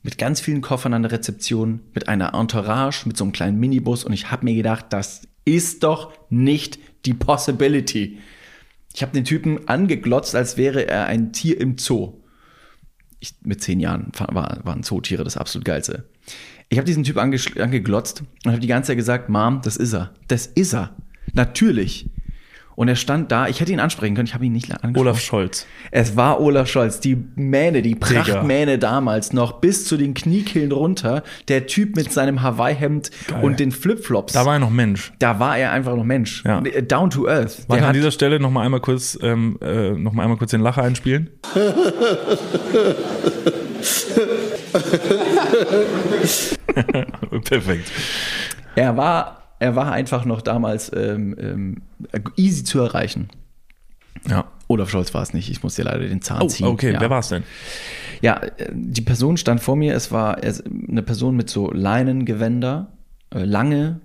mit 0.03 0.17
ganz 0.17 0.39
vielen 0.39 0.61
Koffern 0.61 0.93
an 0.93 1.03
der 1.03 1.11
Rezeption, 1.11 1.81
mit 1.93 2.07
einer 2.07 2.33
Entourage, 2.33 3.07
mit 3.07 3.17
so 3.17 3.23
einem 3.23 3.33
kleinen 3.33 3.59
Minibus. 3.59 4.03
Und 4.03 4.13
ich 4.13 4.31
habe 4.31 4.45
mir 4.45 4.55
gedacht, 4.55 4.87
das 4.89 5.27
ist 5.45 5.83
doch 5.83 6.13
nicht 6.29 6.79
die 7.05 7.13
Possibility. 7.13 8.19
Ich 8.93 9.01
habe 9.01 9.13
den 9.13 9.25
Typen 9.25 9.67
angeglotzt, 9.67 10.35
als 10.35 10.57
wäre 10.57 10.87
er 10.87 11.05
ein 11.05 11.33
Tier 11.33 11.59
im 11.59 11.77
Zoo 11.77 12.13
ich, 13.19 13.35
mit 13.41 13.61
zehn 13.61 13.79
Jahren 13.79 14.11
war, 14.17 14.59
waren 14.63 14.83
Zootiere 14.83 15.23
das 15.23 15.37
absolut 15.37 15.65
geilste. 15.65 16.09
Ich 16.69 16.77
habe 16.77 16.85
diesen 16.85 17.03
Typ 17.03 17.17
ange, 17.17 17.39
angeglotzt 17.59 18.23
und 18.45 18.51
habe 18.51 18.59
die 18.61 18.67
ganze 18.67 18.87
Zeit 18.87 18.97
gesagt, 18.97 19.29
Mom, 19.29 19.61
das 19.63 19.77
ist 19.77 19.93
er. 19.93 20.13
Das 20.27 20.45
ist 20.47 20.73
er. 20.73 20.95
Natürlich. 21.33 22.09
Und 22.77 22.89
er 22.89 22.95
stand 22.95 23.31
da, 23.31 23.47
ich 23.47 23.59
hätte 23.59 23.71
ihn 23.71 23.79
ansprechen 23.79 24.13
können, 24.13 24.27
ich 24.27 24.35
habe 24.35 24.45
ihn 24.45 24.51
nicht 24.53 24.69
angesprochen. 24.71 24.97
Olaf 24.97 25.19
Scholz. 25.19 25.65
Es 25.89 26.15
war 26.15 26.39
Olaf 26.39 26.67
Scholz, 26.67 26.99
die 26.99 27.17
Mähne, 27.35 27.81
die 27.81 27.95
Prachtmähne 27.95 28.77
damals 28.77 29.33
noch, 29.33 29.53
bis 29.53 29.85
zu 29.87 29.97
den 29.97 30.13
Kniekehlen 30.13 30.71
runter. 30.71 31.23
Der 31.47 31.65
Typ 31.65 31.95
mit 31.95 32.13
seinem 32.13 32.43
Hawaii-Hemd 32.43 33.09
und 33.41 33.59
den 33.59 33.71
Flipflops. 33.71 34.33
Da 34.33 34.45
war 34.45 34.53
er 34.53 34.59
noch 34.59 34.69
Mensch. 34.69 35.11
da 35.17 35.39
war 35.39 35.57
er 35.57 35.71
einfach 35.71 35.95
noch 35.95 36.03
Mensch. 36.03 36.43
Ja. 36.45 36.61
Down 36.61 37.09
to 37.09 37.27
earth. 37.27 37.65
Warte, 37.67 37.83
an 37.83 37.93
dieser 37.93 38.11
Stelle 38.11 38.39
noch 38.39 38.51
mal 38.51 38.63
einmal 38.63 38.79
kurz, 38.79 39.17
ähm, 39.23 39.57
äh, 39.59 39.93
noch 39.93 40.13
mal 40.13 40.21
einmal 40.21 40.37
kurz 40.37 40.51
den 40.51 40.61
Lacher 40.61 40.83
einspielen. 40.83 41.31
Perfekt. 47.43 47.91
Er 48.75 48.95
war, 48.95 49.36
er 49.59 49.75
war 49.75 49.91
einfach 49.91 50.25
noch 50.25 50.41
damals 50.41 50.91
ähm, 50.95 51.35
ähm, 51.39 51.81
easy 52.35 52.63
zu 52.63 52.79
erreichen. 52.79 53.29
Ja. 54.27 54.45
Olaf 54.67 54.89
Scholz 54.89 55.13
war 55.13 55.21
es 55.21 55.33
nicht. 55.33 55.49
Ich 55.49 55.63
muss 55.63 55.75
dir 55.75 55.83
leider 55.85 55.99
den 56.07 56.21
Zahn 56.21 56.41
Oh, 56.41 56.47
ziehen. 56.47 56.67
okay. 56.67 56.91
ja. 56.93 56.99
Wer 56.99 57.09
war 57.09 57.19
es 57.19 57.29
denn? 57.29 57.43
Ja, 58.21 58.37
äh, 58.41 58.69
die 58.73 59.01
Person 59.01 59.37
stand 59.37 59.61
vor 59.61 59.75
mir. 59.75 59.93
Es 59.95 60.11
war 60.11 60.37
eine 60.43 61.03
Person 61.03 61.35
mit 61.35 61.49
so 61.49 61.71
Leinengewänder, 61.71 62.91
äh, 63.33 63.43
lange, 63.43 64.01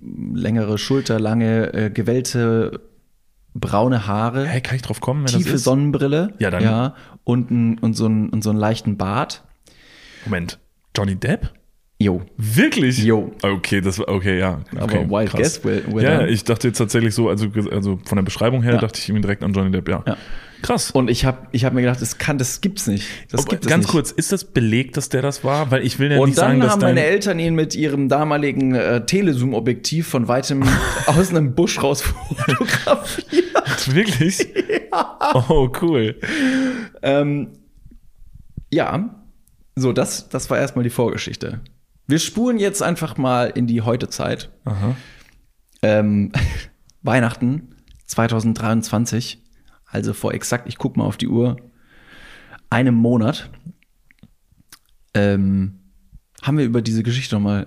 längere 0.00 0.78
Schulter, 0.78 1.20
lange 1.20 1.72
äh, 1.74 1.90
gewellte 1.90 2.80
braune 3.54 4.06
Haare, 4.06 4.46
Hey, 4.46 4.60
kann 4.60 4.76
ich 4.76 4.82
drauf 4.82 5.00
kommen, 5.00 5.22
wer 5.24 5.30
tiefe 5.36 5.50
das 5.50 5.54
ist? 5.60 5.64
Sonnenbrille, 5.64 6.34
Ja, 6.38 6.50
dann- 6.50 6.62
ja 6.62 6.94
und, 7.24 7.50
ein, 7.50 7.78
und, 7.78 7.94
so 7.94 8.06
ein, 8.06 8.28
und 8.30 8.42
so 8.42 8.50
einen 8.50 8.58
leichten 8.60 8.96
Bart. 8.96 9.42
Moment. 10.24 10.58
Johnny 10.96 11.16
Depp? 11.16 11.52
Jo. 12.02 12.22
Wirklich? 12.38 12.98
Jo. 13.04 13.30
Okay, 13.42 13.82
das 13.82 13.98
war, 13.98 14.08
okay, 14.08 14.38
ja. 14.38 14.60
Aber 14.74 14.84
Okay, 14.84 15.06
Wild 15.10 15.28
krass. 15.30 15.40
Guess, 15.40 15.64
well, 15.64 15.82
well 15.92 16.02
Ja, 16.02 16.26
ich 16.26 16.44
dachte 16.44 16.68
jetzt 16.68 16.78
tatsächlich 16.78 17.14
so, 17.14 17.28
also, 17.28 17.48
also 17.70 18.00
von 18.06 18.16
der 18.16 18.22
Beschreibung 18.22 18.62
her 18.62 18.74
Ja. 18.74 18.78
dachte 18.80 18.98
ich 18.98 19.06
irgendwie 19.08 19.20
direkt 19.20 19.42
an 19.44 19.52
Johnny 19.52 19.70
Depp, 19.70 19.86
ja. 19.86 20.02
Ja. 20.06 20.16
Krass. 20.62 20.90
Und 20.90 21.10
ich 21.10 21.24
habe 21.26 21.46
ich 21.52 21.64
hab 21.66 21.74
mir 21.74 21.82
gedacht, 21.82 22.00
das 22.00 22.16
kann, 22.18 22.38
das 22.38 22.62
gibt's 22.62 22.86
nicht. 22.86 23.06
Das 23.30 23.46
Aber 23.46 23.56
ganz 23.56 23.84
nicht. 23.84 23.88
kurz, 23.92 24.10
ist 24.12 24.32
das 24.32 24.44
belegt, 24.44 24.96
dass 24.96 25.10
der 25.10 25.20
das 25.22 25.44
war? 25.44 25.70
Weil 25.70 25.84
ich 25.84 25.98
will 25.98 26.10
ja 26.10 26.18
Und 26.18 26.30
nicht 26.30 26.38
dann 26.38 26.48
sagen, 26.48 26.60
dass 26.60 26.72
haben 26.72 26.80
dein, 26.80 26.94
meine 26.94 27.06
Eltern 27.06 27.38
ihn 27.38 27.54
mit 27.54 27.74
ihrem 27.74 28.08
damaligen 28.08 28.74
äh, 28.74 29.04
Telezoom-Objektiv 29.04 30.08
von 30.08 30.26
weitem 30.26 30.62
aus 31.06 31.30
einem 31.30 31.54
Busch 31.54 31.82
raus 31.82 32.02
fotografiert. 32.02 33.94
Wirklich? 33.94 34.48
Oh, 35.48 35.70
cool. 35.82 36.16
ähm, 37.02 37.48
ja, 38.72 39.10
so, 39.76 39.92
das, 39.92 40.28
das 40.28 40.50
war 40.50 40.58
erstmal 40.58 40.82
die 40.82 40.90
Vorgeschichte. 40.90 41.60
Wir 42.10 42.18
spulen 42.18 42.58
jetzt 42.58 42.82
einfach 42.82 43.16
mal 43.16 43.46
in 43.46 43.68
die 43.68 43.82
Heute-Zeit. 43.82 44.50
Aha. 44.64 44.96
Ähm, 45.82 46.32
Weihnachten 47.02 47.76
2023, 48.06 49.40
also 49.86 50.12
vor 50.12 50.34
exakt, 50.34 50.68
ich 50.68 50.76
guck 50.76 50.96
mal 50.96 51.04
auf 51.04 51.16
die 51.16 51.28
Uhr, 51.28 51.56
einem 52.68 52.96
Monat, 52.96 53.50
ähm, 55.14 55.78
haben 56.42 56.58
wir 56.58 56.64
über 56.64 56.82
diese 56.82 57.04
Geschichte 57.04 57.36
nochmal, 57.36 57.64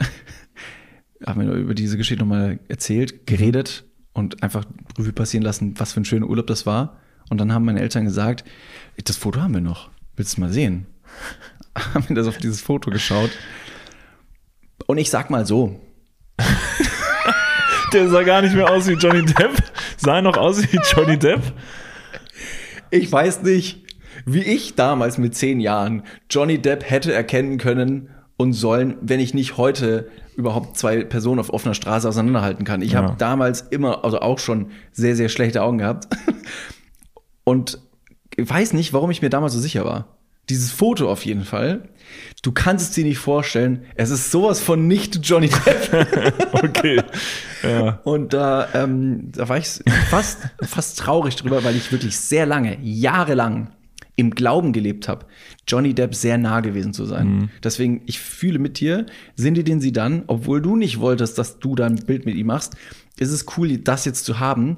haben 1.25 1.47
wir 1.47 1.53
über 1.53 1.73
diese 1.73 1.95
Geschichte 1.95 2.21
nochmal 2.21 2.59
erzählt, 2.67 3.25
geredet 3.25 3.85
und 4.11 4.43
einfach 4.43 4.65
Revue 4.97 5.13
passieren 5.13 5.43
lassen, 5.43 5.79
was 5.79 5.93
für 5.93 6.01
ein 6.01 6.05
schöner 6.05 6.27
Urlaub 6.27 6.47
das 6.47 6.65
war. 6.65 6.97
Und 7.29 7.37
dann 7.39 7.53
haben 7.53 7.63
meine 7.63 7.79
Eltern 7.79 8.03
gesagt, 8.03 8.43
das 9.01 9.15
Foto 9.15 9.41
haben 9.41 9.53
wir 9.53 9.61
noch. 9.61 9.89
Willst 10.17 10.35
du 10.35 10.41
mal 10.41 10.51
sehen? 10.51 10.85
haben 11.93 12.09
wir 12.09 12.15
das 12.17 12.27
auf 12.27 12.37
dieses 12.37 12.59
Foto 12.59 12.91
geschaut. 12.91 13.31
Und 14.87 14.97
ich 14.97 15.09
sag 15.09 15.29
mal 15.29 15.45
so, 15.45 15.79
Der 17.93 18.09
sah 18.09 18.23
gar 18.23 18.41
nicht 18.41 18.55
mehr 18.55 18.71
aus 18.71 18.87
wie 18.87 18.93
Johnny 18.93 19.23
Depp. 19.23 19.51
Sah 19.97 20.21
noch 20.21 20.35
aus 20.37 20.63
wie 20.63 20.79
Johnny 20.95 21.17
Depp. 21.17 21.41
Ich 22.89 23.11
weiß 23.11 23.43
nicht, 23.43 23.85
wie 24.25 24.41
ich 24.41 24.75
damals 24.75 25.17
mit 25.19 25.35
zehn 25.35 25.59
Jahren 25.59 26.03
Johnny 26.29 26.59
Depp 26.59 26.89
hätte 26.89 27.13
erkennen 27.13 27.57
können 27.59 28.09
und 28.37 28.53
sollen, 28.53 28.97
wenn 29.01 29.19
ich 29.19 29.33
nicht 29.35 29.57
heute 29.57 30.09
überhaupt 30.35 30.75
zwei 30.77 31.03
Personen 31.03 31.39
auf 31.39 31.51
offener 31.53 31.75
Straße 31.75 32.09
auseinanderhalten 32.09 32.65
kann. 32.65 32.81
Ich 32.81 32.93
Ja. 32.93 33.03
habe 33.03 33.15
damals 33.19 33.61
immer, 33.61 34.03
also 34.03 34.19
auch 34.21 34.39
schon 34.39 34.71
sehr, 34.91 35.15
sehr 35.15 35.29
schlechte 35.29 35.61
Augen 35.61 35.77
gehabt. 35.77 36.07
Und 37.43 37.77
ich 38.35 38.49
weiß 38.49 38.73
nicht, 38.73 38.93
warum 38.93 39.11
ich 39.11 39.21
mir 39.21 39.29
damals 39.29 39.53
so 39.53 39.59
sicher 39.59 39.85
war. 39.85 40.17
Dieses 40.49 40.71
Foto 40.71 41.11
auf 41.11 41.23
jeden 41.25 41.43
Fall. 41.43 41.89
Du 42.43 42.51
kannst 42.51 42.89
es 42.89 42.91
dir 42.91 43.05
nicht 43.05 43.19
vorstellen. 43.19 43.85
Es 43.95 44.09
ist 44.09 44.29
sowas 44.29 44.59
von 44.59 44.85
nicht 44.87 45.19
Johnny 45.23 45.49
Depp. 45.49 46.33
Okay. 46.63 47.01
Ja. 47.63 47.99
Und 48.03 48.33
da, 48.33 48.67
ähm, 48.73 49.31
da 49.31 49.47
war 49.47 49.57
ich 49.57 49.79
fast, 50.09 50.39
fast 50.61 50.99
traurig 50.99 51.35
drüber, 51.37 51.63
weil 51.63 51.75
ich 51.75 51.91
wirklich 51.91 52.17
sehr 52.17 52.45
lange, 52.45 52.77
jahrelang 52.81 53.71
im 54.15 54.31
Glauben 54.31 54.73
gelebt 54.73 55.07
habe, 55.07 55.25
Johnny 55.67 55.93
Depp 55.93 56.13
sehr 56.13 56.37
nah 56.37 56.59
gewesen 56.59 56.93
zu 56.93 57.05
sein. 57.05 57.49
Deswegen, 57.63 58.01
ich 58.05 58.19
fühle 58.19 58.59
mit 58.59 58.79
dir, 58.79 59.05
sind 59.35 59.55
die 59.55 59.63
den 59.63 59.81
sie 59.81 59.91
dann, 59.91 60.23
obwohl 60.27 60.61
du 60.61 60.75
nicht 60.75 60.99
wolltest, 60.99 61.37
dass 61.37 61.59
du 61.59 61.75
da 61.75 61.85
ein 61.85 61.95
Bild 61.95 62.25
mit 62.25 62.35
ihm 62.35 62.47
machst, 62.47 62.75
ist 63.17 63.31
es 63.31 63.45
cool, 63.57 63.77
das 63.77 64.05
jetzt 64.05 64.25
zu 64.25 64.39
haben. 64.39 64.77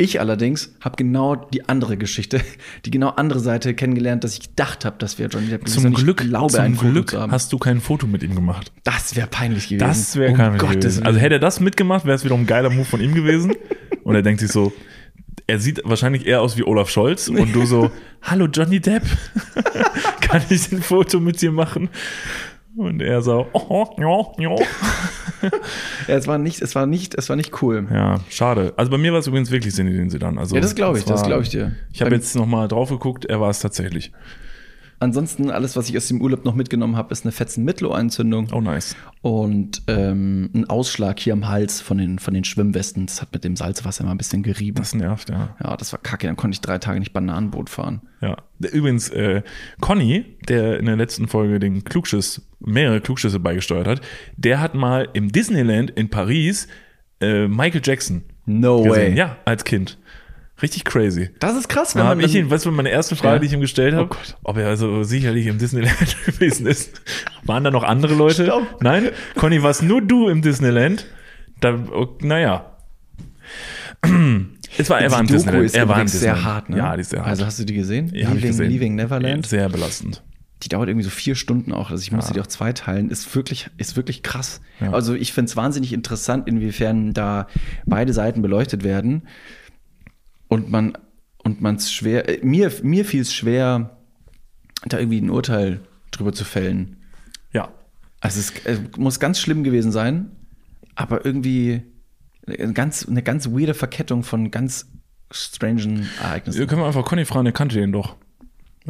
Ich 0.00 0.20
allerdings 0.20 0.72
habe 0.80 0.94
genau 0.94 1.34
die 1.34 1.68
andere 1.68 1.96
Geschichte, 1.96 2.40
die 2.84 2.90
genau 2.92 3.08
andere 3.10 3.40
Seite 3.40 3.74
kennengelernt, 3.74 4.22
dass 4.22 4.34
ich 4.34 4.50
gedacht 4.50 4.84
habe, 4.84 4.94
das 5.00 5.18
wäre 5.18 5.28
Johnny 5.28 5.48
Depp. 5.48 5.68
Zum 5.68 5.86
ich 5.88 5.94
Glück, 5.94 6.18
glaube, 6.18 6.52
zum 6.52 6.76
Glück 6.76 7.12
hast 7.12 7.52
du 7.52 7.58
kein 7.58 7.80
Foto 7.80 8.06
mit 8.06 8.22
ihm 8.22 8.36
gemacht. 8.36 8.72
Das 8.84 9.16
wäre 9.16 9.26
peinlich 9.26 9.68
gewesen. 9.68 9.86
Das 9.86 10.14
wäre 10.14 10.30
Um 10.30 10.36
kein 10.36 10.56
Gottes 10.56 10.76
gewesen. 10.76 11.02
Also 11.02 11.18
hätte 11.18 11.34
er 11.34 11.40
das 11.40 11.58
mitgemacht, 11.58 12.04
wäre 12.04 12.14
es 12.14 12.24
wiederum 12.24 12.42
ein 12.42 12.46
geiler 12.46 12.70
Move 12.70 12.84
von 12.84 13.00
ihm 13.00 13.12
gewesen. 13.12 13.54
Und 14.04 14.14
er 14.14 14.22
denkt 14.22 14.40
sich 14.40 14.52
so, 14.52 14.72
er 15.48 15.58
sieht 15.58 15.82
wahrscheinlich 15.84 16.26
eher 16.26 16.42
aus 16.42 16.56
wie 16.56 16.62
Olaf 16.62 16.90
Scholz 16.90 17.28
und 17.28 17.54
du 17.54 17.64
so, 17.64 17.90
hallo 18.22 18.46
Johnny 18.46 18.80
Depp, 18.80 19.02
kann 20.20 20.42
ich 20.50 20.70
ein 20.72 20.82
Foto 20.82 21.20
mit 21.20 21.40
dir 21.40 21.52
machen? 21.52 21.88
Und 22.78 23.02
er 23.02 23.22
so, 23.22 23.46
oh, 23.52 23.86
ja, 23.98 24.42
ja. 24.50 24.56
Ja, 26.08 26.16
es 26.16 26.26
war 26.26 26.38
nicht, 26.38 26.62
es 26.62 26.74
war 26.74 26.86
nicht, 26.86 27.14
es 27.16 27.28
war 27.28 27.36
nicht 27.36 27.60
cool. 27.62 27.86
Ja, 27.92 28.20
schade. 28.30 28.72
Also 28.76 28.90
bei 28.90 28.98
mir 28.98 29.12
war 29.12 29.18
es 29.20 29.26
übrigens 29.26 29.50
wirklich 29.50 29.74
Sinne, 29.74 30.08
sie 30.10 30.18
dann. 30.18 30.38
Also 30.38 30.54
Ja, 30.54 30.60
das 30.60 30.74
glaube 30.74 30.98
ich, 30.98 31.06
war- 31.06 31.12
das 31.14 31.24
glaube 31.26 31.42
ich 31.42 31.48
dir. 31.48 31.72
Ich 31.92 32.00
habe 32.02 32.14
jetzt 32.14 32.34
noch 32.36 32.46
mal 32.46 32.66
drauf 32.68 32.88
geguckt, 32.90 33.24
er 33.24 33.40
war 33.40 33.50
es 33.50 33.60
tatsächlich. 33.60 34.12
Ansonsten, 35.00 35.50
alles, 35.50 35.76
was 35.76 35.88
ich 35.88 35.96
aus 35.96 36.08
dem 36.08 36.20
Urlaub 36.20 36.44
noch 36.44 36.54
mitgenommen 36.54 36.96
habe, 36.96 37.12
ist 37.12 37.24
eine 37.24 37.32
fetzen 37.32 37.64
Mittelohrentzündung 37.64 38.48
Oh, 38.52 38.60
nice. 38.60 38.96
und 39.22 39.82
ähm, 39.86 40.50
ein 40.54 40.68
Ausschlag 40.68 41.20
hier 41.20 41.32
am 41.34 41.48
Hals 41.48 41.80
von 41.80 41.98
den, 41.98 42.18
von 42.18 42.34
den 42.34 42.44
Schwimmwesten. 42.44 43.06
Das 43.06 43.22
hat 43.22 43.32
mit 43.32 43.44
dem 43.44 43.54
Salzwasser 43.54 44.04
mal 44.04 44.10
ein 44.12 44.18
bisschen 44.18 44.42
gerieben. 44.42 44.76
Das 44.76 44.94
nervt, 44.94 45.30
ja. 45.30 45.56
ja, 45.62 45.76
das 45.76 45.92
war 45.92 46.00
kacke. 46.00 46.26
Dann 46.26 46.36
konnte 46.36 46.56
ich 46.56 46.60
drei 46.60 46.78
Tage 46.78 46.98
nicht 46.98 47.12
Bananenboot 47.12 47.70
fahren. 47.70 48.02
Ja. 48.20 48.36
Übrigens, 48.72 49.08
äh, 49.10 49.42
Conny, 49.80 50.24
der 50.48 50.78
in 50.80 50.86
der 50.86 50.96
letzten 50.96 51.28
Folge 51.28 51.60
den 51.60 51.84
Klugschiss, 51.84 52.42
mehrere 52.58 53.00
Klugschüsse 53.00 53.38
beigesteuert 53.38 53.86
hat, 53.86 54.00
der 54.36 54.60
hat 54.60 54.74
mal 54.74 55.08
im 55.12 55.30
Disneyland 55.30 55.90
in 55.92 56.10
Paris 56.10 56.66
äh, 57.20 57.46
Michael 57.46 57.82
Jackson 57.84 58.22
No 58.46 58.82
gesehen. 58.82 58.92
way. 59.12 59.14
Ja, 59.16 59.36
als 59.44 59.62
Kind. 59.64 59.98
Richtig 60.60 60.84
crazy. 60.84 61.30
Das 61.38 61.56
ist 61.56 61.68
krass, 61.68 61.92
Da 61.94 62.04
habe 62.04 62.22
ich 62.22 62.34
ihn, 62.34 62.50
weißt 62.50 62.66
du, 62.66 62.72
meine 62.72 62.88
erste 62.90 63.14
Frage, 63.16 63.34
Ja. 63.36 63.38
die 63.40 63.46
ich 63.46 63.52
ihm 63.52 63.60
gestellt 63.60 63.94
habe, 63.94 64.04
Oh 64.04 64.08
Gott. 64.08 64.36
ob 64.42 64.56
er 64.56 64.66
also 64.68 65.04
sicherlich 65.04 65.46
im 65.46 65.58
Disneyland 65.58 66.16
gewesen 66.26 66.66
ist. 66.66 67.00
Waren 67.44 67.62
da 67.64 67.70
noch 67.70 67.84
andere 67.84 68.14
Leute? 68.14 68.44
Stopp. 68.44 68.80
Nein? 68.82 69.10
Conny, 69.36 69.62
warst 69.62 69.82
nur 69.82 70.02
du 70.02 70.28
im 70.28 70.42
Disneyland? 70.42 71.06
Da, 71.60 71.74
oh, 71.92 72.16
naja. 72.22 72.72
Es 74.76 74.90
war, 74.90 75.00
er 75.00 75.10
war 75.10 75.20
im 75.20 75.26
Doku 75.26 75.38
Disneyland. 75.38 75.64
ist 75.64 75.74
er 75.74 75.88
war 75.88 75.96
im 75.96 76.02
übrigens 76.02 76.12
sehr 76.20 76.34
Disneyland. 76.34 76.54
hart, 76.54 76.68
ne? 76.70 76.76
Ja, 76.76 76.94
die 76.94 77.00
ist 77.00 77.10
sehr 77.10 77.20
hart. 77.20 77.28
Also 77.30 77.46
hast 77.46 77.58
du 77.58 77.64
die 77.64 77.74
gesehen? 77.74 78.10
Ja, 78.14 78.28
Leaving, 78.28 78.42
gesehen. 78.50 78.70
Leaving 78.70 78.94
Neverland? 78.96 79.46
Sehr 79.46 79.68
belastend. 79.68 80.22
Die 80.62 80.68
dauert 80.68 80.88
irgendwie 80.88 81.04
so 81.04 81.10
vier 81.10 81.34
Stunden 81.36 81.72
auch. 81.72 81.90
Also 81.90 82.02
ich 82.02 82.12
musste 82.12 82.32
die 82.34 82.40
auch 82.40 82.46
zweiteilen. 82.46 83.10
Ist 83.10 83.34
wirklich, 83.34 83.70
ist 83.78 83.96
wirklich 83.96 84.22
krass. 84.22 84.60
Ja. 84.80 84.92
Also 84.92 85.14
ich 85.14 85.32
finde 85.32 85.48
es 85.48 85.56
wahnsinnig 85.56 85.92
interessant, 85.92 86.46
inwiefern 86.48 87.14
da 87.14 87.46
beide 87.86 88.12
Seiten 88.12 88.42
beleuchtet 88.42 88.84
werden. 88.84 89.22
Und 90.48 90.70
man, 90.70 90.96
und 91.44 91.60
man 91.60 91.76
es 91.76 91.92
schwer, 91.92 92.28
äh, 92.28 92.44
mir, 92.44 92.72
mir 92.82 93.04
fiel 93.04 93.22
es 93.22 93.34
schwer, 93.34 93.96
da 94.86 94.98
irgendwie 94.98 95.20
ein 95.20 95.30
Urteil 95.30 95.80
drüber 96.10 96.32
zu 96.32 96.44
fällen. 96.44 96.96
Ja. 97.52 97.72
Also 98.20 98.40
es 98.40 98.50
äh, 98.64 98.78
muss 98.96 99.20
ganz 99.20 99.40
schlimm 99.40 99.64
gewesen 99.64 99.92
sein, 99.92 100.30
aber 100.94 101.24
irgendwie 101.24 101.82
eine 102.46 102.72
ganz, 102.72 103.06
eine 103.06 103.22
ganz 103.22 103.48
weirde 103.50 103.74
Verkettung 103.74 104.22
von 104.22 104.50
ganz 104.50 104.86
strangen 105.30 106.08
Ereignissen. 106.20 106.58
Wir 106.58 106.66
können 106.66 106.80
wir 106.80 106.86
einfach 106.86 107.04
Conny 107.04 107.24
fragen, 107.24 107.44
der 107.44 107.52
kannte 107.52 107.76
den 107.76 107.92
doch. 107.92 108.16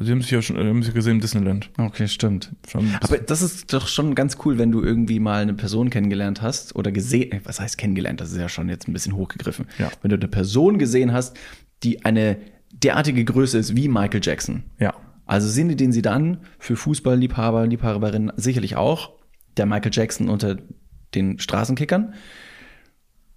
Sie 0.01 0.13
haben 0.13 0.23
sich 0.23 0.31
ja 0.31 0.43
schon 0.43 0.57
äh, 0.57 0.69
haben 0.69 0.83
sich 0.83 0.95
gesehen 0.95 1.15
im 1.15 1.21
Disneyland. 1.21 1.71
Okay, 1.79 2.09
stimmt. 2.09 2.53
Aber 3.01 3.19
das 3.19 3.43
ist 3.43 3.73
doch 3.73 3.89
schon 3.89 4.15
ganz 4.15 4.37
cool, 4.45 4.59
wenn 4.59 4.71
du 4.71 4.83
irgendwie 4.83 5.21
mal 5.21 5.43
eine 5.43 5.55
Person 5.55 5.91
kennengelernt 5.91 6.43
hast 6.43 6.77
oder 6.77 6.93
gesehen, 6.93 7.33
äh, 7.33 7.41
was 7.45 7.61
heißt 7.61 7.79
kennengelernt, 7.79 8.21
das 8.21 8.33
ist 8.33 8.39
ja 8.39 8.49
schon 8.49 8.69
jetzt 8.69 8.89
ein 8.89 8.93
bisschen 8.93 9.17
hochgegriffen. 9.17 9.67
Ja. 9.79 9.91
Wenn 10.03 10.11
du 10.11 10.17
eine 10.17 10.29
Person 10.29 10.79
gesehen 10.79 11.13
hast, 11.13 11.37
die 11.83 12.05
eine 12.05 12.39
derartige 12.73 13.25
Größe 13.25 13.59
ist 13.59 13.77
wie 13.77 13.89
Michael 13.89 14.21
Jackson. 14.23 14.65
Ja. 14.79 14.95
Also 15.27 15.49
Sinne, 15.49 15.77
den 15.77 15.93
sie 15.93 16.03
dann 16.03 16.39
für 16.59 16.77
Fußballliebhaber, 16.77 17.67
Liebhaberinnen 17.67 18.33
sicherlich 18.37 18.77
auch, 18.77 19.13
der 19.57 19.67
Michael 19.67 19.91
Jackson 19.93 20.29
unter 20.29 20.57
den 21.15 21.39
Straßenkickern. 21.39 22.15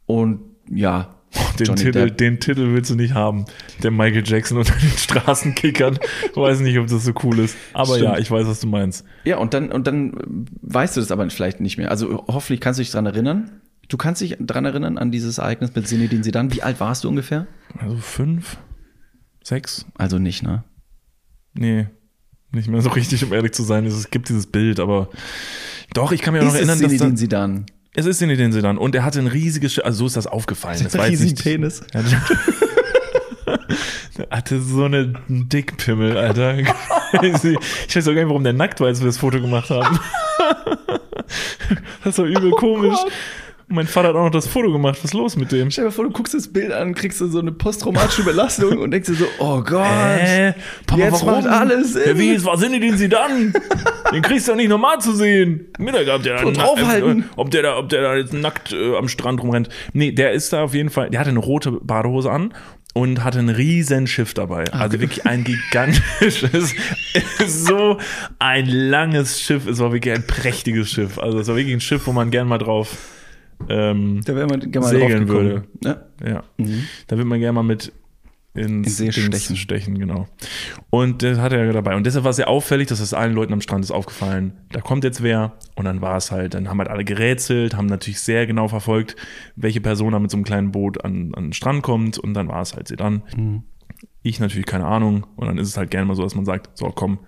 Und 0.06 0.42
ja, 0.70 1.21
Den 1.60 1.68
Johnny 1.68 1.82
Titel, 1.82 2.06
Depp. 2.08 2.18
den 2.18 2.40
Titel 2.40 2.74
willst 2.74 2.92
du 2.92 2.96
nicht 2.96 3.14
haben. 3.14 3.46
Der 3.84 3.92
Michael 3.92 4.24
Jackson 4.26 4.58
unter 4.60 4.74
den 4.74 4.90
Straßenkickern. 4.92 5.98
Weiß 6.36 6.60
nicht, 6.60 6.78
ob 6.78 6.88
das 6.88 7.06
so 7.06 7.14
cool 7.24 7.40
ist. 7.40 7.56
Aber 7.74 7.96
Stimmt. 7.96 8.04
ja, 8.04 8.18
ich 8.18 8.30
weiß, 8.30 8.48
was 8.48 8.60
du 8.60 8.68
meinst. 8.68 9.06
Ja, 9.24 9.38
und 9.38 9.54
dann, 9.54 9.72
und 9.72 9.88
dann 9.88 10.14
weißt 10.62 10.96
du 10.98 11.02
das 11.02 11.12
aber 11.12 11.30
vielleicht 11.30 11.62
nicht 11.62 11.78
mehr. 11.78 11.90
Also 11.92 12.26
hoffentlich 12.28 12.60
kannst 12.60 12.80
du 12.80 12.84
dich 12.84 12.92
dran 12.92 13.06
erinnern. 13.06 13.62
Du 13.88 13.98
kannst 13.98 14.22
dich 14.22 14.38
dran 14.40 14.66
erinnern 14.66 14.98
an 14.98 15.12
dieses 15.12 15.38
Ereignis 15.38 15.76
mit 15.76 15.88
Zinedine 15.88 16.22
Zidane. 16.22 16.54
Wie 16.54 16.64
alt 16.64 16.80
warst 16.80 17.04
du 17.04 17.10
ungefähr? 17.10 17.48
Also 17.78 17.98
fünf, 17.98 18.58
sechs? 19.44 19.86
Also 19.98 20.18
nicht, 20.18 20.44
ne? 20.44 20.64
Nee, 21.54 21.88
nicht 22.52 22.70
mehr 22.70 22.82
so 22.82 22.90
richtig, 22.90 23.24
um 23.26 23.34
ehrlich 23.34 23.52
zu 23.52 23.64
sein. 23.64 23.86
Es 23.86 24.10
gibt 24.10 24.30
dieses 24.30 24.48
Bild, 24.48 24.80
aber 24.80 25.10
doch, 25.94 26.12
ich 26.12 26.22
kann 26.22 26.34
mich 26.34 26.42
auch 26.42 26.48
noch 26.48 26.56
erinnern, 26.56 26.80
dass 26.80 26.90
Zinedine 26.90 27.12
da, 27.12 27.16
Zidane? 27.16 27.66
Es 27.94 28.06
ist 28.06 28.20
Zinedine 28.20 28.52
Zidane 28.52 28.80
und 28.80 28.96
er 28.96 29.04
hatte 29.04 29.20
ein 29.20 29.28
riesiges, 29.28 29.78
also 29.80 30.00
so 30.00 30.06
ist 30.08 30.16
das 30.16 30.28
aufgefallen. 30.28 30.82
Das 30.84 30.98
war 30.98 31.08
riesigen 31.08 31.32
nicht, 31.32 31.44
Penis. 31.44 31.82
Er 31.92 32.04
hatte 34.38 34.60
so 34.62 34.86
eine 34.86 35.14
einen 35.28 35.50
Dickpimmel, 35.50 36.16
Alter. 36.18 36.58
Ich 37.14 37.94
weiß 37.96 38.08
auch 38.08 38.14
gar 38.14 38.22
nicht, 38.22 38.30
warum 38.30 38.46
der 38.46 38.54
nackt 38.54 38.80
war, 38.80 38.88
als 38.88 39.02
wir 39.02 39.08
das 39.08 39.18
Foto 39.18 39.42
gemacht 39.42 39.70
haben. 39.70 40.00
Das 42.04 42.18
war 42.18 42.26
übel 42.26 42.52
komisch. 42.52 42.98
Und 42.98 43.12
mein 43.72 43.88
Vater 43.88 44.10
hat 44.10 44.16
auch 44.16 44.26
noch 44.26 44.32
das 44.32 44.48
Foto 44.48 44.72
gemacht. 44.72 44.98
Was 44.98 45.06
ist 45.06 45.14
los 45.14 45.36
mit 45.36 45.52
dem? 45.52 45.72
Stell 45.72 45.84
dir 45.84 45.90
mal 45.90 45.92
vor, 45.92 46.06
du 46.06 46.12
guckst 46.12 46.34
das 46.34 46.48
Bild 46.48 46.72
an, 46.72 46.94
kriegst 46.94 47.22
du 47.22 47.28
so 47.28 47.40
eine 47.40 47.52
posttraumatische 47.52 48.24
Belastung 48.24 48.78
und 48.78 48.92
denkst 48.92 49.10
dir 49.10 49.16
so, 49.16 49.26
oh 49.40 49.62
Gott. 49.62 49.86
Hä? 49.86 50.54
Papa, 50.86 51.02
Jetzt 51.02 51.26
macht 51.26 51.48
alles 51.48 51.94
Sinn. 51.94 52.04
Ja, 52.06 52.18
wie, 52.18 52.34
es 52.34 52.46
war 52.46 52.58
Sinne, 52.58 52.80
den 52.80 52.98
sie 52.98 53.10
dann? 53.10 53.54
Den 54.14 54.22
kriegst 54.22 54.48
du 54.48 54.52
doch 54.52 54.58
nicht 54.58 54.70
normal 54.70 55.00
zu 55.00 55.16
sehen. 55.16 55.68
Mittag 55.80 56.08
habt 56.08 56.26
ihr 56.26 56.34
da 56.34 56.44
draufhalten. 56.44 57.30
Ob 57.36 57.52
der 57.52 57.64
da, 57.64 57.78
ob 57.78 57.90
der 57.90 58.02
da 58.02 58.16
jetzt 58.16 58.34
nackt 58.34 58.74
äh, 58.74 58.96
am 58.96 59.08
Strand 59.08 59.42
rumrennt. 59.42 59.70
Nee, 59.94 60.12
der 60.12 60.34
ist 60.34 60.54
da 60.54 60.64
auf 60.64 60.74
jeden 60.74 60.90
Fall, 60.90 61.10
der 61.10 61.20
hatte 61.20 61.30
eine 61.30 61.40
rote 61.40 61.72
Badehose 61.72 62.30
an 62.30 62.54
und 62.94 63.24
hatte 63.24 63.40
ein 63.40 63.50
riesen 63.50 64.08
Schiff 64.08 64.34
dabei. 64.34 64.66
Also 64.74 65.00
wirklich 65.00 65.26
ein 65.26 65.44
gigantisches, 65.44 66.76
so 67.48 67.98
ein 68.40 68.66
langes 68.66 69.42
Schiff. 69.42 69.66
Es 69.68 69.80
war 69.80 69.94
wirklich 69.94 70.14
ein 70.14 70.28
prächtiges 70.28 70.90
Schiff. 70.90 71.18
Also 71.18 71.40
es 71.40 71.48
war 71.48 71.56
wirklich 71.56 71.76
ein 71.76 71.82
Schiff, 71.82 72.06
wo 72.08 72.12
man 72.12 72.32
gern 72.32 72.48
mal 72.48 72.58
drauf 72.58 72.98
ähm, 73.70 74.22
Da 74.26 74.34
man 74.34 74.60
gerne 74.60 74.80
mal 74.80 74.90
Segeln 74.90 75.28
würde. 75.28 75.64
Ja. 75.84 76.04
ja. 76.24 76.44
Da 77.08 77.18
wird 77.18 77.28
man 77.28 77.40
gerne 77.40 77.54
mal 77.54 77.64
mit 77.64 77.92
ins 78.54 79.00
In 79.00 79.12
stechen. 79.12 79.56
stechen, 79.56 79.98
genau. 79.98 80.28
Und 80.90 81.24
das 81.24 81.40
hatte 81.40 81.56
er 81.56 81.72
dabei. 81.72 81.96
Und 81.96 82.06
deshalb 82.06 82.26
war 82.26 82.32
es 82.32 82.36
sehr 82.36 82.50
auffällig, 82.50 82.88
dass 82.88 83.00
es 83.00 83.14
allen 83.14 83.34
Leuten 83.34 83.54
am 83.54 83.62
Strand 83.62 83.86
ist 83.86 83.92
aufgefallen. 83.92 84.54
Da 84.72 84.82
kommt 84.82 85.06
jetzt 85.06 85.24
wer. 85.24 85.54
Und 85.76 85.86
dann 85.86 86.02
war 86.02 86.18
es 86.18 86.32
halt, 86.32 86.54
dann 86.54 86.70
haben 86.70 86.80
halt 86.80 86.90
alle 86.90 87.06
gerätselt, 87.06 87.78
haben 87.78 87.86
natürlich 87.86 88.20
sehr 88.20 88.46
genau 88.48 88.68
verfolgt, 88.68 89.16
welche 89.56 89.80
Person 89.80 90.12
da 90.12 90.20
mit 90.20 90.32
so 90.32 90.38
einem 90.38 90.44
kleinen 90.44 90.72
Boot 90.72 91.04
an, 91.06 91.32
an 91.34 91.46
den 91.46 91.54
Strand 91.54 91.82
kommt. 91.82 92.18
Und 92.18 92.34
dann 92.34 92.50
war 92.50 92.62
es 92.62 92.76
halt 92.76 92.90
sie 92.90 92.98
dann. 92.98 93.24
Mhm. 93.36 93.64
Ich 94.22 94.40
natürlich 94.40 94.66
keine 94.66 94.86
Ahnung. 94.86 95.28
Und 95.38 95.48
dann 95.48 95.58
ist 95.58 95.70
es 95.70 95.78
halt 95.78 95.90
gerne 95.90 96.06
mal 96.06 96.16
so, 96.16 96.24
dass 96.24 96.36
man 96.36 96.46
sagt, 96.46 96.78
so 96.78 96.88
komm, 96.90 97.20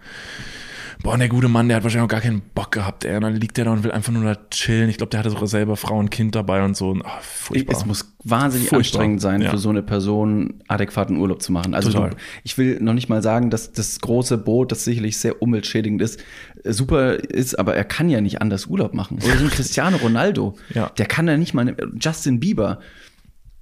boah, 1.02 1.18
der 1.18 1.30
gute 1.30 1.48
Mann, 1.48 1.68
der 1.68 1.78
hat 1.78 1.84
wahrscheinlich 1.84 2.06
auch 2.06 2.12
gar 2.12 2.22
keinen 2.22 2.42
Bock 2.54 2.72
gehabt, 2.72 3.06
ey. 3.06 3.16
Und 3.16 3.22
dann 3.24 3.36
liegt 3.36 3.58
der 3.58 3.66
da 3.66 3.72
und 3.72 3.84
will 3.84 3.92
einfach 3.92 4.12
nur 4.14 4.24
da 4.24 4.38
chillen. 4.52 4.90
Ich 4.90 4.98
glaube, 4.98 5.10
der 5.10 5.20
hatte 5.20 5.30
sogar 5.32 5.48
selber 5.48 5.76
Frau 5.76 5.98
und 5.98 6.12
Kind 6.12 6.36
dabei 6.36 6.64
und 6.64 6.78
so. 6.78 6.90
Und, 6.92 7.04
ach, 7.06 7.22
furchtbar. 7.22 7.76
Es 7.76 7.86
muss 7.86 8.16
wahnsinnig 8.24 8.70
Furchtbar. 8.70 8.80
anstrengend 9.02 9.22
sein, 9.22 9.42
Ja. 9.42 9.50
für 9.50 9.58
so 9.58 9.70
eine 9.70 9.82
Person 9.84 10.62
adäquaten 10.68 11.18
Urlaub 11.18 11.42
zu 11.42 11.52
machen. 11.52 11.74
Also 11.74 11.92
du, 11.92 12.10
ich 12.44 12.58
will 12.58 12.80
noch 12.82 12.94
nicht 12.94 13.10
mal 13.10 13.22
sagen, 13.22 13.50
dass 13.50 13.72
das 13.72 14.00
große 14.00 14.38
Boot, 14.38 14.72
das 14.72 14.84
sicherlich 14.86 15.18
sehr 15.18 15.42
umweltschädigend 15.42 16.02
ist, 16.02 16.20
super 16.64 17.16
ist, 17.16 17.58
aber 17.60 17.76
er 17.76 17.84
kann 17.86 18.10
ja 18.10 18.22
nicht 18.22 18.42
anders 18.42 18.68
Urlaub 18.68 18.94
machen. 18.94 19.18
Oder 19.24 19.38
so 19.38 19.44
ein 19.46 19.50
Cristiano 19.52 19.98
Ronaldo, 19.98 20.56
Ja. 20.74 20.90
der 20.98 21.06
kann 21.06 21.28
ja 21.28 21.38
nicht 21.38 21.54
mal, 21.54 21.76
Justin 22.00 22.40
Bieber, 22.40 22.80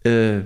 äh, 0.04 0.42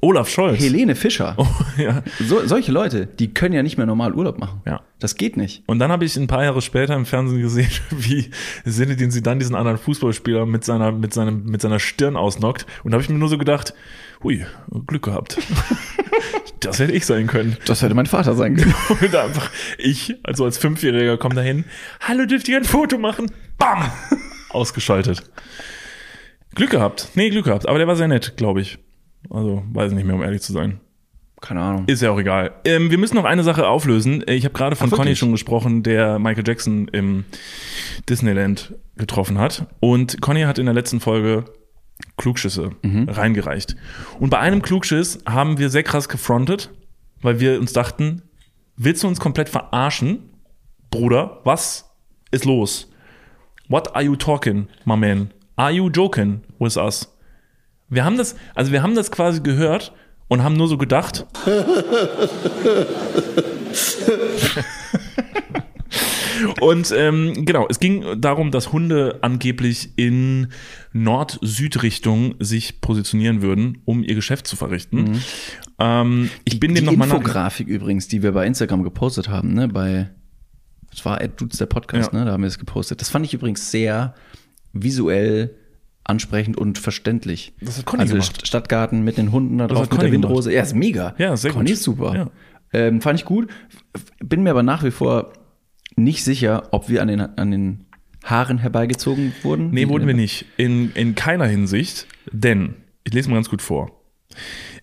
Olaf 0.00 0.28
Scholz. 0.28 0.60
Helene 0.60 0.94
Fischer, 0.94 1.34
Oh, 1.38 1.46
ja. 1.78 2.02
so, 2.20 2.46
solche 2.46 2.72
Leute, 2.72 3.06
die 3.06 3.32
können 3.32 3.54
ja 3.54 3.62
nicht 3.62 3.76
mehr 3.78 3.86
normal 3.86 4.12
Urlaub 4.14 4.38
machen. 4.38 4.60
Ja. 4.66 4.82
Das 4.98 5.16
geht 5.16 5.36
nicht. 5.36 5.62
Und 5.66 5.78
dann 5.78 5.90
habe 5.90 6.04
ich 6.04 6.16
ein 6.16 6.26
paar 6.26 6.44
Jahre 6.44 6.62
später 6.62 6.94
im 6.94 7.06
Fernsehen 7.06 7.40
gesehen, 7.42 7.70
wie 7.90 8.30
Zinedine 8.68 9.10
Zidane 9.10 9.38
diesen 9.38 9.54
anderen 9.54 9.78
Fußballspieler 9.78 10.46
mit 10.46 10.64
seiner, 10.64 10.92
mit 10.92 11.12
seinem, 11.14 11.44
mit 11.44 11.60
seiner 11.60 11.78
Stirn 11.78 12.16
ausnockt. 12.16 12.66
Und 12.84 12.90
da 12.90 12.96
habe 12.96 13.02
ich 13.02 13.08
mir 13.08 13.18
nur 13.18 13.28
so 13.28 13.38
gedacht, 13.38 13.74
hui, 14.22 14.44
Glück 14.86 15.04
gehabt. 15.04 15.38
das 16.60 16.78
hätte 16.78 16.92
ich 16.92 17.06
sein 17.06 17.26
können. 17.26 17.56
Das 17.66 17.82
hätte 17.82 17.94
mein 17.94 18.06
Vater 18.06 18.34
sein 18.34 18.56
können. 18.56 18.74
Und 18.88 19.14
einfach 19.14 19.50
ich, 19.78 20.14
also 20.22 20.44
als 20.44 20.58
Fünfjähriger, 20.58 21.16
komme 21.18 21.34
dahin. 21.34 21.64
Hallo, 22.00 22.26
dürft 22.26 22.48
ihr 22.48 22.56
ein 22.56 22.64
Foto 22.64 22.98
machen? 22.98 23.30
Bam! 23.58 23.90
Ausgeschaltet. 24.50 25.22
Glück 26.54 26.70
gehabt. 26.70 27.08
Nee, 27.14 27.30
Glück 27.30 27.46
gehabt. 27.46 27.66
Aber 27.68 27.78
der 27.78 27.88
war 27.88 27.96
sehr 27.96 28.08
nett, 28.08 28.36
glaube 28.36 28.60
ich. 28.60 28.78
Also, 29.30 29.62
weiß 29.72 29.92
nicht 29.92 30.04
mehr, 30.04 30.14
um 30.14 30.22
ehrlich 30.22 30.42
zu 30.42 30.52
sein. 30.52 30.80
Keine 31.40 31.60
Ahnung. 31.60 31.84
Ist 31.86 32.00
ja 32.00 32.10
auch 32.10 32.18
egal. 32.18 32.52
Ähm, 32.64 32.90
wir 32.90 32.96
müssen 32.98 33.16
noch 33.16 33.24
eine 33.24 33.42
Sache 33.42 33.66
auflösen. 33.68 34.24
Ich 34.26 34.44
habe 34.44 34.54
gerade 34.54 34.76
von 34.76 34.88
Ach, 34.92 34.96
Conny 34.96 35.14
schon 35.14 35.32
gesprochen, 35.32 35.82
der 35.82 36.18
Michael 36.18 36.44
Jackson 36.46 36.88
im 36.88 37.24
Disneyland 38.08 38.74
getroffen 38.96 39.38
hat. 39.38 39.66
Und 39.80 40.20
Conny 40.22 40.42
hat 40.42 40.58
in 40.58 40.64
der 40.66 40.74
letzten 40.74 41.00
Folge 41.00 41.44
Klugschüsse 42.16 42.70
Mhm. 42.82 43.08
reingereicht. 43.08 43.76
Und 44.18 44.30
bei 44.30 44.38
einem 44.38 44.62
Klugschiss 44.62 45.18
haben 45.26 45.58
wir 45.58 45.68
sehr 45.70 45.82
krass 45.82 46.08
gefrontet, 46.08 46.70
weil 47.20 47.40
wir 47.40 47.58
uns 47.60 47.72
dachten, 47.72 48.22
willst 48.76 49.02
du 49.02 49.08
uns 49.08 49.20
komplett 49.20 49.48
verarschen? 49.48 50.30
Bruder, 50.90 51.40
was 51.44 51.90
ist 52.30 52.44
los? 52.44 52.90
What 53.68 53.94
are 53.94 54.04
you 54.04 54.16
talking, 54.16 54.68
my 54.84 54.96
man? 54.96 55.30
Are 55.56 55.70
you 55.70 55.88
joking 55.88 56.40
with 56.58 56.76
us? 56.76 57.10
Wir 57.88 58.04
haben 58.04 58.16
das, 58.16 58.34
also 58.54 58.72
wir 58.72 58.82
haben 58.82 58.94
das 58.94 59.10
quasi 59.10 59.40
gehört 59.40 59.92
und 60.28 60.42
haben 60.42 60.54
nur 60.56 60.68
so 60.68 60.78
gedacht. 60.78 61.26
und 66.60 66.92
ähm, 66.96 67.44
genau, 67.44 67.66
es 67.68 67.78
ging 67.80 68.20
darum, 68.20 68.50
dass 68.50 68.72
Hunde 68.72 69.18
angeblich 69.22 69.90
in 69.96 70.48
Nord-Süd-Richtung 70.92 72.34
sich 72.40 72.80
positionieren 72.80 73.42
würden, 73.42 73.78
um 73.84 74.02
ihr 74.02 74.14
Geschäft 74.14 74.46
zu 74.46 74.56
verrichten. 74.56 75.20
Ähm, 75.78 76.30
ich 76.44 76.60
bin 76.60 76.74
dem 76.74 76.84
die 76.84 76.90
nochmal 76.90 77.08
nach. 77.08 77.16
Infografik 77.16 77.68
übrigens, 77.68 78.08
die 78.08 78.22
wir 78.22 78.32
bei 78.32 78.46
Instagram 78.46 78.82
gepostet 78.82 79.28
haben, 79.28 79.54
ne, 79.54 79.68
bei 79.68 80.10
das 80.90 81.04
war 81.04 81.20
Ed 81.20 81.40
Dudes 81.40 81.58
der 81.58 81.66
Podcast, 81.66 82.12
Ja. 82.12 82.18
ne, 82.20 82.24
da 82.24 82.32
haben 82.32 82.42
wir 82.42 82.48
es 82.48 82.58
gepostet. 82.58 83.00
Das 83.00 83.08
fand 83.10 83.26
ich 83.26 83.34
übrigens 83.34 83.70
sehr 83.72 84.14
visuell 84.72 85.56
ansprechend 86.04 86.56
und 86.56 86.78
verständlich. 86.78 87.54
Das 87.60 87.78
hat 87.78 87.86
Conny 87.86 88.02
also 88.02 88.14
gemacht. 88.14 88.40
St- 88.42 88.46
Stadtgarten 88.46 89.02
mit 89.04 89.16
den 89.16 89.32
Hunden 89.32 89.58
da 89.58 89.66
drauf, 89.66 89.82
mit 89.82 89.92
der 89.92 89.98
Conny 89.98 90.10
gemacht. 90.10 90.28
Windrose. 90.28 90.52
Ja, 90.52 90.62
ist 90.62 90.74
mega. 90.74 91.14
Ja, 91.18 91.36
sehr 91.36 91.52
Conny 91.52 91.64
gut. 91.66 91.72
ist 91.74 91.82
super. 91.82 92.14
Ja. 92.14 92.30
Ähm, 92.72 93.00
fand 93.00 93.18
ich 93.18 93.24
gut. 93.24 93.50
Bin 94.22 94.42
mir 94.42 94.50
aber 94.50 94.62
nach 94.62 94.84
wie 94.84 94.90
vor 94.90 95.32
nicht 95.96 96.24
sicher, 96.24 96.68
ob 96.72 96.88
wir 96.88 97.02
an 97.02 97.08
den, 97.08 97.20
an 97.20 97.50
den 97.50 97.84
Haaren 98.24 98.58
herbeigezogen 98.58 99.32
wurden. 99.42 99.70
Nee, 99.70 99.88
wurden 99.88 100.06
wir 100.06 100.14
nicht. 100.14 100.46
In, 100.56 100.92
in 100.94 101.14
keiner 101.14 101.46
Hinsicht. 101.46 102.06
Denn, 102.32 102.74
ich 103.04 103.12
lese 103.12 103.28
mal 103.30 103.36
ganz 103.36 103.48
gut 103.50 103.62
vor. 103.62 103.90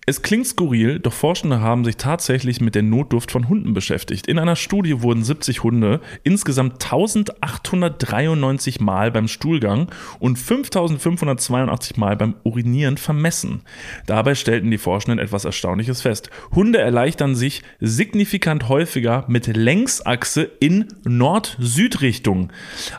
Es 0.04 0.20
klingt 0.20 0.48
skurril, 0.48 0.98
doch 0.98 1.12
Forschende 1.12 1.60
haben 1.60 1.84
sich 1.84 1.96
tatsächlich 1.96 2.60
mit 2.60 2.74
der 2.74 2.82
Notduft 2.82 3.30
von 3.30 3.48
Hunden 3.48 3.72
beschäftigt. 3.72 4.26
In 4.26 4.40
einer 4.40 4.56
Studie 4.56 5.00
wurden 5.00 5.22
70 5.22 5.62
Hunde 5.62 6.00
insgesamt 6.24 6.82
1893 6.84 8.80
Mal 8.80 9.12
beim 9.12 9.28
Stuhlgang 9.28 9.92
und 10.18 10.40
5582 10.40 11.98
Mal 11.98 12.16
beim 12.16 12.34
Urinieren 12.42 12.96
vermessen. 12.96 13.62
Dabei 14.06 14.34
stellten 14.34 14.72
die 14.72 14.78
Forschenden 14.78 15.20
etwas 15.20 15.44
Erstaunliches 15.44 16.02
fest. 16.02 16.30
Hunde 16.52 16.80
erleichtern 16.80 17.36
sich 17.36 17.62
signifikant 17.78 18.68
häufiger 18.68 19.24
mit 19.28 19.46
Längsachse 19.46 20.50
in 20.58 20.88
Nord-Süd-Richtung 21.04 22.52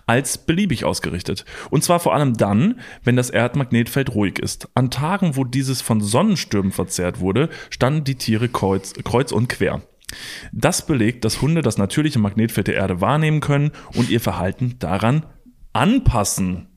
als 0.08 0.38
beliebig 0.38 0.86
ausgerichtet. 0.86 1.44
Und 1.70 1.84
zwar 1.84 2.00
vor 2.00 2.14
allem 2.14 2.36
dann, 2.36 2.80
wenn 3.04 3.18
das 3.18 3.30
Erdmagnetfeld 3.30 4.16
ruhig 4.16 4.40
ist. 4.40 4.70
An 4.74 4.90
Tagen, 4.90 5.36
wo 5.36 5.44
dieses 5.44 5.82
von 5.82 6.00
Sonnenstürmen 6.00 6.72
verzerrt 6.94 7.20
wurde, 7.20 7.50
standen 7.72 8.04
die 8.04 8.16
Tiere 8.16 8.50
kreuz, 8.50 8.94
kreuz 9.04 9.32
und 9.32 9.50
quer. 9.50 9.82
Das 10.52 10.86
belegt, 10.86 11.26
dass 11.26 11.42
Hunde 11.42 11.64
das 11.64 11.80
natürliche 11.80 12.20
Magnetfeld 12.20 12.68
der 12.68 12.76
Erde 12.76 13.02
wahrnehmen 13.02 13.40
können 13.40 13.72
und 13.96 14.12
ihr 14.12 14.20
Verhalten 14.20 14.76
daran 14.78 15.26
anpassen. 15.74 16.68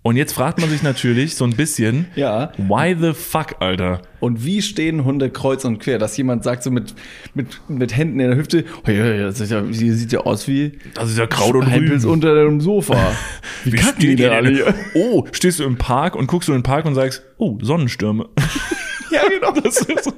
Und 0.00 0.16
jetzt 0.16 0.32
fragt 0.32 0.58
man 0.58 0.70
sich 0.70 0.82
natürlich 0.82 1.34
so 1.36 1.44
ein 1.44 1.54
bisschen, 1.54 2.06
Ja. 2.16 2.52
why 2.56 2.96
the 2.98 3.12
fuck, 3.12 3.56
Alter? 3.60 4.00
Und 4.22 4.44
wie 4.44 4.62
stehen 4.62 5.04
Hunde 5.04 5.30
kreuz 5.30 5.64
und 5.64 5.80
quer? 5.80 5.98
Dass 5.98 6.16
jemand 6.16 6.44
sagt 6.44 6.62
so 6.62 6.70
mit, 6.70 6.94
mit, 7.34 7.60
mit 7.68 7.96
Händen 7.96 8.20
in 8.20 8.28
der 8.30 8.38
Hüfte, 8.38 8.64
oh 8.86 8.90
ja, 8.90 9.04
ja, 9.12 9.26
das 9.26 9.50
ja, 9.50 9.64
sie 9.70 9.90
sieht 9.90 10.12
ja 10.12 10.20
aus 10.20 10.46
wie 10.46 10.78
Das 10.94 11.10
ist 11.10 11.18
ja 11.18 11.26
Kraut 11.26 11.56
und 11.56 11.66
Hempels 11.66 12.04
unter 12.04 12.34
dem 12.34 12.60
Sofa. 12.60 12.94
Wie, 13.64 13.72
Wie 13.72 13.76
kacken 13.76 14.00
die 14.00 14.14
denn 14.16 14.30
alle 14.30 14.50
hier? 14.50 14.74
Oh, 14.94 15.24
stehst 15.32 15.58
du 15.58 15.64
im 15.64 15.76
Park 15.76 16.14
und 16.14 16.28
guckst 16.28 16.48
du 16.48 16.52
in 16.52 16.58
den 16.58 16.64
Park 16.64 16.84
und 16.84 16.94
sagst, 16.94 17.22
oh, 17.38 17.58
Sonnenstürme. 17.60 18.28
Ja, 19.12 19.20
genau. 19.28 19.52
Das 19.62 19.76
ist, 19.82 20.10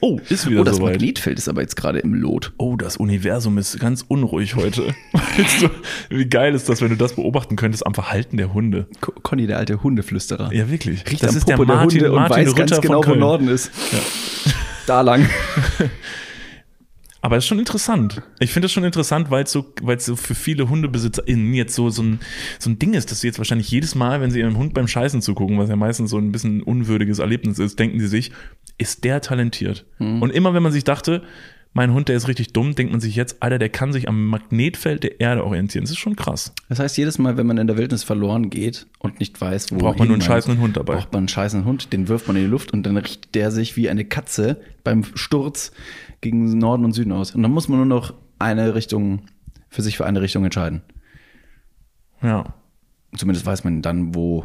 oh, 0.00 0.18
ist 0.28 0.50
wieder 0.50 0.62
Oh, 0.62 0.64
das 0.64 0.76
soweit. 0.78 0.94
Magnetfeld 0.94 1.38
ist 1.38 1.48
aber 1.48 1.60
jetzt 1.60 1.76
gerade 1.76 2.00
im 2.00 2.14
Lot. 2.14 2.52
Oh, 2.58 2.74
das 2.76 2.96
Universum 2.96 3.58
ist 3.58 3.78
ganz 3.78 4.04
unruhig 4.08 4.56
heute. 4.56 4.92
Weißt 5.12 5.62
du, 5.62 5.68
wie 6.10 6.26
geil 6.26 6.52
ist 6.54 6.68
das, 6.68 6.82
wenn 6.82 6.88
du 6.88 6.96
das 6.96 7.14
beobachten 7.14 7.54
könntest 7.54 7.86
am 7.86 7.94
Verhalten 7.94 8.36
der 8.36 8.52
Hunde? 8.52 8.86
Co- 9.00 9.12
Conny, 9.22 9.46
der 9.46 9.58
alte 9.58 9.84
Hundeflüsterer. 9.84 10.52
Ja, 10.52 10.68
wirklich. 10.68 11.08
Riecht 11.08 11.22
das 11.22 11.36
ist 11.36 11.48
der 11.48 11.54
Popo 11.54 11.66
der 11.66 11.76
Martin, 11.76 12.00
Hunde 12.00 12.12
und 12.12 12.18
Martin 12.18 12.36
weiß 12.46 12.48
Rütter 12.54 12.64
ganz 12.66 12.80
genau, 12.80 13.02
von 13.02 13.14
wo. 13.14 13.20
Norden 13.34 13.48
ist. 13.48 13.70
Da 14.86 15.00
lang. 15.00 15.26
Aber 17.22 17.38
es 17.38 17.44
ist 17.44 17.48
schon 17.48 17.58
interessant. 17.58 18.20
Ich 18.38 18.52
finde 18.52 18.66
es 18.66 18.72
schon 18.72 18.84
interessant, 18.84 19.30
weil 19.30 19.44
es 19.44 19.50
so, 19.50 19.72
weil 19.80 19.96
es 19.96 20.04
so 20.04 20.14
für 20.14 20.34
viele 20.34 20.68
HundebesitzerInnen 20.68 21.54
jetzt 21.54 21.74
so, 21.74 21.88
so, 21.88 22.02
ein, 22.02 22.20
so 22.58 22.68
ein 22.68 22.78
Ding 22.78 22.92
ist, 22.92 23.10
dass 23.10 23.22
sie 23.22 23.28
jetzt 23.28 23.38
wahrscheinlich 23.38 23.70
jedes 23.70 23.94
Mal, 23.94 24.20
wenn 24.20 24.30
sie 24.30 24.40
ihrem 24.40 24.58
Hund 24.58 24.74
beim 24.74 24.86
Scheißen 24.86 25.22
zugucken, 25.22 25.58
was 25.58 25.70
ja 25.70 25.76
meistens 25.76 26.10
so 26.10 26.18
ein 26.18 26.32
bisschen 26.32 26.58
ein 26.58 26.62
unwürdiges 26.64 27.18
Erlebnis 27.18 27.58
ist, 27.58 27.78
denken 27.78 27.98
sie 27.98 28.08
sich, 28.08 28.30
ist 28.76 29.04
der 29.04 29.22
talentiert? 29.22 29.86
Mhm. 29.98 30.20
Und 30.20 30.30
immer 30.34 30.52
wenn 30.52 30.62
man 30.62 30.72
sich 30.72 30.84
dachte, 30.84 31.22
mein 31.74 31.92
Hund, 31.92 32.08
der 32.08 32.16
ist 32.16 32.28
richtig 32.28 32.52
dumm, 32.52 32.76
denkt 32.76 32.92
man 32.92 33.00
sich 33.00 33.16
jetzt, 33.16 33.42
Alter, 33.42 33.58
der 33.58 33.68
kann 33.68 33.92
sich 33.92 34.08
am 34.08 34.26
Magnetfeld 34.28 35.02
der 35.02 35.20
Erde 35.20 35.44
orientieren. 35.44 35.82
Das 35.84 35.90
ist 35.90 35.98
schon 35.98 36.14
krass. 36.14 36.52
Das 36.68 36.78
heißt, 36.78 36.96
jedes 36.96 37.18
Mal, 37.18 37.36
wenn 37.36 37.48
man 37.48 37.58
in 37.58 37.66
der 37.66 37.76
Wildnis 37.76 38.04
verloren 38.04 38.48
geht 38.48 38.86
und 39.00 39.18
nicht 39.18 39.40
weiß, 39.40 39.72
wo 39.72 39.78
Braucht 39.78 39.98
man 39.98 40.06
nur 40.06 40.14
einen 40.14 40.22
scheißenden 40.22 40.62
Hund 40.62 40.76
dabei. 40.76 40.94
Braucht 40.94 41.12
man 41.12 41.22
einen 41.22 41.28
scheißenden 41.28 41.68
Hund, 41.68 41.92
den 41.92 42.06
wirft 42.06 42.28
man 42.28 42.36
in 42.36 42.42
die 42.42 42.48
Luft 42.48 42.72
und 42.72 42.84
dann 42.84 42.96
richtet 42.96 43.34
der 43.34 43.50
sich 43.50 43.76
wie 43.76 43.90
eine 43.90 44.04
Katze 44.04 44.60
beim 44.84 45.04
Sturz 45.14 45.72
gegen 46.20 46.56
Norden 46.58 46.84
und 46.84 46.92
Süden 46.92 47.10
aus. 47.10 47.34
Und 47.34 47.42
dann 47.42 47.50
muss 47.50 47.68
man 47.68 47.78
nur 47.78 47.86
noch 47.86 48.14
eine 48.38 48.76
Richtung, 48.76 49.22
für 49.68 49.82
sich 49.82 49.96
für 49.96 50.06
eine 50.06 50.22
Richtung 50.22 50.44
entscheiden. 50.44 50.82
Ja. 52.22 52.54
Zumindest 53.16 53.46
weiß 53.46 53.64
man 53.64 53.82
dann, 53.82 54.14
wo, 54.14 54.44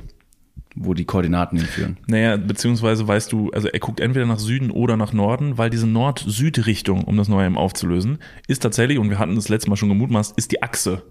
wo 0.81 0.93
die 0.93 1.03
Koordinaten 1.03 1.57
hinführen. 1.57 1.97
Naja, 2.07 2.37
beziehungsweise 2.37 3.05
weißt 3.05 3.31
du, 3.31 3.51
also 3.51 3.67
er 3.67 3.79
guckt 3.79 3.99
entweder 3.99 4.25
nach 4.25 4.39
Süden 4.39 4.71
oder 4.71 4.95
nach 4.95 5.11
Norden, 5.11 5.57
weil 5.57 5.69
diese 5.69 5.87
Nord-Süd-Richtung, 5.87 7.03
um 7.03 7.17
das 7.17 7.27
Neue 7.27 7.45
eben 7.45 7.57
aufzulösen, 7.57 8.19
ist 8.47 8.63
tatsächlich, 8.63 8.97
und 8.97 9.09
wir 9.09 9.19
hatten 9.19 9.35
das 9.35 9.49
letzte 9.49 9.69
Mal 9.69 9.75
schon 9.75 9.89
gemutmaßt, 9.89 10.37
ist 10.37 10.53
die 10.53 10.63
Achse, 10.63 11.03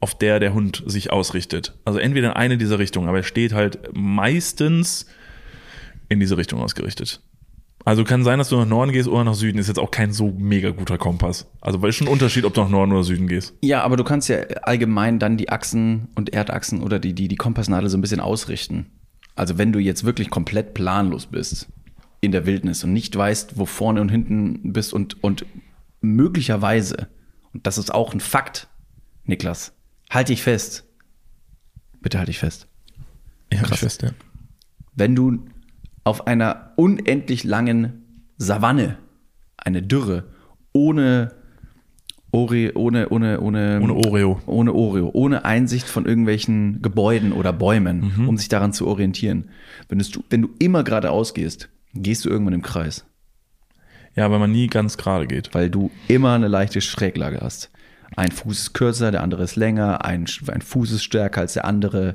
auf 0.00 0.18
der 0.18 0.40
der 0.40 0.52
Hund 0.52 0.82
sich 0.86 1.12
ausrichtet. 1.12 1.78
Also 1.84 2.00
entweder 2.00 2.30
in 2.30 2.34
eine 2.34 2.58
dieser 2.58 2.80
Richtungen, 2.80 3.08
aber 3.08 3.18
er 3.18 3.22
steht 3.22 3.52
halt 3.52 3.78
meistens 3.94 5.06
in 6.08 6.18
diese 6.18 6.36
Richtung 6.36 6.60
ausgerichtet. 6.60 7.22
Also 7.84 8.02
kann 8.04 8.24
sein, 8.24 8.38
dass 8.38 8.48
du 8.48 8.56
nach 8.56 8.66
Norden 8.66 8.92
gehst 8.92 9.08
oder 9.08 9.24
nach 9.24 9.34
Süden, 9.34 9.58
ist 9.58 9.68
jetzt 9.68 9.78
auch 9.78 9.90
kein 9.90 10.10
so 10.10 10.32
mega 10.38 10.70
guter 10.70 10.96
Kompass. 10.96 11.50
Also 11.60 11.82
weil 11.82 11.90
es 11.90 11.96
schon 11.96 12.06
ein 12.06 12.12
Unterschied, 12.12 12.46
ob 12.46 12.54
du 12.54 12.62
nach 12.62 12.70
Norden 12.70 12.92
oder 12.92 13.04
Süden 13.04 13.28
gehst. 13.28 13.54
Ja, 13.60 13.82
aber 13.82 13.96
du 13.96 14.04
kannst 14.04 14.28
ja 14.30 14.38
allgemein 14.62 15.18
dann 15.18 15.36
die 15.36 15.50
Achsen 15.50 16.08
und 16.14 16.32
Erdachsen 16.32 16.82
oder 16.82 16.98
die, 16.98 17.12
die, 17.12 17.28
die 17.28 17.36
Kompassnadel 17.36 17.90
so 17.90 17.98
ein 17.98 18.00
bisschen 18.00 18.20
ausrichten. 18.20 18.86
Also 19.34 19.58
wenn 19.58 19.72
du 19.72 19.78
jetzt 19.78 20.04
wirklich 20.04 20.30
komplett 20.30 20.74
planlos 20.74 21.26
bist 21.26 21.68
in 22.20 22.32
der 22.32 22.46
Wildnis 22.46 22.84
und 22.84 22.92
nicht 22.92 23.14
weißt, 23.14 23.58
wo 23.58 23.66
vorne 23.66 24.00
und 24.00 24.08
hinten 24.08 24.72
bist 24.72 24.92
und, 24.92 25.22
und 25.22 25.44
möglicherweise, 26.00 27.08
und 27.52 27.66
das 27.66 27.78
ist 27.78 27.92
auch 27.92 28.14
ein 28.14 28.20
Fakt, 28.20 28.68
Niklas, 29.24 29.72
halt 30.10 30.28
dich 30.28 30.42
fest. 30.42 30.84
Bitte 32.00 32.18
halt 32.18 32.28
dich 32.28 32.38
fest. 32.38 32.68
Ich 33.50 33.60
Krass. 33.60 33.78
fest, 33.78 34.02
ja. 34.02 34.10
wenn 34.94 35.14
du 35.14 35.44
auf 36.04 36.26
einer 36.26 36.72
unendlich 36.76 37.44
langen 37.44 38.04
Savanne, 38.36 38.98
eine 39.56 39.82
Dürre, 39.82 40.30
ohne 40.72 41.34
Ore, 42.34 42.72
ohne, 42.76 43.08
ohne, 43.10 43.40
ohne, 43.40 43.80
Ohne 43.80 43.94
Oreo. 43.94 44.40
ohne 44.46 44.72
Oreo, 44.72 45.10
ohne 45.12 45.44
Einsicht 45.44 45.86
von 45.86 46.04
irgendwelchen 46.04 46.82
Gebäuden 46.82 47.32
oder 47.32 47.52
Bäumen, 47.52 48.12
Mhm. 48.16 48.28
um 48.28 48.36
sich 48.36 48.48
daran 48.48 48.72
zu 48.72 48.86
orientieren. 48.88 49.50
Wenn, 49.88 49.98
du, 50.00 50.24
wenn 50.30 50.42
du 50.42 50.50
immer 50.58 50.82
geradeaus 50.82 51.32
gehst, 51.34 51.68
gehst 51.94 52.24
du 52.24 52.28
irgendwann 52.30 52.54
im 52.54 52.62
Kreis, 52.62 53.04
Ja, 54.16 54.30
weil 54.30 54.38
man 54.40 54.50
nie 54.52 54.66
ganz 54.66 54.96
gerade 54.96 55.26
geht. 55.26 55.54
weil 55.54 55.70
du 55.70 55.90
immer 56.08 56.32
eine 56.34 56.48
leichte 56.48 56.80
Schräglage 56.80 57.38
hast. 57.40 57.70
Ein 58.16 58.30
Fuß 58.30 58.58
ist 58.60 58.72
kürzer, 58.74 59.10
der 59.10 59.22
andere 59.22 59.42
ist 59.44 59.56
länger, 59.56 60.04
ein, 60.04 60.26
ein 60.48 60.60
Fuß 60.62 60.92
ist 60.92 61.02
stärker 61.04 61.40
als 61.40 61.54
der 61.54 61.64
andere 61.64 62.14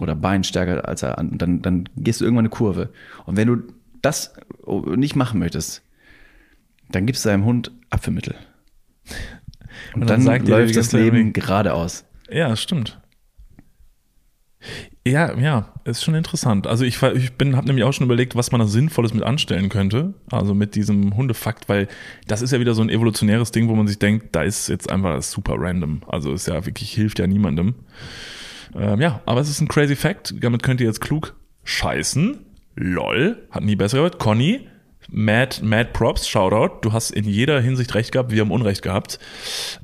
oder 0.00 0.16
Bein 0.16 0.42
stärker 0.44 0.88
als 0.88 1.00
der 1.00 1.18
andere. 1.18 1.38
Dann, 1.38 1.62
dann 1.62 1.88
gehst 1.96 2.20
du 2.20 2.24
irgendwann 2.24 2.46
eine 2.46 2.50
Kurve. 2.50 2.90
Und 3.26 3.36
wenn 3.36 3.46
du 3.48 3.62
das 4.02 4.32
nicht 4.96 5.14
machen 5.16 5.38
möchtest, 5.40 5.82
dann 6.90 7.06
gibst 7.06 7.24
du 7.24 7.28
deinem 7.28 7.44
Hund 7.44 7.70
Apfelmittel. 7.90 8.34
Und, 9.94 10.02
dann 10.02 10.08
dann, 10.08 10.20
sagt 10.22 10.48
dir 10.48 10.58
läuft 10.58 10.76
das 10.76 10.92
Leben 10.92 11.32
geradeaus. 11.32 12.04
Ja, 12.30 12.48
das 12.48 12.62
stimmt. 12.62 13.00
Ja, 15.06 15.38
ja, 15.38 15.72
ist 15.84 16.02
schon 16.02 16.16
interessant. 16.16 16.66
Also 16.66 16.84
ich, 16.84 17.00
ich 17.00 17.34
bin, 17.34 17.54
habe 17.54 17.68
nämlich 17.68 17.84
auch 17.84 17.92
schon 17.92 18.06
überlegt, 18.06 18.34
was 18.34 18.50
man 18.50 18.60
da 18.60 18.66
Sinnvolles 18.66 19.14
mit 19.14 19.22
anstellen 19.22 19.68
könnte. 19.68 20.14
Also 20.32 20.52
mit 20.52 20.74
diesem 20.74 21.16
Hundefakt, 21.16 21.68
weil 21.68 21.86
das 22.26 22.42
ist 22.42 22.50
ja 22.52 22.58
wieder 22.58 22.74
so 22.74 22.82
ein 22.82 22.88
evolutionäres 22.88 23.52
Ding, 23.52 23.68
wo 23.68 23.76
man 23.76 23.86
sich 23.86 24.00
denkt, 24.00 24.34
da 24.34 24.42
ist 24.42 24.68
jetzt 24.68 24.90
einfach 24.90 25.22
super 25.22 25.54
random. 25.58 26.02
Also 26.08 26.32
ist 26.32 26.48
ja 26.48 26.66
wirklich 26.66 26.92
hilft 26.92 27.20
ja 27.20 27.28
niemandem. 27.28 27.76
Ähm, 28.74 29.00
ja, 29.00 29.20
aber 29.26 29.40
es 29.40 29.48
ist 29.48 29.60
ein 29.60 29.68
crazy 29.68 29.94
Fact. 29.94 30.34
Damit 30.40 30.64
könnt 30.64 30.80
ihr 30.80 30.86
jetzt 30.86 31.00
klug 31.00 31.36
scheißen. 31.62 32.38
Lol, 32.74 33.46
hat 33.52 33.62
nie 33.62 33.76
besser 33.76 33.98
gehört. 33.98 34.18
Conny, 34.18 34.66
Mad, 35.10 35.62
Mad 35.62 35.90
Props, 35.92 36.28
Shoutout. 36.28 36.80
Du 36.82 36.92
hast 36.92 37.10
in 37.10 37.24
jeder 37.24 37.60
Hinsicht 37.60 37.94
recht 37.94 38.12
gehabt, 38.12 38.30
wir 38.30 38.40
haben 38.40 38.50
Unrecht 38.50 38.82
gehabt. 38.82 39.18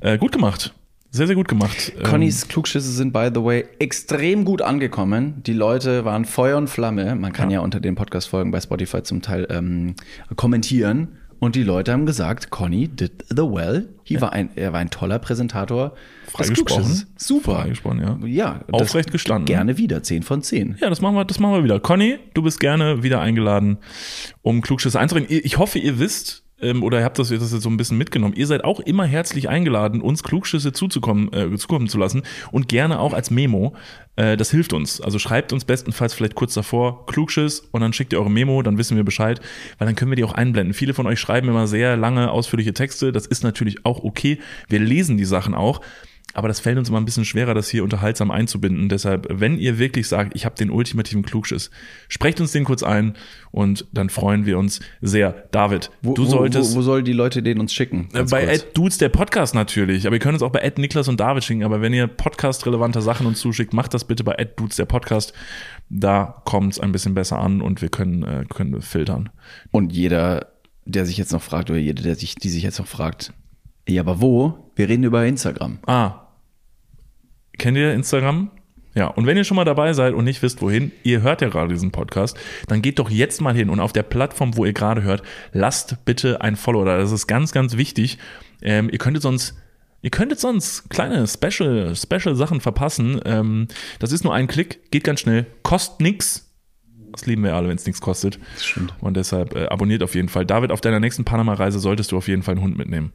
Äh, 0.01 0.17
gut 0.17 0.31
gemacht. 0.31 0.73
Sehr, 1.15 1.27
sehr 1.27 1.35
gut 1.35 1.47
gemacht. 1.47 1.93
Ähm, 1.95 2.03
Connys 2.03 2.47
Klugschüsse 2.47 2.91
sind, 2.91 3.13
by 3.13 3.29
the 3.31 3.43
way, 3.43 3.65
extrem 3.77 4.45
gut 4.45 4.63
angekommen. 4.63 5.43
Die 5.45 5.53
Leute 5.53 6.05
waren 6.05 6.25
Feuer 6.25 6.57
und 6.57 6.69
Flamme. 6.69 7.13
Man 7.13 7.31
kann 7.31 7.51
ja, 7.51 7.59
unter 7.59 7.79
den 7.79 7.93
Podcast-Folgen 7.93 8.49
bei 8.49 8.59
Spotify 8.59 9.03
zum 9.03 9.21
Teil 9.21 9.45
ähm, 9.51 9.93
kommentieren. 10.35 11.19
Und 11.43 11.55
die 11.55 11.63
Leute 11.63 11.91
haben 11.91 12.05
gesagt, 12.05 12.51
Conny 12.51 12.87
did 12.87 13.25
the 13.29 13.41
well. 13.43 13.89
He 14.05 14.21
war 14.21 14.31
ein, 14.31 14.49
er 14.55 14.71
war 14.71 14.79
ein 14.79 14.89
toller 14.89 15.19
Präsentator. 15.19 15.93
Freigesprochen. 16.27 17.03
Super. 17.17 17.55
Freigesprochen, 17.61 17.99
ja. 18.01 18.17
Ja. 18.25 18.59
Aufrecht 18.71 19.11
gestanden. 19.11 19.45
Gerne 19.45 19.77
wieder. 19.77 20.01
10 20.03 20.23
von 20.23 20.41
10. 20.41 20.77
Ja, 20.79 20.89
das 20.89 21.01
machen 21.01 21.15
wir, 21.15 21.25
das 21.25 21.39
machen 21.39 21.55
wir 21.55 21.63
wieder. 21.65 21.79
Conny, 21.81 22.17
du 22.33 22.43
bist 22.43 22.59
gerne 22.61 23.03
wieder 23.03 23.19
eingeladen, 23.19 23.77
um 24.41 24.61
Klugschüsse 24.61 24.99
einzureden. 24.99 25.29
Ihr- 25.29 25.43
Ich 25.43 25.57
hoffe, 25.57 25.79
ihr 25.79 25.99
wisst, 25.99 26.42
ähm, 26.63 26.83
oder 26.83 27.03
habt 27.03 27.19
das, 27.19 27.29
das 27.29 27.51
jetzt 27.51 27.61
so 27.61 27.69
ein 27.69 27.77
bisschen 27.77 27.97
mitgenommen. 27.97 28.33
Ihr 28.35 28.47
seid 28.47 28.63
auch 28.63 28.79
immer 28.79 29.05
herzlich 29.05 29.49
eingeladen, 29.49 30.01
uns 30.01 30.23
Klugschüsse 30.23 30.71
zuzukommen, 30.73 31.31
äh, 31.33 31.55
zukommen 31.57 31.87
zu 31.87 31.97
lassen 31.97 32.23
und 32.51 32.67
gerne 32.69 32.99
auch 32.99 33.13
als 33.13 33.29
Memo. 33.31 33.75
Äh, 34.15 34.37
das 34.37 34.51
hilft 34.51 34.73
uns. 34.73 35.01
Also 35.01 35.19
schreibt 35.19 35.53
uns 35.53 35.65
bestenfalls 35.65 36.13
vielleicht 36.13 36.35
kurz 36.35 36.53
davor 36.53 37.05
Klugschiss 37.05 37.59
und 37.71 37.81
dann 37.81 37.93
schickt 37.93 38.13
ihr 38.13 38.19
eure 38.19 38.31
Memo, 38.31 38.61
dann 38.61 38.77
wissen 38.77 38.97
wir 38.97 39.03
Bescheid, 39.03 39.41
weil 39.77 39.85
dann 39.85 39.95
können 39.95 40.11
wir 40.11 40.15
die 40.15 40.23
auch 40.23 40.33
einblenden. 40.33 40.73
Viele 40.73 40.93
von 40.93 41.07
euch 41.07 41.19
schreiben 41.19 41.49
immer 41.49 41.67
sehr 41.67 41.97
lange, 41.97 42.31
ausführliche 42.31 42.73
Texte. 42.73 43.11
Das 43.11 43.25
ist 43.25 43.43
natürlich 43.43 43.85
auch 43.85 44.03
okay. 44.03 44.39
Wir 44.67 44.79
lesen 44.79 45.17
die 45.17 45.25
Sachen 45.25 45.53
auch. 45.53 45.81
Aber 46.33 46.47
das 46.47 46.59
fällt 46.59 46.77
uns 46.77 46.89
immer 46.89 46.99
ein 46.99 47.05
bisschen 47.05 47.25
schwerer, 47.25 47.53
das 47.53 47.69
hier 47.69 47.83
unterhaltsam 47.83 48.31
einzubinden. 48.31 48.89
Deshalb, 48.89 49.27
wenn 49.29 49.57
ihr 49.57 49.77
wirklich 49.77 50.07
sagt, 50.07 50.35
ich 50.35 50.45
habe 50.45 50.55
den 50.55 50.71
ultimativen 50.71 51.23
Klugschiss, 51.23 51.69
sprecht 52.07 52.41
uns 52.41 52.51
den 52.51 52.63
kurz 52.63 52.81
ein 52.83 53.15
und 53.51 53.85
dann 53.91 54.09
freuen 54.09 54.45
wir 54.45 54.57
uns 54.57 54.79
sehr. 55.01 55.47
David, 55.51 55.91
Wo, 56.01 56.13
du 56.13 56.25
solltest 56.25 56.73
Wo, 56.73 56.77
wo 56.77 56.81
soll 56.81 57.03
die 57.03 57.13
Leute 57.13 57.43
den 57.43 57.59
uns 57.59 57.73
schicken? 57.73 58.09
äh, 58.13 58.17
Ganz 58.17 58.31
bei 58.31 58.45
kurz. 58.47 58.65
Dudes 58.73 58.97
der 58.97 59.09
Podcast 59.09 59.53
natürlich, 59.53 60.07
aber 60.07 60.15
ihr 60.15 60.19
könnt 60.19 60.33
uns 60.33 60.41
auch 60.43 60.51
bei 60.51 60.59
Ed 60.59 60.79
Niklas 60.79 61.07
und 61.07 61.19
David 61.19 61.43
schicken. 61.43 61.63
Aber 61.63 61.81
wenn 61.81 61.93
ihr 61.93 62.07
Podcast-relevante 62.07 63.01
Sachen 63.01 63.27
uns 63.27 63.39
zuschickt, 63.39 63.73
macht 63.73 63.93
das 63.93 64.05
bitte 64.05 64.23
bei 64.23 64.33
Ed 64.33 64.59
Dudes 64.59 64.77
der 64.77 64.85
Podcast. 64.85 65.33
Da 65.89 66.41
kommt 66.45 66.73
es 66.73 66.79
ein 66.79 66.91
bisschen 66.91 67.13
besser 67.13 67.37
an 67.37 67.61
und 67.61 67.81
wir 67.81 67.89
können, 67.89 68.23
äh, 68.23 68.45
können 68.49 68.81
filtern. 68.81 69.29
Und 69.71 69.93
jeder, 69.93 70.47
der 70.85 71.05
sich 71.05 71.17
jetzt 71.17 71.31
noch 71.31 71.41
fragt, 71.43 71.69
oder 71.69 71.79
jede, 71.79 72.01
der 72.01 72.15
sich, 72.15 72.35
die 72.35 72.49
sich 72.49 72.63
jetzt 72.63 72.79
noch 72.79 72.87
fragt, 72.87 73.33
ja, 73.87 74.01
aber 74.01 74.21
wo? 74.21 74.71
Wir 74.75 74.87
reden 74.89 75.03
über 75.03 75.25
Instagram. 75.25 75.79
Ah. 75.85 76.21
Kennt 77.57 77.77
ihr 77.77 77.93
Instagram? 77.93 78.51
Ja, 78.95 79.07
und 79.07 79.25
wenn 79.25 79.37
ihr 79.37 79.43
schon 79.43 79.55
mal 79.55 79.65
dabei 79.65 79.93
seid 79.93 80.13
und 80.13 80.23
nicht 80.23 80.41
wisst, 80.43 80.61
wohin, 80.61 80.91
ihr 81.03 81.21
hört 81.21 81.41
ja 81.41 81.49
gerade 81.49 81.73
diesen 81.73 81.91
Podcast, 81.91 82.37
dann 82.67 82.81
geht 82.81 82.99
doch 82.99 83.09
jetzt 83.09 83.41
mal 83.41 83.55
hin 83.55 83.69
und 83.69 83.79
auf 83.79 83.91
der 83.91 84.03
Plattform, 84.03 84.55
wo 84.55 84.65
ihr 84.65 84.73
gerade 84.73 85.01
hört, 85.01 85.23
lasst 85.51 86.05
bitte 86.05 86.41
ein 86.41 86.55
Follow 86.55 86.85
da. 86.85 86.97
Das 86.97 87.11
ist 87.11 87.25
ganz, 87.25 87.51
ganz 87.51 87.75
wichtig. 87.75 88.19
Ähm, 88.61 88.89
ihr 88.91 88.99
könntet 88.99 89.23
sonst, 89.23 89.55
ihr 90.03 90.11
könntet 90.11 90.39
sonst 90.39 90.89
kleine 90.91 91.25
Special, 91.27 91.95
Special 91.95 92.35
Sachen 92.35 92.61
verpassen. 92.61 93.19
Ähm, 93.25 93.67
das 93.97 94.11
ist 94.11 94.23
nur 94.23 94.33
ein 94.33 94.47
Klick, 94.47 94.91
geht 94.91 95.03
ganz 95.03 95.21
schnell, 95.21 95.47
kostet 95.63 96.01
nix. 96.01 96.51
Das 97.11 97.25
lieben 97.25 97.43
wir 97.43 97.55
alle, 97.55 97.69
wenn 97.69 97.75
es 97.75 97.85
nichts 97.85 98.01
kostet. 98.01 98.39
Das 98.53 98.65
stimmt. 98.65 98.93
Und 98.99 99.17
deshalb 99.17 99.55
äh, 99.55 99.65
abonniert 99.65 100.03
auf 100.03 100.13
jeden 100.13 100.29
Fall. 100.29 100.45
David, 100.45 100.71
auf 100.71 100.81
deiner 100.81 100.99
nächsten 100.99 101.25
Panama-Reise 101.25 101.79
solltest 101.79 102.11
du 102.11 102.17
auf 102.17 102.27
jeden 102.27 102.43
Fall 102.43 102.55
einen 102.55 102.63
Hund 102.63 102.77
mitnehmen. 102.77 103.11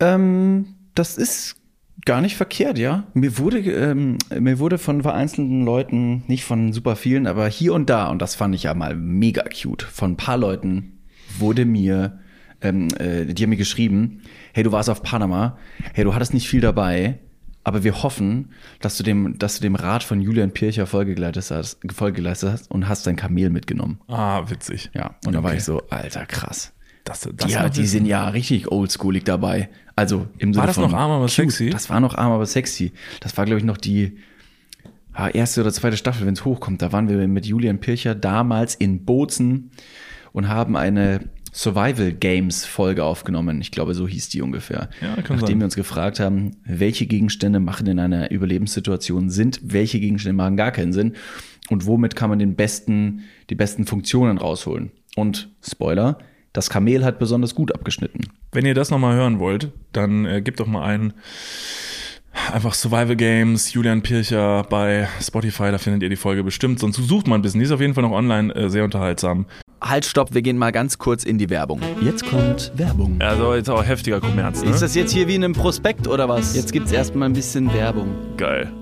Ähm, 0.00 0.74
das 0.94 1.16
ist 1.18 1.56
gar 2.04 2.20
nicht 2.20 2.36
verkehrt, 2.36 2.78
ja. 2.78 3.04
Mir 3.14 3.38
wurde, 3.38 3.58
ähm, 3.58 4.18
mir 4.38 4.58
wurde 4.58 4.78
von 4.78 5.02
vereinzelten 5.02 5.64
Leuten, 5.64 6.24
nicht 6.26 6.44
von 6.44 6.72
super 6.72 6.96
vielen, 6.96 7.26
aber 7.26 7.48
hier 7.48 7.74
und 7.74 7.90
da, 7.90 8.08
und 8.08 8.20
das 8.22 8.34
fand 8.34 8.54
ich 8.54 8.64
ja 8.64 8.74
mal 8.74 8.94
mega 8.96 9.42
cute, 9.44 9.82
von 9.82 10.12
ein 10.12 10.16
paar 10.16 10.36
Leuten 10.38 10.98
wurde 11.38 11.64
mir, 11.64 12.20
ähm, 12.60 12.88
äh, 12.98 13.26
die 13.26 13.42
haben 13.42 13.50
mir 13.50 13.56
geschrieben, 13.56 14.22
hey, 14.52 14.64
du 14.64 14.72
warst 14.72 14.88
auf 14.90 15.02
Panama, 15.02 15.58
hey, 15.92 16.04
du 16.04 16.14
hattest 16.14 16.34
nicht 16.34 16.48
viel 16.48 16.60
dabei, 16.60 17.18
aber 17.64 17.84
wir 17.84 18.02
hoffen, 18.02 18.50
dass 18.80 18.96
du 18.96 19.02
dem, 19.02 19.36
dass 19.38 19.56
du 19.56 19.62
dem 19.62 19.74
Rat 19.74 20.02
von 20.02 20.22
Julian 20.22 20.52
Pircher 20.52 20.86
Folge 20.86 21.14
geleistet 21.14 21.50
hast, 21.50 21.78
Folge 21.92 22.16
geleistet 22.22 22.50
hast 22.52 22.70
und 22.70 22.88
hast 22.88 23.06
dein 23.06 23.16
Kamel 23.16 23.50
mitgenommen. 23.50 24.00
Ah, 24.08 24.48
witzig. 24.48 24.90
Ja, 24.94 25.16
und 25.26 25.34
da 25.34 25.42
war 25.42 25.50
Okay. 25.50 25.58
ich 25.58 25.64
so, 25.64 25.82
alter, 25.90 26.24
krass. 26.24 26.72
Das, 27.04 27.28
das 27.36 27.50
ja, 27.52 27.68
die 27.68 27.86
sind 27.86 28.06
ja 28.06 28.28
richtig 28.28 28.70
oldschoolig 28.70 29.24
dabei. 29.24 29.68
Also 29.98 30.28
im 30.38 30.54
Sinne 30.54 30.60
War 30.60 30.66
das 30.68 30.76
von 30.76 30.88
noch 30.88 30.96
arm, 30.96 31.10
aber 31.10 31.26
sexy? 31.26 31.70
Das 31.70 31.90
war 31.90 31.98
noch 31.98 32.14
arm, 32.14 32.30
aber 32.30 32.46
sexy. 32.46 32.92
Das 33.18 33.36
war, 33.36 33.46
glaube 33.46 33.58
ich, 33.58 33.64
noch 33.64 33.78
die 33.78 34.18
ah, 35.12 35.26
erste 35.26 35.60
oder 35.60 35.72
zweite 35.72 35.96
Staffel, 35.96 36.24
wenn 36.24 36.34
es 36.34 36.44
hochkommt. 36.44 36.82
Da 36.82 36.92
waren 36.92 37.08
wir 37.08 37.26
mit 37.26 37.46
Julian 37.46 37.80
Pircher 37.80 38.14
damals 38.14 38.76
in 38.76 39.04
Bozen 39.04 39.72
und 40.32 40.46
haben 40.46 40.76
eine 40.76 41.22
Survival 41.52 42.12
Games 42.12 42.64
Folge 42.64 43.02
aufgenommen. 43.02 43.60
Ich 43.60 43.72
glaube, 43.72 43.92
so 43.94 44.06
hieß 44.06 44.28
die 44.28 44.40
ungefähr. 44.40 44.88
Ja, 45.00 45.16
Nachdem 45.16 45.38
sein. 45.40 45.58
wir 45.58 45.64
uns 45.64 45.74
gefragt 45.74 46.20
haben, 46.20 46.52
welche 46.64 47.06
Gegenstände 47.06 47.58
machen 47.58 47.88
in 47.88 47.98
einer 47.98 48.30
Überlebenssituation 48.30 49.30
Sinn, 49.30 49.50
welche 49.62 49.98
Gegenstände 49.98 50.36
machen 50.36 50.56
gar 50.56 50.70
keinen 50.70 50.92
Sinn 50.92 51.14
und 51.70 51.86
womit 51.86 52.14
kann 52.14 52.30
man 52.30 52.38
den 52.38 52.54
besten, 52.54 53.24
die 53.50 53.56
besten 53.56 53.84
Funktionen 53.84 54.38
rausholen. 54.38 54.92
Und 55.16 55.48
Spoiler, 55.60 56.18
das 56.52 56.70
Kamel 56.70 57.04
hat 57.04 57.18
besonders 57.18 57.54
gut 57.54 57.74
abgeschnitten. 57.74 58.28
Wenn 58.52 58.66
ihr 58.66 58.74
das 58.74 58.90
nochmal 58.90 59.14
hören 59.16 59.38
wollt, 59.38 59.70
dann 59.92 60.24
äh, 60.26 60.40
gebt 60.42 60.60
doch 60.60 60.66
mal 60.66 60.84
ein 60.84 61.12
einfach 62.52 62.74
Survival 62.74 63.16
Games, 63.16 63.72
Julian 63.72 64.02
Pircher 64.02 64.64
bei 64.68 65.08
Spotify, 65.20 65.70
da 65.70 65.78
findet 65.78 66.02
ihr 66.02 66.08
die 66.08 66.16
Folge 66.16 66.44
bestimmt. 66.44 66.78
Sonst 66.78 66.96
sucht 66.96 67.26
mal 67.26 67.34
ein 67.36 67.42
bisschen. 67.42 67.60
Die 67.60 67.66
ist 67.66 67.72
auf 67.72 67.80
jeden 67.80 67.94
Fall 67.94 68.02
noch 68.02 68.12
online, 68.12 68.54
äh, 68.54 68.68
sehr 68.70 68.84
unterhaltsam. 68.84 69.46
Halt, 69.80 70.04
stopp, 70.06 70.34
wir 70.34 70.42
gehen 70.42 70.58
mal 70.58 70.72
ganz 70.72 70.98
kurz 70.98 71.22
in 71.22 71.38
die 71.38 71.50
Werbung. 71.50 71.80
Jetzt 72.00 72.26
kommt 72.26 72.72
Werbung. 72.74 73.20
Also 73.20 73.54
jetzt 73.54 73.70
auch 73.70 73.84
heftiger 73.84 74.20
Kommerz, 74.20 74.62
ne? 74.62 74.70
Ist 74.70 74.82
das 74.82 74.94
jetzt 74.96 75.12
hier 75.12 75.28
wie 75.28 75.36
in 75.36 75.44
einem 75.44 75.52
Prospekt 75.54 76.08
oder 76.08 76.28
was? 76.28 76.56
Jetzt 76.56 76.72
gibt's 76.72 76.90
erstmal 76.90 77.28
ein 77.28 77.32
bisschen 77.32 77.72
Werbung. 77.72 78.08
geil? 78.36 78.72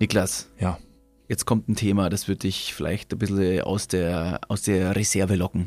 Niklas, 0.00 0.48
Ja. 0.58 0.78
Jetzt 1.28 1.44
kommt 1.44 1.68
ein 1.68 1.76
Thema, 1.76 2.08
das 2.08 2.26
wird 2.26 2.42
dich 2.42 2.72
vielleicht 2.72 3.12
ein 3.12 3.18
bisschen 3.18 3.60
aus 3.60 3.86
der, 3.86 4.40
aus 4.48 4.62
der 4.62 4.96
Reserve 4.96 5.34
locken. 5.36 5.66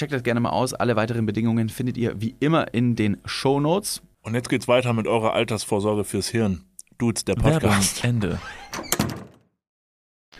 Checkt 0.00 0.14
das 0.14 0.22
gerne 0.22 0.40
mal 0.40 0.48
aus. 0.48 0.72
Alle 0.72 0.96
weiteren 0.96 1.26
Bedingungen 1.26 1.68
findet 1.68 1.98
ihr 1.98 2.18
wie 2.18 2.34
immer 2.40 2.72
in 2.72 2.96
den 2.96 3.18
Show 3.26 3.60
Notes. 3.60 4.00
Und 4.22 4.32
jetzt 4.32 4.48
geht's 4.48 4.66
weiter 4.66 4.94
mit 4.94 5.06
eurer 5.06 5.34
Altersvorsorge 5.34 6.04
fürs 6.04 6.28
Hirn. 6.28 6.62
Dudes, 6.96 7.26
der 7.26 7.36
Werbung, 7.36 7.52
Podcast. 7.52 8.02
Ende. 8.02 8.38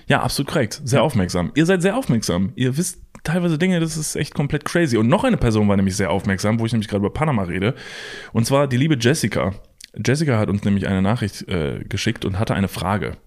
Ja, 0.07 0.23
absolut 0.23 0.51
korrekt. 0.51 0.81
Sehr 0.83 1.03
aufmerksam. 1.03 1.53
Ihr 1.57 1.67
seid 1.67 1.83
sehr 1.83 1.95
aufmerksam. 1.95 2.55
Ihr 2.57 2.79
wisst 2.79 3.03
teilweise 3.23 3.59
Dinge, 3.59 3.81
das 3.81 3.99
ist 3.99 4.17
echt 4.17 4.33
komplett 4.33 4.65
crazy. 4.65 4.97
Und 4.97 5.09
noch 5.09 5.25
eine 5.25 5.37
Person 5.37 5.69
war 5.69 5.77
nämlich 5.77 5.95
sehr 5.95 6.11
aufmerksam, 6.11 6.59
wo 6.59 6.65
ich 6.65 6.73
nämlich 6.73 6.89
gerade 6.89 7.05
über 7.05 7.13
Panama 7.13 7.43
rede. 7.43 7.75
Und 8.33 8.47
zwar 8.47 8.67
die 8.67 8.79
liebe 8.79 8.97
Jessica. 8.99 9.53
Jessica 9.95 10.39
hat 10.39 10.49
uns 10.49 10.65
nämlich 10.65 10.87
eine 10.87 11.03
Nachricht 11.03 11.47
äh, 11.49 11.85
geschickt 11.87 12.25
und 12.25 12.39
hatte 12.39 12.55
eine 12.55 12.69
Frage. 12.69 13.19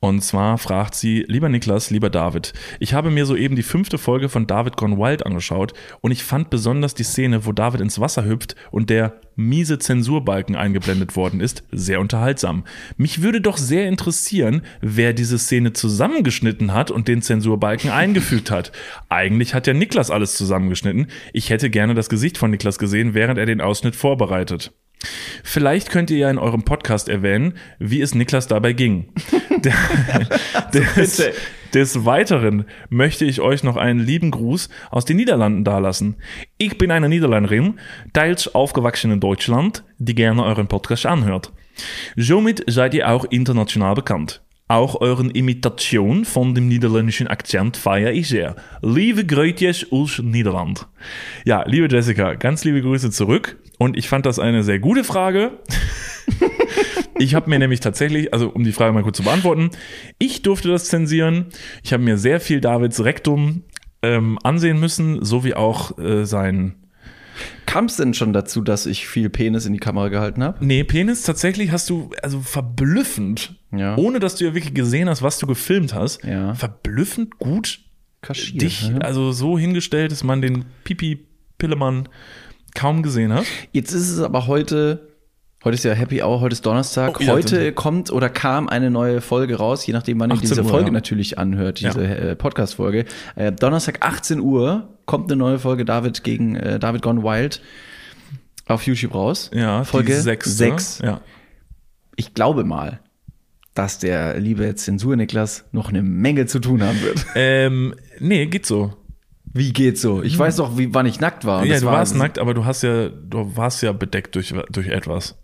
Und 0.00 0.22
zwar 0.22 0.58
fragt 0.58 0.94
sie, 0.94 1.24
lieber 1.26 1.48
Niklas, 1.48 1.90
lieber 1.90 2.08
David, 2.08 2.52
ich 2.78 2.94
habe 2.94 3.10
mir 3.10 3.26
soeben 3.26 3.56
die 3.56 3.64
fünfte 3.64 3.98
Folge 3.98 4.28
von 4.28 4.46
David 4.46 4.76
Gone 4.76 4.96
Wild 4.96 5.26
angeschaut 5.26 5.72
und 6.00 6.12
ich 6.12 6.22
fand 6.22 6.50
besonders 6.50 6.94
die 6.94 7.02
Szene, 7.02 7.46
wo 7.46 7.52
David 7.52 7.80
ins 7.80 7.98
Wasser 7.98 8.24
hüpft 8.24 8.54
und 8.70 8.90
der 8.90 9.20
miese 9.34 9.78
Zensurbalken 9.78 10.54
eingeblendet 10.54 11.16
worden 11.16 11.40
ist, 11.40 11.64
sehr 11.72 12.00
unterhaltsam. 12.00 12.64
Mich 12.96 13.22
würde 13.22 13.40
doch 13.40 13.56
sehr 13.56 13.88
interessieren, 13.88 14.62
wer 14.80 15.12
diese 15.12 15.38
Szene 15.38 15.72
zusammengeschnitten 15.72 16.74
hat 16.74 16.92
und 16.92 17.08
den 17.08 17.20
Zensurbalken 17.20 17.90
eingefügt 17.90 18.52
hat. 18.52 18.70
Eigentlich 19.08 19.54
hat 19.54 19.66
ja 19.66 19.74
Niklas 19.74 20.12
alles 20.12 20.36
zusammengeschnitten. 20.36 21.08
Ich 21.32 21.50
hätte 21.50 21.70
gerne 21.70 21.94
das 21.94 22.08
Gesicht 22.08 22.38
von 22.38 22.52
Niklas 22.52 22.78
gesehen, 22.78 23.14
während 23.14 23.38
er 23.38 23.46
den 23.46 23.60
Ausschnitt 23.60 23.96
vorbereitet. 23.96 24.72
Vielleicht 25.44 25.90
könnt 25.90 26.10
ihr 26.10 26.18
ja 26.18 26.30
in 26.30 26.38
eurem 26.38 26.62
Podcast 26.62 27.08
erwähnen, 27.08 27.54
wie 27.78 28.00
es 28.00 28.14
Niklas 28.14 28.48
dabei 28.48 28.72
ging. 28.72 29.12
Des, 30.72 31.30
des 31.74 32.04
Weiteren 32.04 32.64
möchte 32.90 33.24
ich 33.24 33.40
euch 33.40 33.62
noch 33.62 33.76
einen 33.76 34.00
lieben 34.00 34.30
Gruß 34.30 34.68
aus 34.90 35.04
den 35.04 35.16
Niederlanden 35.16 35.64
dalassen. 35.64 36.16
Ich 36.58 36.78
bin 36.78 36.90
eine 36.90 37.08
Niederländerin, 37.08 37.80
teils 38.12 38.54
aufgewachsen 38.54 39.10
in 39.10 39.20
Deutschland, 39.20 39.84
die 39.98 40.14
gerne 40.14 40.44
euren 40.44 40.68
Podcast 40.68 41.06
anhört. 41.06 41.52
Somit 42.16 42.64
seid 42.66 42.94
ihr 42.94 43.08
auch 43.08 43.24
international 43.24 43.94
bekannt. 43.94 44.42
Auch 44.68 45.00
euren 45.00 45.30
Imitation 45.30 46.26
von 46.26 46.54
dem 46.54 46.68
niederländischen 46.68 47.26
Akzent 47.26 47.76
feiere 47.78 48.12
ich 48.12 48.28
sehr. 48.28 48.54
Liebe 48.82 49.24
Grüße 49.24 49.86
aus 49.90 50.18
Niederland. 50.18 50.86
Ja, 51.46 51.64
liebe 51.66 51.88
Jessica, 51.90 52.34
ganz 52.34 52.64
liebe 52.64 52.82
Grüße 52.82 53.10
zurück. 53.10 53.56
Und 53.78 53.96
ich 53.96 54.08
fand 54.08 54.26
das 54.26 54.38
eine 54.38 54.62
sehr 54.64 54.78
gute 54.80 55.04
Frage. 55.04 55.52
Ich 57.18 57.34
habe 57.34 57.50
mir 57.50 57.58
nämlich 57.58 57.80
tatsächlich, 57.80 58.32
also 58.32 58.48
um 58.50 58.62
die 58.64 58.72
Frage 58.72 58.92
mal 58.92 59.02
kurz 59.02 59.16
zu 59.16 59.22
beantworten, 59.24 59.70
ich 60.18 60.42
durfte 60.42 60.68
das 60.68 60.84
zensieren. 60.86 61.46
Ich 61.82 61.92
habe 61.92 62.02
mir 62.02 62.16
sehr 62.18 62.40
viel 62.40 62.60
Davids 62.60 63.02
Rektum 63.04 63.62
ähm, 64.02 64.38
ansehen 64.44 64.78
müssen, 64.78 65.24
so 65.24 65.42
wie 65.44 65.54
auch 65.54 65.98
äh, 65.98 66.24
sein. 66.24 66.74
Kam 67.66 67.84
es 67.86 67.96
denn 67.96 68.14
schon 68.14 68.32
dazu, 68.32 68.60
dass 68.62 68.86
ich 68.86 69.06
viel 69.06 69.30
Penis 69.30 69.66
in 69.66 69.72
die 69.72 69.78
Kamera 69.80 70.08
gehalten 70.08 70.42
habe? 70.44 70.64
Nee, 70.64 70.84
Penis 70.84 71.22
tatsächlich 71.22 71.70
hast 71.72 71.90
du, 71.90 72.10
also 72.22 72.40
verblüffend, 72.40 73.56
Ja. 73.76 73.96
ohne 73.96 74.20
dass 74.20 74.36
du 74.36 74.44
ja 74.44 74.54
wirklich 74.54 74.74
gesehen 74.74 75.08
hast, 75.08 75.22
was 75.22 75.38
du 75.38 75.46
gefilmt 75.46 75.94
hast, 75.94 76.24
Ja. 76.24 76.54
verblüffend 76.54 77.38
gut 77.38 77.80
Kaschiert. 78.22 78.62
dich, 78.62 78.90
ne? 78.90 79.02
also 79.02 79.32
so 79.32 79.58
hingestellt, 79.58 80.10
dass 80.12 80.22
man 80.24 80.40
den 80.40 80.64
Pipi-Pillemann 80.84 82.08
kaum 82.74 83.02
gesehen 83.02 83.32
hat. 83.32 83.44
Jetzt 83.72 83.92
ist 83.92 84.10
es 84.10 84.20
aber 84.20 84.46
heute, 84.46 85.08
heute 85.64 85.74
ist 85.74 85.84
ja 85.84 85.92
Happy 85.92 86.22
Hour, 86.22 86.40
heute 86.40 86.52
ist 86.54 86.64
Donnerstag. 86.66 87.18
Oh, 87.20 87.22
ja, 87.22 87.32
heute 87.32 87.64
dann- 87.66 87.74
kommt 87.74 88.10
oder 88.10 88.28
kam 88.28 88.68
eine 88.68 88.90
neue 88.90 89.20
Folge 89.20 89.56
raus, 89.56 89.86
je 89.86 89.92
nachdem, 89.92 90.20
wann 90.20 90.30
ihr 90.30 90.34
18 90.34 90.48
diese 90.48 90.62
Uhr, 90.62 90.68
Folge 90.68 90.86
ja. 90.86 90.92
natürlich 90.92 91.38
anhört, 91.38 91.80
diese 91.80 92.02
Ja. 92.04 92.10
äh, 92.10 92.36
Podcast-Folge. 92.36 93.04
Äh, 93.36 93.52
Donnerstag 93.52 93.98
18 94.06 94.40
Uhr 94.40 94.88
kommt 95.06 95.30
eine 95.30 95.38
neue 95.38 95.58
Folge 95.58 95.84
David 95.84 96.22
gegen 96.24 96.54
äh, 96.56 96.78
David 96.78 97.02
Gone 97.02 97.22
Wild. 97.22 97.60
auf 98.66 98.86
YouTube 98.86 99.14
raus. 99.14 99.50
Ja, 99.54 99.82
Folge 99.84 100.14
sechste. 100.20 100.50
6. 100.50 101.00
Ja. 101.02 101.20
Ich 102.16 102.34
glaube 102.34 102.64
mal, 102.64 103.00
dass 103.74 103.98
der 103.98 104.38
liebe 104.40 104.74
Zensur-Niklas 104.74 105.64
noch 105.72 105.88
eine 105.88 106.02
Menge 106.02 106.44
zu 106.46 106.58
tun 106.58 106.82
haben 106.82 107.00
wird. 107.00 107.24
Ähm, 107.34 107.94
nee, 108.18 108.44
geht 108.46 108.66
so. 108.66 108.92
Wie 109.58 109.72
geht's 109.72 110.00
so? 110.02 110.22
Ich 110.22 110.38
weiß 110.38 110.56
doch, 110.56 110.78
wie, 110.78 110.94
wann 110.94 111.06
ich 111.06 111.18
nackt 111.18 111.44
war. 111.44 111.64
Ja, 111.64 111.72
das 111.72 111.80
du 111.80 111.86
war, 111.86 111.94
warst 111.94 112.14
nackt, 112.14 112.38
aber 112.38 112.54
du 112.54 112.64
hast 112.64 112.82
ja, 112.82 113.08
du 113.08 113.56
warst 113.56 113.82
ja 113.82 113.90
bedeckt 113.90 114.36
durch, 114.36 114.54
durch 114.70 114.86
etwas. 114.86 115.36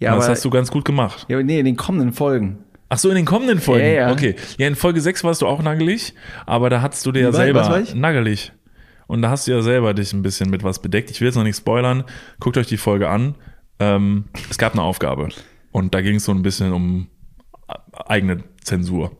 Ja, 0.00 0.16
das 0.16 0.24
aber, 0.24 0.32
hast 0.32 0.44
du 0.44 0.50
ganz 0.50 0.72
gut 0.72 0.84
gemacht. 0.84 1.24
ja, 1.28 1.36
aber 1.36 1.44
nee, 1.44 1.60
in 1.60 1.64
den 1.64 1.76
kommenden 1.76 2.12
Folgen. 2.12 2.58
Ach 2.88 2.98
so, 2.98 3.10
in 3.10 3.14
den 3.14 3.26
kommenden 3.26 3.60
Folgen. 3.60 3.86
Ja, 3.86 3.92
ja. 3.92 4.12
Okay. 4.12 4.34
Ja, 4.56 4.66
in 4.66 4.74
Folge 4.74 5.00
6 5.00 5.22
warst 5.22 5.42
du 5.42 5.46
auch 5.46 5.62
nagelig, 5.62 6.14
aber 6.46 6.68
da 6.68 6.82
hattest 6.82 7.06
du 7.06 7.12
dir 7.12 7.22
ja 7.22 7.32
selber 7.32 7.84
nagelig. 7.94 8.52
Und 9.06 9.22
da 9.22 9.30
hast 9.30 9.46
du 9.46 9.52
ja 9.52 9.62
selber 9.62 9.94
dich 9.94 10.12
ein 10.12 10.22
bisschen 10.22 10.50
mit 10.50 10.64
was 10.64 10.82
bedeckt. 10.82 11.10
Ich 11.12 11.20
will 11.20 11.28
jetzt 11.28 11.36
noch 11.36 11.44
nicht 11.44 11.56
spoilern. 11.56 12.02
Guckt 12.40 12.56
euch 12.56 12.66
die 12.66 12.76
Folge 12.76 13.08
an. 13.08 13.36
Ähm, 13.78 14.24
es 14.50 14.58
gab 14.58 14.72
eine 14.72 14.82
Aufgabe. 14.82 15.28
Und 15.70 15.94
da 15.94 16.00
ging 16.00 16.16
es 16.16 16.24
so 16.24 16.32
ein 16.32 16.42
bisschen 16.42 16.72
um 16.72 17.06
eigene 17.92 18.42
Zensur. 18.64 19.12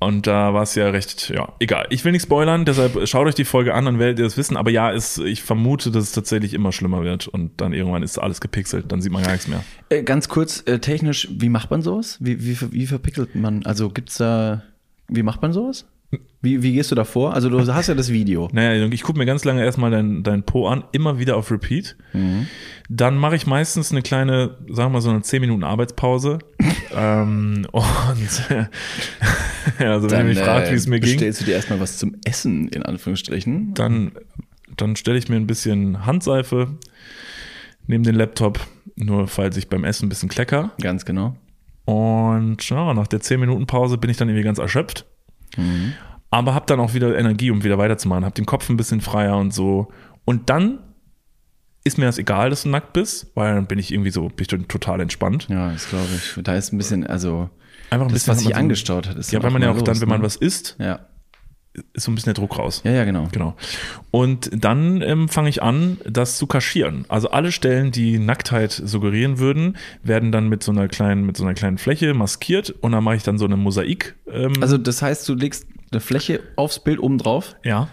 Und 0.00 0.26
da 0.26 0.54
war 0.54 0.62
es 0.62 0.74
ja 0.74 0.88
recht, 0.88 1.28
ja, 1.28 1.52
egal. 1.60 1.86
Ich 1.90 2.06
will 2.06 2.12
nicht 2.12 2.22
spoilern, 2.22 2.64
deshalb 2.64 3.06
schaut 3.06 3.26
euch 3.26 3.34
die 3.34 3.44
Folge 3.44 3.74
an, 3.74 3.84
dann 3.84 3.98
werdet 3.98 4.18
ihr 4.18 4.24
das 4.24 4.38
wissen. 4.38 4.56
Aber 4.56 4.70
ja, 4.70 4.90
es, 4.90 5.18
ich 5.18 5.42
vermute, 5.42 5.90
dass 5.90 6.04
es 6.04 6.12
tatsächlich 6.12 6.54
immer 6.54 6.72
schlimmer 6.72 7.04
wird 7.04 7.28
und 7.28 7.60
dann 7.60 7.74
irgendwann 7.74 8.02
ist 8.02 8.18
alles 8.18 8.40
gepixelt, 8.40 8.90
dann 8.90 9.02
sieht 9.02 9.12
man 9.12 9.22
gar 9.22 9.32
nichts 9.32 9.46
mehr. 9.46 9.62
Äh, 9.90 10.02
ganz 10.02 10.30
kurz, 10.30 10.62
äh, 10.66 10.78
technisch, 10.78 11.28
wie 11.30 11.50
macht 11.50 11.70
man 11.70 11.82
sowas? 11.82 12.16
Wie, 12.18 12.42
wie, 12.42 12.56
wie 12.72 12.86
verpickelt 12.86 13.34
man? 13.34 13.66
Also 13.66 13.90
gibt's 13.90 14.16
da, 14.16 14.62
wie 15.08 15.22
macht 15.22 15.42
man 15.42 15.52
sowas? 15.52 15.84
Wie, 16.42 16.62
wie 16.62 16.72
gehst 16.72 16.90
du 16.90 16.94
da 16.94 17.04
vor? 17.04 17.34
Also 17.34 17.50
du 17.50 17.60
hast 17.74 17.88
ja 17.88 17.94
das 17.94 18.10
Video. 18.10 18.48
Naja, 18.52 18.86
ich 18.86 19.02
gucke 19.02 19.18
mir 19.18 19.26
ganz 19.26 19.44
lange 19.44 19.62
erstmal 19.62 19.90
dein, 19.90 20.22
dein 20.22 20.44
Po 20.44 20.66
an, 20.66 20.84
immer 20.92 21.18
wieder 21.18 21.36
auf 21.36 21.50
Repeat. 21.50 21.96
Dann 22.88 23.18
mache 23.18 23.36
ich 23.36 23.46
meistens 23.46 23.92
eine 23.92 24.02
kleine, 24.02 24.56
sagen 24.68 24.90
wir 24.90 24.94
mal 24.94 25.00
so 25.00 25.10
eine 25.10 25.22
10 25.22 25.40
Minuten 25.42 25.62
Arbeitspause. 25.62 26.38
Ähm, 26.94 27.66
und 27.72 27.78
also 29.78 30.10
wenn 30.10 30.18
ihr 30.18 30.24
mich 30.24 30.38
fragt, 30.38 30.70
wie 30.70 30.74
es 30.74 30.86
mir 30.86 31.00
ging, 31.00 31.12
bestellst 31.12 31.40
du 31.40 31.44
dir 31.44 31.54
erstmal 31.54 31.80
was 31.80 31.98
zum 31.98 32.16
Essen, 32.24 32.68
in 32.68 32.82
Anführungsstrichen. 32.82 33.74
dann, 33.74 34.12
dann 34.76 34.96
stelle 34.96 35.18
ich 35.18 35.28
mir 35.28 35.36
ein 35.36 35.46
bisschen 35.46 36.06
Handseife 36.06 36.68
neben 37.86 38.04
den 38.04 38.14
Laptop, 38.14 38.60
nur 38.96 39.28
falls 39.28 39.56
ich 39.56 39.68
beim 39.68 39.84
Essen 39.84 40.06
ein 40.06 40.08
bisschen 40.08 40.28
klecker. 40.28 40.72
Ganz 40.80 41.04
genau. 41.04 41.36
Und 41.84 42.68
ja, 42.68 42.94
nach 42.94 43.06
der 43.06 43.20
10 43.20 43.40
Minuten 43.40 43.66
Pause 43.66 43.98
bin 43.98 44.10
ich 44.10 44.16
dann 44.16 44.28
irgendwie 44.28 44.44
ganz 44.44 44.58
erschöpft. 44.58 45.06
Aber 46.30 46.54
hab 46.54 46.66
dann 46.68 46.78
auch 46.78 46.94
wieder 46.94 47.18
Energie, 47.18 47.50
um 47.50 47.64
wieder 47.64 47.78
weiterzumachen. 47.78 48.24
Hab 48.24 48.34
den 48.34 48.46
Kopf 48.46 48.68
ein 48.68 48.76
bisschen 48.76 49.00
freier 49.00 49.36
und 49.36 49.52
so. 49.52 49.88
Und 50.24 50.48
dann 50.48 50.78
ist 51.84 51.98
mir 51.98 52.04
das 52.06 52.18
egal, 52.18 52.50
dass 52.50 52.64
du 52.64 52.68
nackt 52.68 52.92
bist, 52.92 53.28
weil 53.34 53.54
dann 53.54 53.66
bin 53.66 53.78
ich 53.78 53.92
irgendwie 53.92 54.10
so, 54.10 54.28
bin 54.28 54.46
dann 54.50 54.68
total 54.68 55.00
entspannt. 55.00 55.46
Ja, 55.48 55.72
das 55.72 55.88
glaube 55.88 56.08
ich. 56.14 56.42
Da 56.42 56.54
ist 56.54 56.72
ein 56.72 56.78
bisschen, 56.78 57.06
also 57.06 57.48
Einfach 57.90 58.06
ein 58.06 58.12
das, 58.12 58.24
bisschen 58.24 58.32
was 58.32 58.38
sich 58.40 58.48
so- 58.48 58.54
angestaut 58.54 59.08
hat, 59.08 59.16
ist 59.16 59.32
Ja, 59.32 59.38
dann 59.38 59.44
weil 59.46 59.52
man 59.52 59.62
ja 59.62 59.70
auch 59.70 59.82
dann, 59.82 59.94
los, 59.94 60.00
wenn 60.02 60.08
man 60.08 60.20
ne? 60.20 60.26
was 60.26 60.36
isst, 60.36 60.76
Ja. 60.78 61.00
ist 61.94 62.04
so 62.04 62.10
ein 62.10 62.14
bisschen 62.16 62.34
der 62.34 62.40
Druck 62.42 62.58
raus. 62.58 62.82
ja, 62.84 62.90
ja, 62.92 63.04
genau. 63.04 63.28
Genau. 63.32 63.56
Und 64.10 64.50
dann 64.52 65.00
ähm, 65.02 65.28
fange 65.28 65.48
ich 65.48 65.62
an, 65.62 65.96
das 66.08 66.36
zu 66.36 66.46
kaschieren. 66.46 67.04
Also 67.08 67.30
alle 67.30 67.50
Stellen, 67.52 67.92
die 67.92 68.18
Nacktheit 68.18 68.72
suggerieren 68.72 69.38
würden, 69.38 69.76
werden 70.02 70.32
dann 70.32 70.48
mit 70.48 70.62
so 70.62 70.72
einer 70.72 70.86
kleinen, 70.88 71.24
mit 71.24 71.36
so 71.36 71.44
einer 71.44 71.54
kleinen 71.54 71.78
Fläche 71.78 72.12
maskiert 72.12 72.70
und 72.70 72.92
dann 72.92 73.02
mache 73.04 73.16
ich 73.16 73.22
dann 73.22 73.38
so 73.38 73.44
eine 73.46 73.56
Mosaik. 73.56 74.16
Ähm, 74.30 74.52
Also 74.60 74.76
das 74.78 75.00
heißt, 75.00 75.26
du 75.28 75.34
legst 75.34 75.66
eine 75.92 76.00
Fläche 76.00 76.40
aufs 76.56 76.78
Bild 76.84 77.00
oben 77.00 77.18
drauf 77.18 77.56
ja. 77.64 77.88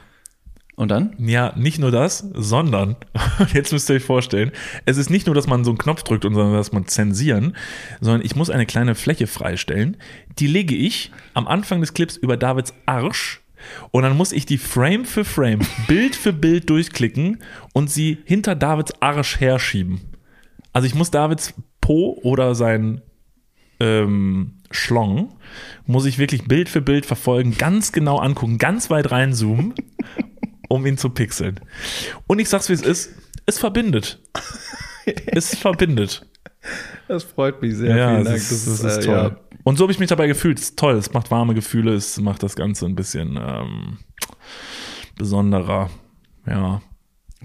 Und 0.78 0.89
dann? 0.89 1.15
Ja, 1.17 1.53
nicht 1.57 1.80
nur 1.80 1.91
das, 1.91 2.19
sondern, 2.34 2.95
jetzt 3.53 3.73
müsst 3.73 3.89
ihr 3.89 3.95
euch 3.95 4.03
vorstellen, 4.03 4.51
es 4.86 4.97
ist 4.97 5.09
nicht 5.09 5.25
nur, 5.25 5.34
dass 5.34 5.47
man 5.47 5.63
so 5.65 5.71
einen 5.71 5.80
Knopf 5.80 6.03
drückt 6.03 6.23
und 6.23 6.36
sondern 6.36 6.53
dass 6.53 6.71
man 6.71 6.86
zensieren, 6.86 7.57
sondern 7.99 8.23
ich 8.23 8.36
muss 8.36 8.51
eine 8.51 8.67
kleine 8.67 8.93
Fläche 8.93 9.25
freistellen. 9.25 9.97
Die 10.38 10.47
lege 10.47 10.75
ich 10.75 11.11
am 11.34 11.47
Anfang 11.47 11.82
des 11.82 11.95
Clips 11.95 12.15
über 12.15 12.38
Davids 12.38 12.75
Arsch 12.86 13.41
und 13.89 14.03
dann 14.03 14.15
muss 14.15 14.32
ich 14.32 14.45
die 14.45 14.59
Frame 14.59 15.05
für 15.05 15.25
Frame, 15.25 15.61
Bild 15.88 16.15
für 16.15 16.32
Bild 16.32 16.69
durchklicken 16.69 17.41
und 17.73 17.89
sie 17.89 18.19
hinter 18.25 18.53
Davids 18.53 18.93
Arsch 19.01 19.39
herschieben. 19.39 20.01
Also 20.73 20.86
ich 20.86 20.93
muss 20.93 21.09
Davids 21.09 21.55
Po 21.82 22.19
oder 22.21 22.53
sein 22.53 23.01
ähm, 23.80 24.57
Schlong 24.69 25.34
muss 25.88 26.05
ich 26.05 26.19
wirklich 26.19 26.47
Bild 26.47 26.69
für 26.69 26.82
Bild 26.82 27.07
verfolgen, 27.07 27.57
ganz 27.57 27.91
genau 27.91 28.17
angucken, 28.17 28.59
ganz 28.59 28.91
weit 28.91 29.09
reinzoomen, 29.09 29.73
um 30.68 30.86
ihn 30.86 30.97
zu 30.97 31.09
pixeln. 31.09 31.59
Und 32.28 32.39
ich 32.39 32.49
sag's 32.49 32.70
wie 32.70 32.74
es 32.74 32.82
ist, 32.82 33.11
es 33.45 33.59
verbindet. 33.59 34.20
Es 35.28 35.55
verbindet. 35.55 36.26
Das 37.07 37.24
freut 37.24 37.61
mich 37.61 37.76
sehr. 37.76 37.95
Ja, 37.95 38.09
Vielen 38.09 38.24
das 38.26 38.34
Dank. 38.34 38.38
ist, 38.38 38.68
das 38.68 38.80
ist 38.84 38.97
äh, 38.97 39.05
toll. 39.05 39.15
ja. 39.15 39.38
Und 39.63 39.78
so 39.78 39.84
habe 39.84 39.91
ich 39.91 39.99
mich 39.99 40.09
dabei 40.09 40.28
gefühlt. 40.28 40.59
Es 40.59 40.65
ist 40.65 40.80
toll, 40.80 40.95
es 40.95 41.13
macht 41.13 41.32
warme 41.32 41.53
Gefühle, 41.53 41.93
es 41.93 42.20
macht 42.20 42.43
das 42.43 42.55
Ganze 42.55 42.86
ein 42.86 42.95
bisschen 42.95 43.39
ähm, 43.41 43.99
besonderer. 45.18 45.89
Ja. 46.45 46.82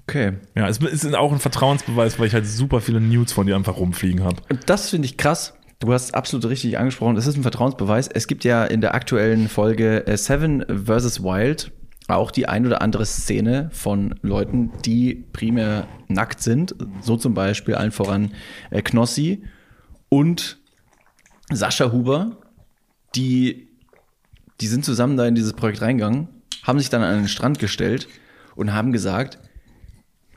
Okay. 0.01 0.33
Ja, 0.57 0.69
es 0.69 0.79
ist 0.79 1.15
auch 1.15 1.33
ein 1.33 1.39
Vertrauensbeweis, 1.39 2.19
weil 2.19 2.27
ich 2.27 2.35
halt 2.35 2.47
super 2.47 2.81
viele 2.81 3.01
Nudes 3.01 3.33
von 3.33 3.47
dir 3.47 3.55
einfach 3.57 3.77
rumfliegen 3.77 4.25
habe. 4.25 4.37
Das 4.67 4.91
finde 4.91 5.07
ich 5.07 5.17
krass. 5.17 5.55
Du 5.81 5.93
hast 5.93 6.15
absolut 6.15 6.49
richtig 6.49 6.79
angesprochen. 6.79 7.17
Es 7.17 7.27
ist 7.27 7.37
ein 7.37 7.43
Vertrauensbeweis. 7.43 8.09
Es 8.09 8.27
gibt 8.27 8.45
ja 8.45 8.65
in 8.65 8.81
der 8.81 8.95
aktuellen 8.95 9.49
Folge 9.49 10.07
äh, 10.07 10.17
Seven 10.17 10.65
vs. 10.69 11.23
Wild 11.23 11.73
auch 12.09 12.31
die 12.31 12.49
ein 12.49 12.67
oder 12.67 12.83
andere 12.83 13.07
Szene 13.07 13.71
von 13.73 14.15
Leuten, 14.23 14.73
die 14.85 15.25
primär 15.33 15.87
nackt 16.09 16.41
sind. 16.41 16.75
So 17.01 17.17
zum 17.17 17.35
Beispiel 17.35 17.75
allen 17.75 17.93
voran 17.93 18.33
äh, 18.71 18.83
Knossi 18.83 19.45
und 20.09 20.59
Sascha 21.51 21.93
Huber, 21.93 22.39
die, 23.15 23.69
die 24.61 24.67
sind 24.67 24.85
zusammen 24.85 25.17
da 25.17 25.27
in 25.27 25.35
dieses 25.35 25.53
Projekt 25.53 25.83
reingegangen, 25.83 26.29
haben 26.63 26.79
sich 26.79 26.91
dann 26.91 27.03
an 27.03 27.17
den 27.17 27.29
Strand 27.29 27.59
gestellt 27.59 28.09
und 28.55 28.73
haben 28.73 28.93
gesagt, 28.93 29.39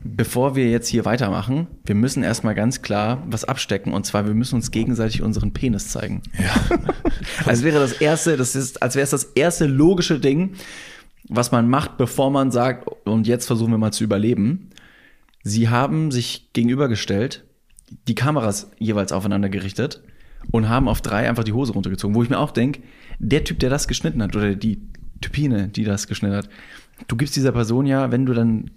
bevor 0.05 0.55
wir 0.55 0.70
jetzt 0.70 0.88
hier 0.88 1.03
weitermachen, 1.05 1.68
wir 1.84 1.95
müssen 1.95 2.24
erstmal 2.24 2.53
ganz 2.53 2.82
klar 2.82 3.24
was 3.28 3.43
abstecken 3.43 3.93
und 3.93 4.05
zwar 4.05 4.28
wir 4.28 4.34
müssen 4.34 4.55
uns 4.55 4.72
gegenseitig 4.72 5.22
unseren 5.22 5.51
Penis 5.51 5.89
zeigen. 5.89 6.22
Ja. 6.38 6.80
als 7.45 7.63
wäre 7.63 7.80
das 7.80 7.93
erste, 7.93 8.38
das 8.38 8.55
ist, 8.55 8.82
als 8.84 8.95
wäre 8.95 9.03
es 9.03 9.09
das 9.09 9.24
erste 9.24 9.66
logische 9.66 10.20
Ding, 10.20 10.55
was 11.28 11.51
man 11.51 11.69
macht, 11.69 11.97
bevor 11.97 12.32
man 12.32 12.51
sagt, 12.51 12.89
und 13.05 13.28
jetzt 13.28 13.47
versuchen 13.47 13.71
wir 13.71 13.78
mal 13.78 13.93
zu 13.93 14.03
überleben. 14.03 14.69
Sie 15.43 15.69
haben 15.69 16.11
sich 16.11 16.49
gegenübergestellt, 16.53 17.43
die 18.07 18.15
Kameras 18.15 18.71
jeweils 18.80 19.11
aufeinander 19.11 19.49
gerichtet 19.49 20.01
und 20.51 20.69
haben 20.69 20.88
auf 20.88 21.01
drei 21.01 21.28
einfach 21.28 21.43
die 21.43 21.53
Hose 21.53 21.73
runtergezogen, 21.73 22.15
wo 22.15 22.23
ich 22.23 22.30
mir 22.30 22.39
auch 22.39 22.51
denke, 22.51 22.82
der 23.19 23.43
Typ, 23.43 23.59
der 23.59 23.69
das 23.69 23.88
geschnitten 23.88 24.21
hat, 24.21 24.36
oder 24.36 24.55
die 24.55 24.82
Typine, 25.21 25.69
die 25.69 25.84
das 25.84 26.07
geschnitten 26.07 26.36
hat, 26.36 26.49
du 27.07 27.15
gibst 27.15 27.36
dieser 27.36 27.51
Person 27.51 27.86
ja, 27.86 28.11
wenn 28.11 28.26
du 28.26 28.34
dann 28.34 28.71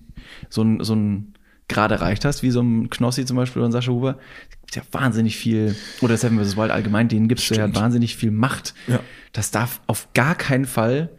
so 0.49 0.62
ein, 0.62 0.82
so 0.82 0.94
ein 0.94 1.34
Grad 1.68 1.90
erreicht 1.90 2.24
hast, 2.24 2.42
wie 2.42 2.51
so 2.51 2.62
ein 2.62 2.88
Knossi 2.88 3.26
zum 3.26 3.36
Beispiel 3.36 3.61
oder 3.61 3.68
ein 3.68 3.72
Sascha 3.72 3.92
Huber, 3.92 4.18
gibt 4.51 4.76
ja 4.76 4.82
wahnsinnig 4.92 5.36
viel, 5.36 5.76
oder 6.01 6.16
Seven 6.16 6.42
vs. 6.42 6.57
Wild 6.57 6.70
allgemein, 6.70 7.09
denen 7.09 7.28
gibst 7.28 7.51
du 7.51 7.55
ja 7.55 7.74
wahnsinnig 7.74 8.16
viel 8.16 8.30
Macht. 8.30 8.74
Ja. 8.86 9.01
Das 9.32 9.51
darf 9.51 9.80
auf 9.86 10.09
gar 10.14 10.34
keinen 10.34 10.64
Fall 10.64 11.11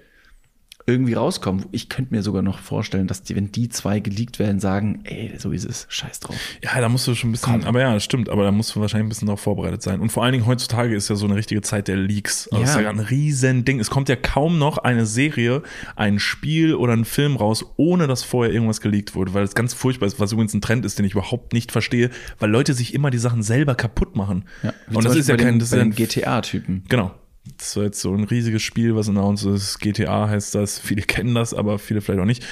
irgendwie 0.92 1.14
rauskommen. 1.14 1.66
Ich 1.72 1.90
könnte 1.90 2.14
mir 2.14 2.24
sogar 2.24 2.42
noch 2.42 2.60
vorstellen, 2.60 3.08
dass 3.08 3.24
die, 3.24 3.36
wenn 3.36 3.52
die 3.52 3.70
zwei 3.70 4.00
geleakt 4.00 4.40
werden, 4.40 4.60
sagen, 4.60 5.02
ey, 5.04 5.34
so 5.38 5.52
ist 5.52 5.66
es, 5.66 5.86
scheiß 5.90 6.20
drauf. 6.20 6.36
Ja, 6.64 6.80
da 6.80 6.90
musst 6.90 7.08
du 7.08 7.16
schon 7.16 7.30
ein 7.30 7.34
bisschen, 7.34 7.64
aber 7.66 7.82
ja, 7.82 7.94
das 7.94 8.04
stimmt, 8.04 8.30
aber 8.30 8.44
da 8.44 8.52
musst 8.52 8.76
du 8.76 8.82
wahrscheinlich 8.82 9.06
ein 9.06 9.10
bisschen 9.10 9.28
darauf 9.28 9.42
vorbereitet 9.42 9.82
sein. 9.82 10.00
Und 10.00 10.12
vor 10.12 10.24
allen 10.24 10.34
Dingen 10.34 10.46
heutzutage 10.46 10.96
ist 10.96 11.10
ja 11.10 11.16
so 11.16 11.26
eine 11.26 11.36
richtige 11.36 11.62
Zeit 11.62 11.88
der 11.88 11.98
Leaks. 11.98 12.48
Also 12.48 12.62
Ja. 12.62 12.68
Das 12.68 12.76
ist 12.76 12.82
ja 12.82 12.90
ein 12.90 13.00
riesen 13.00 13.66
Ding. 13.66 13.80
Es 13.80 13.90
kommt 13.90 14.10
ja 14.10 14.16
kaum 14.16 14.58
noch 14.58 14.78
eine 14.78 15.06
Serie, 15.06 15.64
ein 15.96 16.20
Spiel 16.20 16.76
oder 16.76 16.94
ein 16.94 17.06
Film 17.06 17.36
raus, 17.36 17.66
ohne 17.78 18.08
dass 18.08 18.24
vorher 18.24 18.54
irgendwas 18.54 18.82
geleakt 18.82 19.16
wurde, 19.16 19.34
weil 19.34 19.44
es 19.44 19.56
ganz 19.56 19.74
furchtbar 19.74 20.08
ist, 20.08 20.20
was 20.20 20.32
übrigens 20.32 20.54
ein 20.54 20.62
Trend 20.62 20.86
ist, 20.86 21.00
den 21.00 21.06
ich 21.06 21.14
überhaupt 21.14 21.54
nicht 21.54 21.72
verstehe, 21.72 22.10
weil 22.40 22.50
Leute 22.50 22.74
sich 22.74 22.94
immer 22.94 23.10
die 23.10 23.18
Sachen 23.18 23.44
selber 23.44 23.76
kaputt 23.76 24.16
machen. 24.16 24.46
Ja, 24.64 24.74
Und 24.94 25.06
das 25.06 25.16
ist 25.16 25.30
ja 25.30 25.38
kein, 25.38 25.60
das 25.60 25.72
ist 25.72 25.78
ja 25.78 25.82
ein 25.82 25.92
GTA-Typen. 25.92 26.84
Genau. 26.90 27.12
Das 27.60 27.76
war 27.76 27.84
jetzt 27.84 27.99
so 27.99 28.14
ein 28.14 28.24
riesiges 28.24 28.62
Spiel, 28.64 28.95
was 28.95 29.10
announced 29.10 29.45
ist. 29.45 29.80
GTA 29.80 30.30
heißt 30.30 30.55
das. 30.55 30.80
Viele 30.80 31.01
kennen 31.03 31.36
das, 31.36 31.53
aber 31.53 31.78
viele 31.78 32.01
vielleicht 32.01 32.22
auch 32.22 32.26
nicht. 32.26 32.45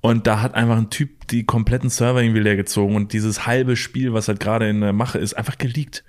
Und 0.00 0.26
da 0.26 0.42
hat 0.42 0.54
einfach 0.54 0.76
ein 0.76 0.90
Typ 0.90 1.26
die 1.28 1.44
kompletten 1.44 1.90
Server 1.90 2.22
irgendwie 2.22 2.40
leer 2.40 2.56
gezogen 2.56 2.94
und 2.94 3.12
dieses 3.12 3.46
halbe 3.46 3.76
Spiel, 3.76 4.12
was 4.12 4.28
halt 4.28 4.38
gerade 4.38 4.68
in 4.68 4.80
der 4.80 4.92
Mache 4.92 5.18
ist, 5.18 5.34
einfach 5.34 5.58
geleakt. 5.58 6.04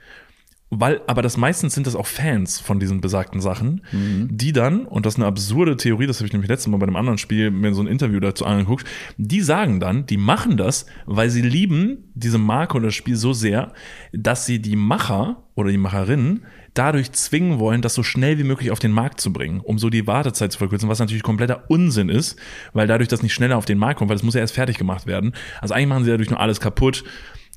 Weil, 0.72 1.02
aber 1.08 1.22
das 1.22 1.36
meistens 1.36 1.74
sind 1.74 1.88
das 1.88 1.96
auch 1.96 2.06
Fans 2.06 2.60
von 2.60 2.80
diesen 2.80 3.02
besagten 3.02 3.42
Sachen, 3.42 3.82
die 4.30 4.54
dann, 4.54 4.86
und 4.86 5.06
das 5.06 5.16
ist 5.16 5.18
eine 5.18 5.26
absurde 5.26 5.78
Theorie, 5.78 6.06
das 6.06 6.18
habe 6.20 6.28
ich 6.28 6.34
nämlich 6.34 6.50
letztes 6.50 6.68
Mal 6.68 6.78
bei 6.78 6.86
einem 6.86 6.96
anderen 6.96 7.18
Spiel 7.18 7.50
mir 7.50 7.74
so 7.74 7.82
ein 7.82 7.88
Interview 7.88 8.20
dazu 8.20 8.46
angeguckt, 8.46 8.86
die 9.18 9.42
sagen 9.42 9.80
dann, 9.80 10.06
die 10.06 10.18
machen 10.18 10.58
das, 10.58 10.86
weil 11.06 11.30
sie 11.30 11.42
lieben 11.42 12.12
diese 12.14 12.38
Marke 12.38 12.78
oder 12.78 12.88
das 12.88 12.96
Spiel 12.96 13.16
so 13.16 13.34
sehr, 13.34 13.74
dass 14.14 14.46
sie 14.46 14.62
die 14.62 14.76
Macher 14.76 15.44
oder 15.56 15.72
die 15.72 15.78
Macherinnen 15.78 16.46
dadurch 16.74 17.12
zwingen 17.14 17.60
wollen, 17.60 17.82
das 17.82 17.96
so 17.96 18.04
schnell 18.04 18.38
wie 18.38 18.44
möglich 18.44 18.72
auf 18.72 18.80
den 18.80 18.92
Markt 18.92 19.20
zu 19.20 19.34
bringen, 19.34 19.60
um 19.60 19.80
so 19.80 19.90
die 19.90 20.08
Wartezeit 20.08 20.52
zu 20.52 20.60
verkürzen, 20.60 20.88
was 20.88 21.00
natürlich 21.00 21.24
kompletter 21.24 21.64
Unsinn 21.70 22.10
ist, 22.10 22.40
weil 22.74 22.88
dadurch 22.88 23.10
das 23.10 23.24
nicht 23.24 23.34
schneller 23.34 23.58
auf 23.58 23.66
den 23.66 23.78
Markt 23.78 23.98
kommt, 23.98 24.10
weil 24.10 24.16
das 24.16 24.24
muss 24.24 24.36
ja 24.36 24.42
erst 24.42 24.54
fertig 24.54 24.78
gemacht 24.78 25.08
werden. 25.08 25.34
Also 25.62 25.74
eigentlich 25.74 25.88
machen 25.88 26.04
sie 26.06 26.12
dadurch 26.12 26.30
nur 26.30 26.40
alles 26.40 26.62
kaputt. 26.62 27.04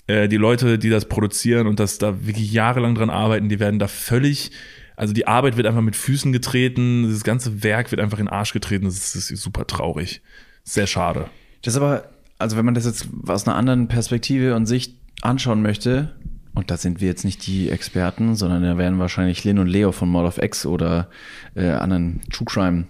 Äh, 0.07 0.29
die 0.29 0.37
Leute, 0.37 0.79
die 0.79 0.91
das 0.91 1.07
produzieren 1.09 1.67
und 1.67 1.81
das 1.81 1.99
da 1.99 2.27
wirklich 2.27 2.53
jahrelang 2.53 2.95
dran 2.95 3.11
arbeiten, 3.11 3.49
die 3.49 3.61
werden 3.61 3.79
da 3.79 3.89
völlig, 3.89 4.51
also 4.97 5.15
die 5.15 5.27
Arbeit 5.27 5.57
wird 5.57 5.67
einfach 5.67 5.83
mit 5.83 5.97
Füßen 5.97 6.33
getreten, 6.33 7.09
das 7.09 7.25
ganze 7.25 7.63
Werk 7.63 7.91
wird 7.91 8.01
einfach 8.01 8.19
in 8.19 8.27
den 8.27 8.33
Arsch 8.33 8.53
getreten, 8.53 8.85
das 8.85 9.15
ist, 9.15 9.29
super 9.29 9.67
traurig. 9.67 10.23
Sehr 10.65 10.87
schade. 10.87 11.27
Das 11.63 11.75
ist 11.75 11.81
aber, 11.81 12.11
also 12.39 12.57
wenn 12.57 12.65
man 12.65 12.75
das 12.75 12.85
jetzt 12.85 13.09
aus 13.27 13.47
einer 13.47 13.57
anderen 13.57 13.89
Perspektive 13.89 14.55
und 14.55 14.67
Sicht 14.67 14.97
anschauen 15.23 15.63
möchte, 15.63 16.15
und 16.55 16.71
da 16.71 16.77
sind 16.77 17.01
wir 17.01 17.09
jetzt 17.09 17.25
nicht 17.25 17.47
die 17.47 17.71
Experten, 17.71 18.35
sondern 18.35 18.63
da 18.63 18.77
wären 18.77 18.99
wahrscheinlich 18.99 19.43
Lin 19.45 19.59
und 19.59 19.69
Leo 19.69 19.91
von 19.91 20.11
Mod 20.11 20.27
of 20.27 20.39
X 20.39 20.67
oder 20.67 21.09
äh, 21.55 21.71
anderen 21.71 22.21
True 22.31 22.45
Crime 22.45 22.85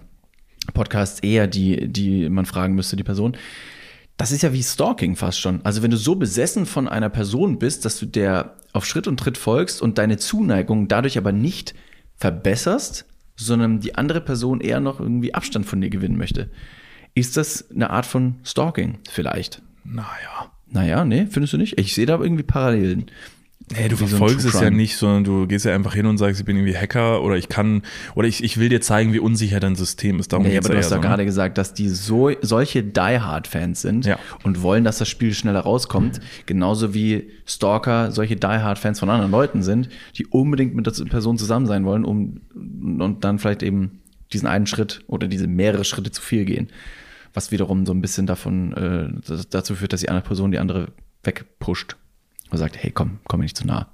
Podcasts 0.73 1.19
eher 1.21 1.47
die, 1.47 1.87
die 1.87 2.29
man 2.29 2.45
fragen 2.45 2.75
müsste, 2.75 2.95
die 2.95 3.03
Person. 3.03 3.37
Das 4.17 4.31
ist 4.31 4.43
ja 4.43 4.53
wie 4.53 4.63
Stalking 4.63 5.15
fast 5.15 5.39
schon. 5.39 5.65
Also 5.65 5.81
wenn 5.81 5.91
du 5.91 5.97
so 5.97 6.15
besessen 6.15 6.65
von 6.65 6.87
einer 6.87 7.09
Person 7.09 7.59
bist, 7.59 7.85
dass 7.85 7.97
du 7.99 8.05
der 8.05 8.55
auf 8.71 8.85
Schritt 8.85 9.07
und 9.07 9.19
Tritt 9.19 9.37
folgst 9.37 9.81
und 9.81 9.97
deine 9.97 10.17
Zuneigung 10.17 10.87
dadurch 10.87 11.17
aber 11.17 11.31
nicht 11.31 11.73
verbesserst, 12.15 13.05
sondern 13.35 13.79
die 13.79 13.95
andere 13.95 14.21
Person 14.21 14.61
eher 14.61 14.79
noch 14.79 14.99
irgendwie 14.99 15.33
Abstand 15.33 15.65
von 15.65 15.81
dir 15.81 15.89
gewinnen 15.89 16.17
möchte. 16.17 16.49
Ist 17.15 17.37
das 17.37 17.69
eine 17.71 17.89
Art 17.89 18.05
von 18.05 18.35
Stalking 18.43 18.99
vielleicht? 19.09 19.61
Naja. 19.83 20.51
Naja, 20.67 21.05
nee, 21.05 21.27
findest 21.29 21.53
du 21.53 21.57
nicht? 21.57 21.77
Ich 21.77 21.93
sehe 21.93 22.07
da 22.07 22.19
irgendwie 22.19 22.43
Parallelen. 22.43 23.05
Nee, 23.71 23.87
du 23.87 23.95
so 23.95 24.07
verfolgst 24.07 24.41
True 24.41 24.49
es 24.49 24.59
ja 24.61 24.69
nicht, 24.69 24.97
sondern 24.97 25.23
du 25.23 25.47
gehst 25.47 25.65
ja 25.65 25.73
einfach 25.73 25.93
hin 25.93 26.05
und 26.05 26.17
sagst, 26.17 26.39
ich 26.39 26.45
bin 26.45 26.57
irgendwie 26.57 26.75
Hacker 26.75 27.21
oder 27.23 27.35
ich 27.35 27.47
kann, 27.49 27.83
oder 28.13 28.27
ich, 28.27 28.43
ich 28.43 28.57
will 28.57 28.69
dir 28.69 28.81
zeigen, 28.81 29.13
wie 29.13 29.19
unsicher 29.19 29.59
dein 29.59 29.75
System 29.75 30.19
ist. 30.19 30.33
Darum 30.33 30.45
Nee, 30.45 30.57
aber 30.57 30.69
du 30.69 30.77
hast 30.77 30.85
ja 30.85 30.89
so, 30.89 30.95
ne? 30.95 31.01
gerade 31.01 31.25
gesagt, 31.25 31.57
dass 31.57 31.73
die 31.73 31.87
so, 31.89 32.31
solche 32.41 32.83
Die-Hard-Fans 32.83 33.81
sind 33.81 34.05
Ja. 34.05 34.19
und 34.43 34.61
wollen, 34.61 34.83
dass 34.83 34.97
das 34.97 35.07
Spiel 35.07 35.33
schneller 35.33 35.61
rauskommt. 35.61 36.19
Genauso 36.45 36.93
wie 36.93 37.29
Stalker 37.45 38.11
solche 38.11 38.35
Die-Hard-Fans 38.35 38.99
von 38.99 39.09
anderen 39.09 39.31
Leuten 39.31 39.63
sind, 39.63 39.89
die 40.17 40.25
unbedingt 40.27 40.75
mit 40.75 40.85
der 40.85 41.05
Person 41.05 41.37
zusammen 41.37 41.65
sein 41.65 41.85
wollen, 41.85 42.03
um 42.05 42.41
und 42.53 43.23
dann 43.23 43.39
vielleicht 43.39 43.63
eben 43.63 44.01
diesen 44.33 44.47
einen 44.47 44.67
Schritt 44.67 45.01
oder 45.07 45.27
diese 45.27 45.47
mehrere 45.47 45.85
Schritte 45.85 46.11
zu 46.11 46.21
viel 46.21 46.45
gehen. 46.45 46.69
Was 47.33 47.51
wiederum 47.51 47.85
so 47.85 47.93
ein 47.93 48.01
bisschen 48.01 48.27
davon 48.27 48.73
äh, 48.73 49.33
dazu 49.49 49.75
führt, 49.75 49.93
dass 49.93 50.01
die 50.01 50.09
andere 50.09 50.25
Person 50.25 50.51
die 50.51 50.59
andere 50.59 50.89
wegpusht 51.23 51.95
und 52.53 52.59
sagt, 52.59 52.77
hey, 52.77 52.91
komm, 52.91 53.19
komm 53.27 53.39
mir 53.39 53.45
nicht 53.45 53.57
zu 53.57 53.67
nah. 53.67 53.87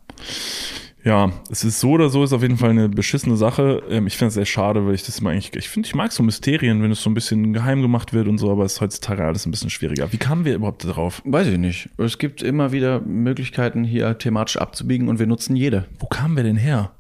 Ja, 1.04 1.32
es 1.50 1.64
ist 1.64 1.80
so 1.80 1.92
oder 1.92 2.10
so, 2.10 2.24
ist 2.24 2.34
auf 2.34 2.42
jeden 2.42 2.58
Fall 2.58 2.72
eine 2.72 2.90
beschissene 2.90 3.38
Sache. 3.38 3.82
Ähm, 3.90 4.06
ich 4.08 4.18
finde 4.18 4.28
es 4.28 4.34
sehr 4.34 4.46
schade, 4.46 4.86
weil 4.86 4.96
ich 4.96 5.04
das 5.04 5.20
immer 5.20 5.30
eigentlich, 5.30 5.56
ich 5.56 5.70
finde, 5.70 5.88
ich 5.88 5.96
mag 5.96 6.12
so 6.12 6.24
Mysterien, 6.24 6.84
wenn 6.84 6.92
es 6.92 7.02
so 7.02 7.10
ein 7.10 7.14
bisschen 7.14 7.54
geheim 7.54 7.82
gemacht 7.82 8.12
wird 8.14 8.28
und 8.28 8.38
so, 8.38 8.52
aber 8.52 8.66
es 8.66 8.74
ist 8.74 8.82
heutzutage 8.82 9.24
alles 9.24 9.46
ein 9.46 9.52
bisschen 9.52 9.70
schwieriger. 9.70 10.12
Wie 10.12 10.18
kamen 10.18 10.44
wir 10.44 10.56
überhaupt 10.56 10.84
darauf? 10.84 11.22
Weiß 11.24 11.48
ich 11.48 11.58
nicht. 11.58 11.90
Es 11.98 12.18
gibt 12.18 12.42
immer 12.42 12.74
wieder 12.74 13.00
Möglichkeiten, 13.00 13.86
hier 13.86 14.18
thematisch 14.18 14.58
abzubiegen 14.58 15.08
und 15.08 15.20
wir 15.20 15.28
nutzen 15.28 15.56
jede. 15.56 15.86
Wo 16.00 16.08
kamen 16.08 16.36
wir 16.36 16.44
denn 16.44 16.58
her? 16.58 16.92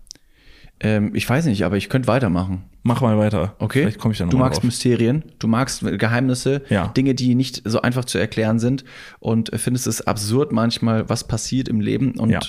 Ähm, 0.82 1.11
ich 1.13 1.30
weiß 1.30 1.45
nicht, 1.45 1.63
aber 1.65 1.75
ich 1.77 1.89
könnte 1.89 2.07
weitermachen. 2.07 2.63
Mach 2.84 3.01
mal 3.01 3.17
weiter. 3.17 3.55
Okay. 3.59 3.82
Vielleicht 3.82 3.99
komme 3.99 4.13
ich 4.13 4.17
dann 4.19 4.30
Du 4.30 4.38
magst 4.38 4.57
drauf. 4.59 4.63
Mysterien. 4.65 5.23
Du 5.38 5.47
magst 5.47 5.82
Geheimnisse, 5.84 6.61
Ja. 6.69 6.88
Dinge, 6.88 7.13
die 7.15 7.36
nicht 7.36 7.61
so 7.65 7.82
einfach 7.82 8.05
zu 8.05 8.17
erklären 8.17 8.59
sind 8.59 8.86
und 9.19 9.51
findest 9.53 9.88
es 9.88 10.01
absurd 10.07 10.51
manchmal, 10.53 11.09
was 11.09 11.27
passiert 11.27 11.67
im 11.67 11.82
Leben 11.82 12.11
und 12.17 12.30
Ja. 12.30 12.39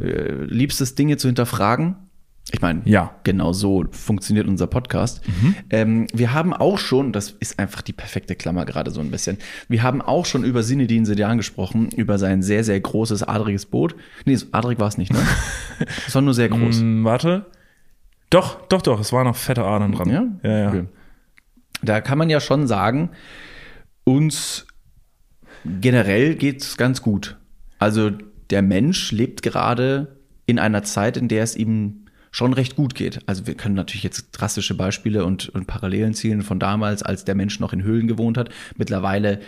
äh, 0.00 0.44
liebst 0.44 0.80
es, 0.80 0.94
Dinge 0.94 1.16
zu 1.16 1.26
hinterfragen. 1.28 1.96
Ich 2.52 2.60
meine, 2.62 2.82
Ja. 2.84 3.02
Mhm. 3.06 3.08
genau 3.24 3.52
so 3.52 3.84
funktioniert 3.90 4.46
unser 4.46 4.68
Podcast. 4.68 5.20
Ähm, 5.68 6.06
wir 6.14 6.32
haben 6.32 6.52
auch 6.54 6.78
schon, 6.78 7.12
das 7.12 7.30
ist 7.30 7.58
einfach 7.58 7.82
die 7.82 7.92
perfekte 7.92 8.36
Klammer 8.36 8.64
gerade 8.66 8.92
so 8.92 9.00
ein 9.00 9.10
bisschen, 9.10 9.38
wir 9.68 9.82
haben 9.82 10.00
auch 10.00 10.26
schon 10.26 10.44
über 10.44 10.62
Sinedin 10.62 11.04
Sedan 11.04 11.38
gesprochen, 11.38 11.88
über 11.96 12.18
sein 12.20 12.44
sehr, 12.44 12.62
sehr 12.62 12.78
großes 12.78 13.24
adriges 13.24 13.66
Boot. 13.66 13.96
Nee, 14.26 14.36
so 14.36 14.46
adrig 14.52 14.78
war 14.78 14.86
es 14.86 14.96
nicht, 14.96 15.12
ne? 15.12 15.18
Es 16.06 16.14
war 16.14 16.22
nur 16.22 16.34
sehr 16.34 16.48
groß. 16.48 16.78
Hm, 16.78 17.02
warte. 17.04 17.46
Doch, 18.30 18.66
doch, 18.68 18.82
doch, 18.82 19.00
es 19.00 19.12
waren 19.12 19.26
noch 19.26 19.36
fette 19.36 19.64
Adern 19.64 19.92
dran. 19.92 20.10
Ja? 20.10 20.26
ja, 20.42 20.58
ja. 20.58 20.68
Okay. 20.68 20.84
Da 21.82 22.00
kann 22.00 22.18
man 22.18 22.30
ja 22.30 22.40
schon 22.40 22.66
sagen, 22.66 23.10
uns 24.04 24.66
generell 25.64 26.34
geht's 26.34 26.76
ganz 26.76 27.02
gut. 27.02 27.36
Also 27.78 28.10
der 28.50 28.62
Mensch 28.62 29.12
lebt 29.12 29.42
gerade 29.42 30.16
in 30.46 30.58
einer 30.58 30.82
Zeit, 30.82 31.16
in 31.16 31.28
der 31.28 31.42
es 31.42 31.56
ihm 31.56 32.06
schon 32.30 32.52
recht 32.52 32.76
gut 32.76 32.94
geht. 32.94 33.20
Also 33.26 33.46
wir 33.46 33.54
können 33.54 33.74
natürlich 33.74 34.02
jetzt 34.02 34.30
drastische 34.32 34.74
Beispiele 34.74 35.24
und, 35.24 35.48
und 35.50 35.66
Parallelen 35.66 36.14
zielen 36.14 36.42
von 36.42 36.58
damals, 36.58 37.02
als 37.02 37.24
der 37.24 37.34
Mensch 37.34 37.60
noch 37.60 37.72
in 37.72 37.82
Höhlen 37.82 38.08
gewohnt 38.08 38.36
hat. 38.36 38.50
Mittlerweile 38.76 39.40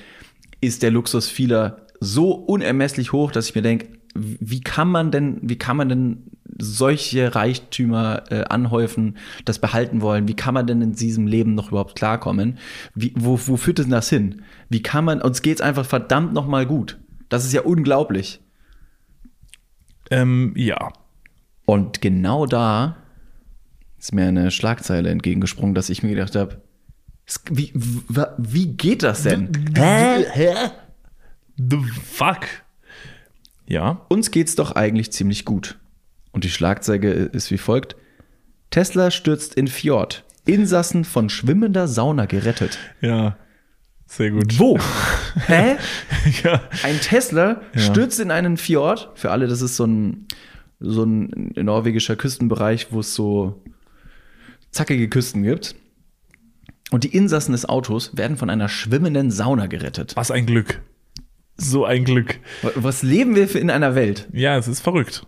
ist 0.60 0.82
der 0.82 0.90
Luxus 0.90 1.28
vieler 1.28 1.86
so 2.00 2.32
unermesslich 2.32 3.12
hoch, 3.12 3.30
dass 3.30 3.48
ich 3.48 3.54
mir 3.54 3.62
denke, 3.62 3.88
wie 4.14 4.60
kann 4.60 4.88
man 4.88 5.10
denn, 5.10 5.38
wie 5.42 5.58
kann 5.58 5.76
man 5.76 5.88
denn 5.88 6.22
solche 6.58 7.34
Reichtümer 7.34 8.24
äh, 8.30 8.44
anhäufen, 8.44 9.16
das 9.44 9.58
behalten 9.58 10.02
wollen? 10.02 10.28
Wie 10.28 10.36
kann 10.36 10.54
man 10.54 10.66
denn 10.66 10.82
in 10.82 10.92
diesem 10.92 11.26
Leben 11.26 11.54
noch 11.54 11.68
überhaupt 11.68 11.94
klarkommen? 11.94 12.58
Wie, 12.94 13.14
wo, 13.16 13.38
wo 13.46 13.56
führt 13.56 13.78
denn 13.78 13.90
das 13.90 14.10
hin? 14.10 14.42
Wie 14.68 14.82
kann 14.82 15.04
man, 15.04 15.22
uns 15.22 15.42
geht's 15.42 15.60
einfach 15.60 15.86
verdammt 15.86 16.34
noch 16.34 16.46
mal 16.46 16.66
gut. 16.66 16.98
Das 17.28 17.44
ist 17.44 17.52
ja 17.52 17.62
unglaublich. 17.62 18.40
Ähm, 20.10 20.52
ja. 20.56 20.92
Und 21.64 22.00
genau 22.00 22.46
da 22.46 22.96
ist 23.98 24.14
mir 24.14 24.26
eine 24.26 24.50
Schlagzeile 24.50 25.10
entgegengesprungen, 25.10 25.74
dass 25.74 25.90
ich 25.90 26.02
mir 26.02 26.10
gedacht 26.10 26.34
habe, 26.34 26.62
wie, 27.50 27.72
wie 27.74 28.68
geht 28.68 29.02
das 29.02 29.24
denn? 29.24 29.50
Hä? 29.76 30.24
Hä? 30.32 30.54
The 31.56 31.78
fuck? 32.04 32.46
Ja. 33.66 34.06
Uns 34.08 34.30
geht's 34.30 34.54
doch 34.54 34.72
eigentlich 34.72 35.12
ziemlich 35.12 35.44
gut. 35.44 35.78
Und 36.38 36.44
die 36.44 36.50
Schlagzeile 36.50 37.10
ist 37.10 37.50
wie 37.50 37.58
folgt. 37.58 37.96
Tesla 38.70 39.10
stürzt 39.10 39.56
in 39.56 39.66
Fjord. 39.66 40.22
Insassen 40.46 41.04
von 41.04 41.30
schwimmender 41.30 41.88
Sauna 41.88 42.26
gerettet. 42.26 42.78
Ja. 43.00 43.36
Sehr 44.06 44.30
gut. 44.30 44.56
Wo? 44.56 44.78
Hä? 45.48 45.78
ja. 46.44 46.62
Ein 46.84 47.00
Tesla 47.00 47.60
stürzt 47.74 48.20
in 48.20 48.30
einen 48.30 48.56
Fjord. 48.56 49.10
Für 49.16 49.32
alle, 49.32 49.48
das 49.48 49.62
ist 49.62 49.74
so 49.74 49.84
ein, 49.84 50.28
so 50.78 51.02
ein 51.02 51.54
norwegischer 51.56 52.14
Küstenbereich, 52.14 52.92
wo 52.92 53.00
es 53.00 53.16
so 53.16 53.60
zackige 54.70 55.08
Küsten 55.08 55.42
gibt. 55.42 55.74
Und 56.92 57.02
die 57.02 57.16
Insassen 57.16 57.50
des 57.50 57.68
Autos 57.68 58.16
werden 58.16 58.36
von 58.36 58.48
einer 58.48 58.68
schwimmenden 58.68 59.32
Sauna 59.32 59.66
gerettet. 59.66 60.14
Was 60.14 60.30
ein 60.30 60.46
Glück. 60.46 60.82
So 61.56 61.84
ein 61.84 62.04
Glück. 62.04 62.38
Was 62.76 63.02
leben 63.02 63.34
wir 63.34 63.48
für 63.48 63.58
in 63.58 63.70
einer 63.70 63.96
Welt? 63.96 64.28
Ja, 64.32 64.56
es 64.56 64.68
ist 64.68 64.82
verrückt. 64.82 65.26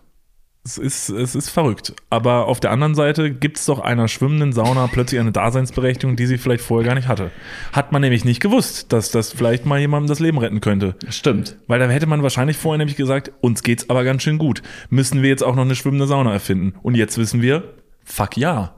Es 0.63 0.77
ist, 0.77 1.09
es 1.09 1.33
ist 1.33 1.49
verrückt. 1.49 1.93
Aber 2.11 2.45
auf 2.45 2.59
der 2.59 2.69
anderen 2.69 2.93
Seite 2.93 3.31
gibt 3.31 3.57
es 3.57 3.65
doch 3.65 3.79
einer 3.79 4.07
schwimmenden 4.07 4.53
Sauna 4.53 4.85
plötzlich 4.85 5.19
eine 5.19 5.31
Daseinsberechtigung, 5.31 6.15
die 6.15 6.27
sie 6.27 6.37
vielleicht 6.37 6.63
vorher 6.63 6.87
gar 6.87 6.93
nicht 6.93 7.07
hatte. 7.07 7.31
Hat 7.73 7.91
man 7.91 8.01
nämlich 8.01 8.25
nicht 8.25 8.41
gewusst, 8.41 8.93
dass 8.93 9.09
das 9.09 9.33
vielleicht 9.33 9.65
mal 9.65 9.79
jemandem 9.79 10.07
das 10.07 10.19
Leben 10.19 10.37
retten 10.37 10.61
könnte. 10.61 10.95
Stimmt. 11.09 11.57
Weil 11.65 11.79
da 11.79 11.89
hätte 11.89 12.05
man 12.05 12.21
wahrscheinlich 12.21 12.57
vorher 12.57 12.77
nämlich 12.77 12.95
gesagt, 12.95 13.31
uns 13.41 13.63
geht's 13.63 13.89
aber 13.89 14.03
ganz 14.03 14.21
schön 14.21 14.37
gut. 14.37 14.61
Müssen 14.91 15.23
wir 15.23 15.29
jetzt 15.29 15.43
auch 15.43 15.55
noch 15.55 15.65
eine 15.65 15.75
schwimmende 15.75 16.05
Sauna 16.05 16.31
erfinden? 16.31 16.73
Und 16.83 16.93
jetzt 16.93 17.17
wissen 17.17 17.41
wir, 17.41 17.73
fuck 18.03 18.37
ja. 18.37 18.75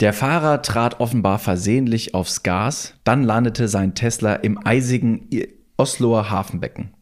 Der 0.00 0.14
Fahrer 0.14 0.62
trat 0.62 1.00
offenbar 1.00 1.38
versehentlich 1.38 2.14
aufs 2.14 2.42
Gas, 2.42 2.94
dann 3.04 3.22
landete 3.22 3.68
sein 3.68 3.94
Tesla 3.94 4.34
im 4.34 4.58
eisigen 4.64 5.28
Osloer 5.76 6.30
Hafenbecken. 6.30 6.95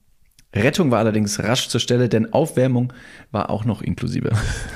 Rettung 0.62 0.90
war 0.90 1.00
allerdings 1.00 1.42
rasch 1.42 1.68
zur 1.68 1.80
Stelle, 1.80 2.08
denn 2.08 2.32
Aufwärmung 2.32 2.92
war 3.32 3.50
auch 3.50 3.64
noch 3.64 3.82
inklusive. 3.82 4.30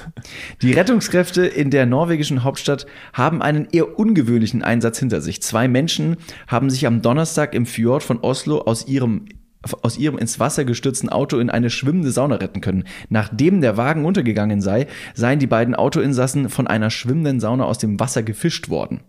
Die 0.62 0.72
Rettungskräfte 0.72 1.46
in 1.46 1.70
der 1.70 1.86
norwegischen 1.86 2.42
Hauptstadt 2.42 2.86
haben 3.12 3.42
einen 3.42 3.68
eher 3.70 3.98
ungewöhnlichen 3.98 4.62
Einsatz 4.62 4.98
hinter 4.98 5.20
sich. 5.20 5.42
Zwei 5.42 5.68
Menschen 5.68 6.16
haben 6.48 6.70
sich 6.70 6.86
am 6.86 7.02
Donnerstag 7.02 7.54
im 7.54 7.66
Fjord 7.66 8.02
von 8.02 8.18
Oslo 8.18 8.58
aus 8.62 8.86
ihrem 8.86 9.26
aus 9.82 9.98
ihrem 9.98 10.18
ins 10.18 10.38
Wasser 10.38 10.64
gestürzten 10.64 11.08
Auto 11.08 11.38
in 11.38 11.50
eine 11.50 11.68
schwimmende 11.68 12.12
Sauna 12.12 12.36
retten 12.36 12.60
können. 12.60 12.84
Nachdem 13.08 13.60
der 13.60 13.76
Wagen 13.76 14.04
untergegangen 14.04 14.60
sei, 14.60 14.86
seien 15.14 15.40
die 15.40 15.48
beiden 15.48 15.74
Autoinsassen 15.74 16.48
von 16.48 16.68
einer 16.68 16.90
schwimmenden 16.90 17.40
Sauna 17.40 17.64
aus 17.64 17.78
dem 17.78 17.98
Wasser 17.98 18.22
gefischt 18.22 18.68
worden. 18.68 19.00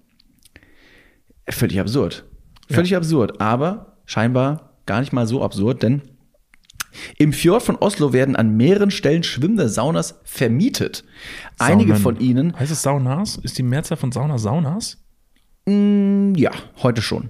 Völlig 1.48 1.80
absurd. 1.80 2.26
Völlig 2.70 2.96
absurd, 2.96 3.40
aber 3.40 3.98
scheinbar 4.06 4.74
gar 4.86 5.00
nicht 5.00 5.14
mal 5.14 5.28
so 5.28 5.44
absurd, 5.44 5.84
denn 5.84 6.02
Im 7.18 7.34
Fjord 7.34 7.64
von 7.64 7.76
Oslo 7.78 8.14
werden 8.14 8.36
an 8.36 8.58
mehreren 8.58 8.92
Stellen 8.92 9.24
schwimmende 9.24 9.70
Saunas 9.70 10.20
vermietet. 10.24 11.04
Einige 11.58 11.92
Saunen. 11.92 12.02
von 12.04 12.20
ihnen, 12.20 12.60
Heißt 12.60 12.72
es 12.72 12.82
Saunas? 12.82 13.38
Ist 13.38 13.58
die 13.58 13.64
Mehrzahl 13.64 13.98
von 13.98 14.12
Sauna 14.12 14.38
Saunas? 14.38 14.98
ja, 15.68 16.52
heute 16.82 17.02
schon. 17.04 17.30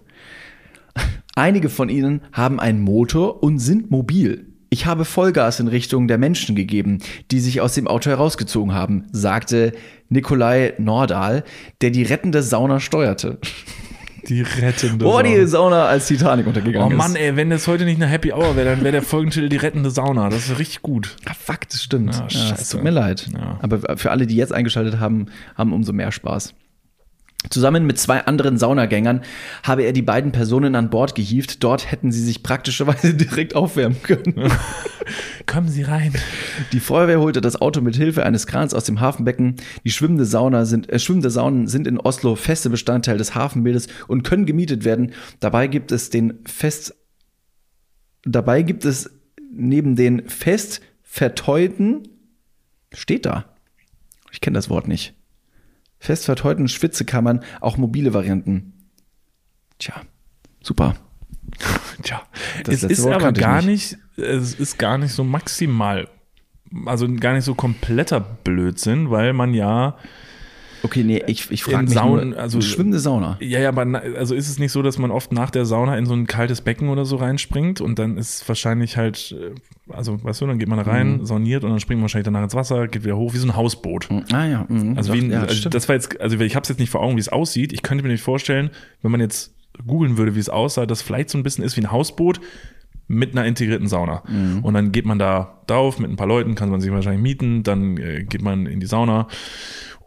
Einige 1.35 1.69
von 1.69 1.89
ihnen 1.89 2.21
haben 2.31 2.59
einen 2.59 2.81
Motor 2.81 3.43
und 3.43 3.59
sind 3.59 3.91
mobil. 3.91 4.45
Ich 4.69 4.85
habe 4.85 5.03
Vollgas 5.03 5.59
in 5.59 5.67
Richtung 5.67 6.07
der 6.07 6.17
Menschen 6.17 6.55
gegeben, 6.55 6.99
die 7.31 7.39
sich 7.39 7.59
aus 7.59 7.73
dem 7.73 7.87
Auto 7.87 8.09
herausgezogen 8.09 8.73
haben, 8.73 9.07
sagte 9.11 9.73
Nikolai 10.09 10.73
Nordahl, 10.77 11.43
der 11.81 11.89
die 11.89 12.03
rettende 12.03 12.43
Sauna 12.43 12.79
steuerte. 12.79 13.39
Die 14.29 14.41
rettende 14.41 15.03
Wo 15.05 15.13
war 15.15 15.23
die 15.23 15.33
Sauna. 15.45 15.47
Sauna, 15.47 15.85
als 15.87 16.07
Titanic 16.07 16.45
Oh 16.45 16.49
untergegangen 16.49 16.95
Mann, 16.95 17.11
ist? 17.11 17.17
ey, 17.21 17.35
wenn 17.35 17.49
das 17.49 17.67
heute 17.67 17.83
nicht 17.85 18.01
eine 18.01 18.09
Happy 18.09 18.31
Hour 18.31 18.55
wäre, 18.55 18.69
dann 18.69 18.81
wäre 18.81 18.91
der 18.91 19.01
Folgentitel 19.01 19.49
die 19.49 19.57
rettende 19.57 19.89
Sauna. 19.89 20.29
Das 20.29 20.49
ist 20.49 20.59
richtig 20.59 20.81
gut. 20.81 21.15
Ah, 21.25 21.33
fuck, 21.33 21.67
das 21.69 21.83
stimmt. 21.83 22.13
Ja, 22.15 22.27
Ja, 22.29 22.55
es 22.55 22.69
tut 22.69 22.83
mir 22.83 22.91
leid. 22.91 23.27
Ja. 23.33 23.57
Aber 23.61 23.97
für 23.97 24.11
alle, 24.11 24.27
die 24.27 24.35
jetzt 24.35 24.53
eingeschaltet 24.53 24.99
haben, 24.99 25.25
haben 25.57 25.73
umso 25.73 25.91
mehr 25.93 26.11
Spaß. 26.11 26.53
Zusammen 27.49 27.85
mit 27.85 27.97
zwei 27.97 28.25
anderen 28.25 28.57
Saunagängern 28.57 29.21
habe 29.63 29.83
er 29.83 29.93
die 29.93 30.01
beiden 30.01 30.33
Personen 30.33 30.75
an 30.75 30.89
Bord 30.89 31.15
gehievt. 31.15 31.63
Dort 31.63 31.89
hätten 31.89 32.11
sie 32.11 32.21
sich 32.21 32.43
praktischerweise 32.43 33.13
direkt 33.15 33.55
aufwärmen 33.55 34.03
können. 34.03 34.51
Kommen 35.45 35.69
Sie 35.69 35.83
rein. 35.83 36.13
Die 36.73 36.81
Feuerwehr 36.81 37.21
holte 37.21 37.39
das 37.39 37.59
Auto 37.59 37.79
mit 37.79 37.95
Hilfe 37.95 38.25
eines 38.25 38.45
Krans 38.45 38.73
aus 38.73 38.83
dem 38.83 38.99
Hafenbecken. 38.99 39.55
Die 39.85 39.91
schwimmende 39.91 40.25
Sauna 40.25 40.65
sind, 40.65 40.89
äh, 40.89 40.99
schwimmende 40.99 41.29
Saunen 41.29 41.67
sind 41.67 41.87
in 41.87 41.97
Oslo 41.97 42.35
feste 42.35 42.69
Bestandteil 42.69 43.17
des 43.17 43.35
Hafenbildes 43.35 43.87
und 44.07 44.23
können 44.23 44.45
gemietet 44.45 44.83
werden. 44.83 45.13
Dabei 45.39 45.67
gibt 45.67 45.93
es 45.93 46.09
den 46.09 46.39
fest, 46.45 46.93
dabei 48.23 48.63
gibt 48.63 48.83
es 48.83 49.09
neben 49.51 49.95
den 49.95 50.27
fest 50.27 50.81
verteuten, 51.01 52.03
steht 52.93 53.25
da. 53.25 53.45
Ich 54.31 54.41
kenne 54.41 54.55
das 54.55 54.69
Wort 54.69 54.87
nicht. 54.87 55.15
Fest 55.99 56.25
verteuten 56.25 56.67
Schwitzekammern 56.67 57.41
auch 57.61 57.77
mobile 57.77 58.13
Varianten. 58.13 58.73
Tja, 59.79 59.93
super. 60.61 60.95
Tja, 62.03 62.21
Das 62.63 62.83
es 62.83 62.83
ist 62.83 63.03
Wort 63.03 63.15
aber 63.15 63.31
gar 63.33 63.61
nicht. 63.61 63.97
nicht. 64.17 64.27
es 64.27 64.53
ist 64.53 64.77
gar 64.77 64.97
nicht 64.97 65.11
so 65.11 65.23
maximal, 65.23 66.07
also 66.85 67.07
gar 67.15 67.33
nicht 67.33 67.45
so 67.45 67.55
kompletter 67.55 68.19
Blödsinn, 68.19 69.09
weil 69.09 69.33
man 69.33 69.53
ja, 69.53 69.97
Okay, 70.83 71.03
nee, 71.03 71.23
ich, 71.27 71.51
ich 71.51 71.63
frage 71.63 71.83
mich 71.85 71.93
Saunen, 71.93 72.29
nur, 72.31 72.39
also- 72.39 72.61
schwimmende 72.61 72.99
Sauna. 72.99 73.37
ja, 73.41 73.59
ja, 73.59 73.69
aber 73.69 74.01
also 74.17 74.33
ist 74.35 74.47
es 74.49 74.59
nicht 74.59 74.71
so, 74.71 74.81
dass 74.81 74.97
man 74.97 75.11
oft 75.11 75.31
nach 75.33 75.49
der 75.49 75.65
Sauna 75.65 75.97
in 75.97 76.05
so 76.05 76.13
ein 76.13 76.25
kaltes 76.27 76.61
Becken 76.61 76.89
oder 76.89 77.05
so 77.05 77.17
reinspringt 77.17 77.81
und 77.81 77.99
dann 77.99 78.17
ist 78.17 78.47
wahrscheinlich 78.47 78.95
halt, 78.97 79.35
äh, 79.39 79.93
also 79.93 80.23
weißt 80.23 80.41
du, 80.41 80.47
dann 80.47 80.59
geht 80.59 80.67
man 80.69 80.77
da 80.77 80.83
rein, 80.89 81.17
Mhm. 81.17 81.25
sauniert 81.25 81.63
und 81.63 81.71
dann 81.71 81.79
springt 81.79 81.99
man 81.99 82.03
wahrscheinlich 82.03 82.25
danach 82.25 82.43
ins 82.43 82.55
Wasser, 82.55 82.87
geht 82.87 83.03
wieder 83.03 83.17
hoch, 83.17 83.33
wie 83.33 83.37
so 83.37 83.47
ein 83.47 83.55
Hausboot. 83.55 84.07
Ah 84.31 84.45
ja, 84.45 84.65
mhm, 84.69 84.97
Also, 84.97 85.13
wie 85.13 85.27
ja, 85.27 85.41
also 85.41 85.69
das 85.69 85.87
war 85.89 85.95
jetzt, 85.95 86.19
also 86.21 86.39
ich 86.39 86.55
habe 86.55 86.63
es 86.63 86.69
jetzt 86.69 86.79
nicht 86.79 86.89
vor 86.89 87.01
Augen, 87.01 87.15
wie 87.15 87.21
es 87.21 87.29
aussieht. 87.29 87.73
Ich 87.73 87.81
könnte 87.81 88.03
mir 88.03 88.11
nicht 88.11 88.23
vorstellen, 88.23 88.69
wenn 89.01 89.11
man 89.11 89.19
jetzt 89.21 89.53
googeln 89.85 90.17
würde, 90.17 90.35
wie 90.35 90.39
es 90.39 90.49
aussah, 90.49 90.85
dass 90.85 91.01
vielleicht 91.01 91.29
so 91.29 91.37
ein 91.37 91.43
bisschen 91.43 91.63
ist 91.63 91.77
wie 91.77 91.81
ein 91.81 91.91
Hausboot 91.91 92.39
mit 93.09 93.33
einer 93.33 93.45
integrierten 93.45 93.89
Sauna. 93.89 94.23
Mhm. 94.29 94.63
Und 94.63 94.73
dann 94.75 94.93
geht 94.93 95.05
man 95.05 95.19
da 95.19 95.59
drauf 95.67 95.99
mit 95.99 96.09
ein 96.09 96.15
paar 96.15 96.27
Leuten, 96.27 96.55
kann 96.55 96.69
man 96.69 96.79
sich 96.79 96.91
wahrscheinlich 96.91 97.21
mieten, 97.21 97.63
dann 97.63 97.97
äh, 97.97 98.23
geht 98.23 98.41
man 98.41 98.65
in 98.67 98.79
die 98.79 98.85
Sauna 98.85 99.27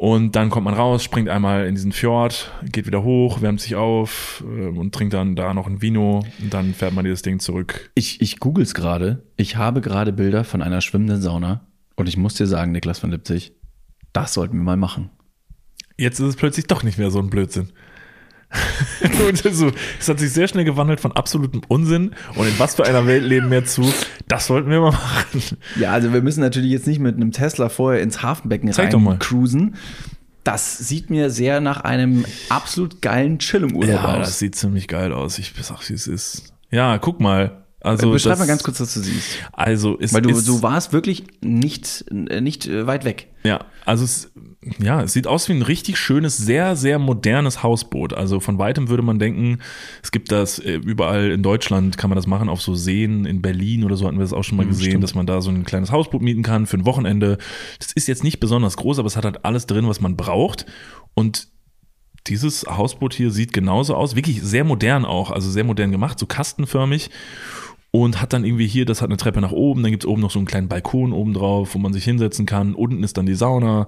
und 0.02 0.34
dann 0.34 0.50
kommt 0.50 0.64
man 0.64 0.74
raus, 0.74 1.04
springt 1.04 1.28
einmal 1.28 1.66
in 1.66 1.76
diesen 1.76 1.92
Fjord, 1.92 2.50
geht 2.64 2.88
wieder 2.88 3.04
hoch, 3.04 3.40
wärmt 3.40 3.60
sich 3.60 3.76
auf 3.76 4.42
äh, 4.44 4.66
und 4.66 4.92
trinkt 4.92 5.14
dann 5.14 5.36
da 5.36 5.54
noch 5.54 5.68
ein 5.68 5.80
Vino 5.80 6.24
und 6.40 6.52
dann 6.52 6.74
fährt 6.74 6.92
man 6.92 7.04
dieses 7.04 7.22
Ding 7.22 7.38
zurück. 7.38 7.92
Ich, 7.94 8.20
ich 8.20 8.40
googles 8.40 8.74
gerade. 8.74 9.22
Ich 9.36 9.54
habe 9.54 9.80
gerade 9.80 10.12
Bilder 10.12 10.42
von 10.42 10.60
einer 10.60 10.80
schwimmenden 10.80 11.22
Sauna. 11.22 11.68
Und 11.94 12.08
ich 12.08 12.16
muss 12.16 12.34
dir 12.34 12.48
sagen, 12.48 12.72
Niklas 12.72 12.98
von 12.98 13.12
Lipzig, 13.12 13.52
das 14.12 14.34
sollten 14.34 14.56
wir 14.56 14.64
mal 14.64 14.76
machen. 14.76 15.10
Jetzt 15.96 16.18
ist 16.18 16.26
es 16.26 16.36
plötzlich 16.36 16.66
doch 16.66 16.82
nicht 16.82 16.98
mehr 16.98 17.12
so 17.12 17.20
ein 17.20 17.30
Blödsinn. 17.30 17.68
Es 19.98 20.08
hat 20.08 20.18
sich 20.18 20.32
sehr 20.32 20.48
schnell 20.48 20.64
gewandelt 20.64 21.00
von 21.00 21.12
absolutem 21.12 21.62
Unsinn 21.68 22.14
und 22.34 22.46
in 22.46 22.58
was 22.58 22.74
für 22.74 22.84
einer 22.84 23.06
Welt 23.06 23.24
leben 23.24 23.50
wir 23.50 23.64
zu. 23.64 23.92
Das 24.28 24.46
sollten 24.46 24.70
wir 24.70 24.80
mal 24.80 24.92
machen. 24.92 25.42
Ja, 25.78 25.92
also 25.92 26.12
wir 26.12 26.22
müssen 26.22 26.40
natürlich 26.40 26.70
jetzt 26.70 26.86
nicht 26.86 27.00
mit 27.00 27.16
einem 27.16 27.32
Tesla 27.32 27.68
vorher 27.68 28.02
ins 28.02 28.22
Hafenbecken 28.22 28.70
Zeig 28.72 28.92
rein 28.94 29.18
cruisen. 29.18 29.76
Das 30.44 30.76
sieht 30.76 31.08
mir 31.08 31.30
sehr 31.30 31.60
nach 31.60 31.82
einem 31.82 32.24
absolut 32.48 33.00
geilen 33.00 33.38
Chillung-Urlaub 33.38 33.88
Ja, 33.88 34.18
das 34.18 34.28
aus. 34.28 34.38
sieht 34.40 34.56
ziemlich 34.56 34.88
geil 34.88 35.12
aus. 35.12 35.38
Ich 35.38 35.52
sag, 35.60 35.88
wie 35.88 35.94
es 35.94 36.06
ist. 36.06 36.52
Ja, 36.70 36.98
guck 36.98 37.20
mal. 37.20 37.64
Also, 37.80 38.10
Beschreib 38.10 38.32
das, 38.32 38.38
mal 38.40 38.46
ganz 38.46 38.62
kurz, 38.62 38.80
was 38.80 38.94
du 38.94 39.00
siehst. 39.00 39.38
Also, 39.52 39.98
es 40.00 40.12
Weil 40.14 40.22
du, 40.22 40.30
ist, 40.30 40.46
du 40.46 40.62
warst 40.62 40.92
wirklich 40.92 41.24
nicht, 41.40 42.04
nicht 42.12 42.66
äh, 42.66 42.86
weit 42.86 43.04
weg. 43.04 43.28
Ja, 43.42 43.64
also 43.84 44.04
es, 44.04 44.30
ja, 44.78 45.02
es 45.02 45.12
sieht 45.12 45.26
aus 45.26 45.48
wie 45.48 45.54
ein 45.54 45.62
richtig 45.62 45.98
schönes, 45.98 46.36
sehr, 46.36 46.76
sehr 46.76 47.00
modernes 47.00 47.64
Hausboot. 47.64 48.12
Also 48.14 48.38
von 48.38 48.58
weitem 48.58 48.88
würde 48.88 49.02
man 49.02 49.18
denken, 49.18 49.58
es 50.02 50.12
gibt 50.12 50.30
das 50.30 50.60
äh, 50.60 50.74
überall 50.74 51.32
in 51.32 51.42
Deutschland, 51.42 51.98
kann 51.98 52.10
man 52.10 52.16
das 52.16 52.28
machen, 52.28 52.48
auf 52.48 52.62
so 52.62 52.74
Seen, 52.74 53.24
in 53.24 53.42
Berlin 53.42 53.82
oder 53.82 53.96
so 53.96 54.06
hatten 54.06 54.18
wir 54.18 54.22
das 54.22 54.32
auch 54.32 54.44
schon 54.44 54.58
mal 54.58 54.66
gesehen, 54.66 54.90
stimmt. 54.90 55.04
dass 55.04 55.14
man 55.16 55.26
da 55.26 55.40
so 55.40 55.50
ein 55.50 55.64
kleines 55.64 55.90
Hausboot 55.90 56.22
mieten 56.22 56.44
kann 56.44 56.66
für 56.66 56.76
ein 56.76 56.84
Wochenende. 56.84 57.38
Das 57.80 57.92
ist 57.92 58.06
jetzt 58.06 58.22
nicht 58.22 58.38
besonders 58.38 58.76
groß, 58.76 59.00
aber 59.00 59.06
es 59.06 59.16
hat 59.16 59.24
halt 59.24 59.44
alles 59.44 59.66
drin, 59.66 59.88
was 59.88 60.00
man 60.00 60.16
braucht. 60.16 60.64
Und 61.14 61.48
dieses 62.28 62.64
Hausboot 62.64 63.14
hier 63.14 63.32
sieht 63.32 63.52
genauso 63.52 63.96
aus, 63.96 64.14
wirklich 64.14 64.42
sehr 64.42 64.62
modern 64.62 65.04
auch, 65.04 65.32
also 65.32 65.50
sehr 65.50 65.64
modern 65.64 65.90
gemacht, 65.90 66.20
so 66.20 66.26
kastenförmig. 66.26 67.10
Und 67.94 68.22
hat 68.22 68.32
dann 68.32 68.46
irgendwie 68.46 68.66
hier, 68.66 68.86
das 68.86 69.02
hat 69.02 69.10
eine 69.10 69.18
Treppe 69.18 69.42
nach 69.42 69.52
oben, 69.52 69.82
dann 69.82 69.90
gibt's 69.90 70.06
oben 70.06 70.22
noch 70.22 70.30
so 70.30 70.38
einen 70.38 70.46
kleinen 70.46 70.66
Balkon 70.66 71.12
oben 71.12 71.34
drauf, 71.34 71.74
wo 71.74 71.78
man 71.78 71.92
sich 71.92 72.04
hinsetzen 72.04 72.46
kann. 72.46 72.74
Unten 72.74 73.02
ist 73.02 73.18
dann 73.18 73.26
die 73.26 73.34
Sauna. 73.34 73.86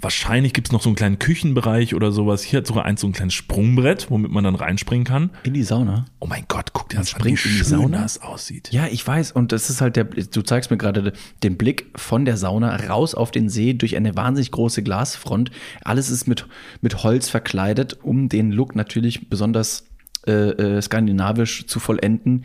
Wahrscheinlich 0.00 0.52
gibt's 0.52 0.70
noch 0.70 0.80
so 0.80 0.88
einen 0.88 0.94
kleinen 0.94 1.18
Küchenbereich 1.18 1.96
oder 1.96 2.12
sowas. 2.12 2.44
Hier 2.44 2.58
hat 2.58 2.68
sogar 2.68 2.84
eins 2.84 3.00
so 3.00 3.08
ein 3.08 3.12
kleines 3.12 3.34
Sprungbrett, 3.34 4.12
womit 4.12 4.30
man 4.30 4.44
dann 4.44 4.54
reinspringen 4.54 5.04
kann. 5.04 5.30
In 5.42 5.54
die 5.54 5.64
Sauna. 5.64 6.04
Oh 6.20 6.28
mein 6.28 6.44
Gott, 6.46 6.72
guck 6.72 6.88
dir 6.90 6.98
das 6.98 7.14
an, 7.14 7.24
wie 7.24 7.36
springt 7.36 7.44
in 7.44 7.50
die 7.50 7.56
schön 7.58 7.80
Sauna? 7.80 8.02
das 8.02 8.22
aussieht. 8.22 8.72
Ja, 8.72 8.86
ich 8.86 9.04
weiß. 9.04 9.32
Und 9.32 9.50
das 9.50 9.70
ist 9.70 9.80
halt 9.80 9.96
der, 9.96 10.04
du 10.04 10.42
zeigst 10.42 10.70
mir 10.70 10.76
gerade 10.76 11.12
den 11.42 11.56
Blick 11.56 11.86
von 11.96 12.24
der 12.24 12.36
Sauna 12.36 12.76
raus 12.76 13.16
auf 13.16 13.32
den 13.32 13.48
See 13.48 13.74
durch 13.74 13.96
eine 13.96 14.14
wahnsinnig 14.14 14.52
große 14.52 14.84
Glasfront. 14.84 15.50
Alles 15.82 16.10
ist 16.10 16.28
mit, 16.28 16.46
mit 16.80 17.02
Holz 17.02 17.28
verkleidet, 17.28 17.98
um 18.04 18.28
den 18.28 18.52
Look 18.52 18.76
natürlich 18.76 19.28
besonders 19.28 19.82
äh, 20.24 20.50
äh, 20.50 20.80
skandinavisch 20.80 21.66
zu 21.66 21.80
vollenden. 21.80 22.44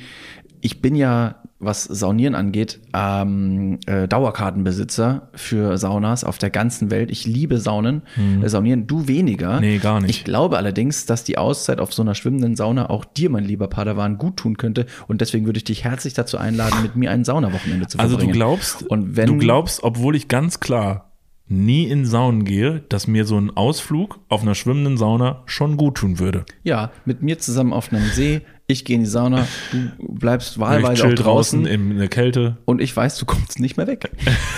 Ich 0.68 0.82
bin 0.82 0.96
ja, 0.98 1.36
was 1.60 1.86
Saunieren 1.86 2.36
angeht, 2.36 2.82
ähm, 2.94 3.80
äh, 3.86 4.06
Dauerkartenbesitzer 4.06 5.30
für 5.34 5.78
Saunas 5.78 6.26
auf 6.26 6.38
der 6.40 6.50
ganzen 6.50 6.92
Welt. 6.92 7.10
Ich 7.10 7.26
liebe 7.26 7.58
Saunen, 7.58 8.02
äh, 8.44 8.50
Saunieren, 8.50 8.86
du 8.86 9.08
weniger. 9.08 9.54
Mhm. 9.56 9.62
Nee, 9.62 9.78
gar 9.78 10.02
nicht. 10.02 10.10
Ich 10.10 10.24
glaube 10.26 10.58
allerdings, 10.58 11.06
dass 11.06 11.24
die 11.24 11.38
Auszeit 11.38 11.80
auf 11.80 11.94
so 11.94 12.02
einer 12.02 12.16
schwimmenden 12.16 12.58
Sauna 12.58 12.90
auch 12.90 13.06
dir, 13.06 13.30
mein 13.30 13.46
lieber 13.46 13.70
Padawan, 13.70 14.18
gut 14.18 14.36
tun 14.36 14.58
könnte. 14.58 14.88
Und 15.08 15.22
deswegen 15.22 15.46
würde 15.46 15.58
ich 15.58 15.64
dich 15.64 15.86
herzlich 15.86 16.14
dazu 16.14 16.38
einladen, 16.38 16.82
mit 16.84 16.98
mir 16.98 17.12
ein 17.12 17.24
Saunawochenende 17.24 17.88
zu 17.88 17.98
Also 17.98 18.18
verbringen. 18.18 18.34
du 18.34 18.38
glaubst, 18.40 18.84
Und 18.84 19.16
wenn- 19.16 19.28
du 19.28 19.38
glaubst, 19.38 19.84
obwohl 19.84 20.18
ich 20.18 20.28
ganz 20.28 20.60
klar 20.60 21.14
nie 21.48 21.86
in 21.86 22.06
Saunen 22.06 22.44
gehe, 22.44 22.82
dass 22.90 23.08
mir 23.08 23.24
so 23.24 23.38
ein 23.40 23.56
Ausflug 23.56 24.20
auf 24.28 24.42
einer 24.42 24.54
schwimmenden 24.54 24.98
Sauna 24.98 25.44
schon 25.46 25.78
gut 25.78 25.96
tun 25.96 26.20
würde. 26.20 26.44
Ja, 26.64 26.92
mit 27.06 27.22
mir 27.24 27.40
zusammen 27.40 27.72
auf 27.72 27.94
einem 27.94 28.04
See. 28.10 28.42
Ich 28.70 28.84
gehe 28.84 28.98
in 28.98 29.04
die 29.04 29.10
Sauna, 29.10 29.48
du 29.72 29.90
bleibst 30.00 30.60
wahlweise 30.60 31.08
auch 31.08 31.14
draußen 31.14 31.66
in 31.66 31.98
der 31.98 32.10
Kälte. 32.10 32.58
und 32.66 32.82
ich 32.82 32.96
weiß, 32.96 33.18
du 33.18 33.26
kommst 33.26 33.60
nicht 33.62 33.78
mehr 33.78 33.88
weg. 33.88 34.12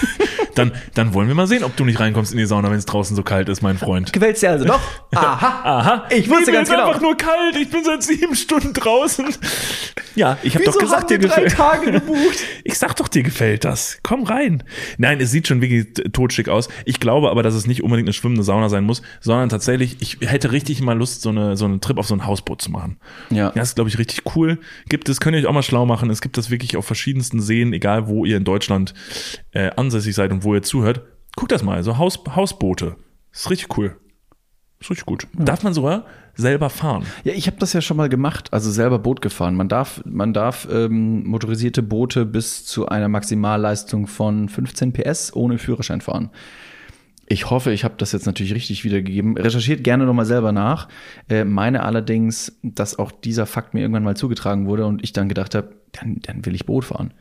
Dann, 0.55 0.71
dann 0.93 1.13
wollen 1.13 1.27
wir 1.27 1.35
mal 1.35 1.47
sehen, 1.47 1.63
ob 1.63 1.75
du 1.75 1.85
nicht 1.85 1.99
reinkommst 1.99 2.31
in 2.31 2.37
die 2.37 2.45
Sauna, 2.45 2.69
wenn 2.69 2.77
es 2.77 2.85
draußen 2.85 3.15
so 3.15 3.23
kalt 3.23 3.49
ist, 3.49 3.61
mein 3.61 3.77
Freund. 3.77 4.11
Gefällt's 4.13 4.39
dir 4.39 4.51
also 4.51 4.65
doch? 4.65 4.79
Aha. 5.15 5.61
Aha, 5.63 6.07
Ich 6.09 6.29
wusste 6.29 6.51
mir 6.51 6.57
ganz 6.57 6.69
genau. 6.69 6.87
einfach 6.87 7.01
nur 7.01 7.15
kalt. 7.17 7.55
Ich 7.59 7.69
bin 7.69 7.83
seit 7.83 8.03
sieben 8.03 8.35
Stunden 8.35 8.73
draußen. 8.73 9.25
Ja, 10.15 10.37
ich 10.43 10.55
habe 10.55 10.65
doch 10.65 10.77
gesagt, 10.77 11.03
haben 11.03 11.07
dir 11.07 11.19
gefällt. 11.19 11.51
Tage 11.53 11.91
gebucht? 11.91 12.19
Ich 12.63 12.77
sag 12.77 12.95
doch, 12.97 13.07
dir 13.07 13.23
gefällt 13.23 13.63
das. 13.65 13.97
Komm 14.03 14.23
rein. 14.23 14.63
Nein, 14.97 15.19
es 15.21 15.31
sieht 15.31 15.47
schon 15.47 15.61
wirklich 15.61 15.87
totschick 16.11 16.49
aus. 16.49 16.67
Ich 16.85 16.99
glaube 16.99 17.31
aber, 17.31 17.41
dass 17.41 17.55
es 17.55 17.65
nicht 17.65 17.81
unbedingt 17.83 18.07
eine 18.07 18.13
schwimmende 18.13 18.43
Sauna 18.43 18.69
sein 18.69 18.83
muss, 18.83 19.01
sondern 19.21 19.49
tatsächlich, 19.49 19.97
ich 20.01 20.17
hätte 20.21 20.51
richtig 20.51 20.81
mal 20.81 20.95
Lust, 20.97 21.21
so 21.21 21.29
eine 21.29 21.57
so 21.57 21.65
einen 21.65 21.81
Trip 21.81 21.97
auf 21.97 22.05
so 22.05 22.13
ein 22.13 22.25
Hausboot 22.27 22.61
zu 22.61 22.69
machen. 22.69 22.97
Ja. 23.31 23.39
Ja, 23.39 23.51
das 23.55 23.69
ist, 23.69 23.75
glaube 23.75 23.89
ich, 23.89 23.97
richtig 23.97 24.35
cool. 24.35 24.59
Gibt 24.89 25.07
es, 25.09 25.19
könnt 25.19 25.35
ihr 25.35 25.39
euch 25.41 25.45
auch 25.47 25.53
mal 25.53 25.63
schlau 25.63 25.85
machen. 25.85 26.09
Es 26.09 26.21
gibt 26.21 26.37
das 26.37 26.49
wirklich 26.49 26.75
auf 26.77 26.85
verschiedensten 26.85 27.41
Seen, 27.41 27.71
egal 27.73 28.07
wo 28.07 28.25
ihr 28.25 28.37
in 28.37 28.43
Deutschland 28.43 28.93
äh, 29.51 29.71
ansässig 29.75 30.15
seid 30.15 30.31
und 30.31 30.43
wo 30.43 30.53
ihr 30.53 30.61
zuhört. 30.61 31.01
Guckt 31.35 31.51
das 31.51 31.63
mal, 31.63 31.83
so 31.83 31.97
Haus, 31.97 32.19
Hausboote. 32.35 32.95
ist 33.31 33.49
richtig 33.49 33.77
cool. 33.77 33.95
Ist 34.79 34.89
richtig 34.89 35.05
gut. 35.05 35.27
Darf 35.33 35.63
man 35.63 35.73
sogar 35.73 36.05
selber 36.35 36.69
fahren. 36.69 37.03
Ja, 37.25 37.33
ich 37.33 37.47
habe 37.47 37.57
das 37.57 37.73
ja 37.73 37.81
schon 37.81 37.97
mal 37.97 38.07
gemacht, 38.07 38.53
also 38.53 38.71
selber 38.71 38.97
Boot 38.97 39.21
gefahren. 39.21 39.55
Man 39.55 39.67
darf, 39.67 40.01
man 40.05 40.33
darf 40.33 40.67
ähm, 40.71 41.25
motorisierte 41.25 41.83
Boote 41.83 42.25
bis 42.25 42.65
zu 42.65 42.87
einer 42.87 43.09
Maximalleistung 43.09 44.07
von 44.07 44.47
15 44.47 44.93
PS 44.93 45.33
ohne 45.35 45.57
Führerschein 45.57 45.99
fahren. 45.99 46.29
Ich 47.27 47.49
hoffe, 47.49 47.71
ich 47.71 47.83
habe 47.83 47.95
das 47.97 48.13
jetzt 48.13 48.25
natürlich 48.25 48.55
richtig 48.55 48.83
wiedergegeben. 48.85 49.37
Recherchiert 49.37 49.83
gerne 49.83 50.05
nochmal 50.05 50.25
selber 50.25 50.51
nach. 50.51 50.87
Äh, 51.29 51.43
meine 51.43 51.83
allerdings, 51.83 52.57
dass 52.63 52.97
auch 52.97 53.11
dieser 53.11 53.45
Fakt 53.45 53.73
mir 53.73 53.81
irgendwann 53.81 54.03
mal 54.03 54.17
zugetragen 54.17 54.65
wurde 54.65 54.85
und 54.85 55.03
ich 55.03 55.13
dann 55.13 55.29
gedacht 55.29 55.55
habe, 55.55 55.75
dann, 55.91 56.19
dann 56.21 56.45
will 56.45 56.55
ich 56.55 56.65
Boot 56.65 56.85
fahren. 56.85 57.13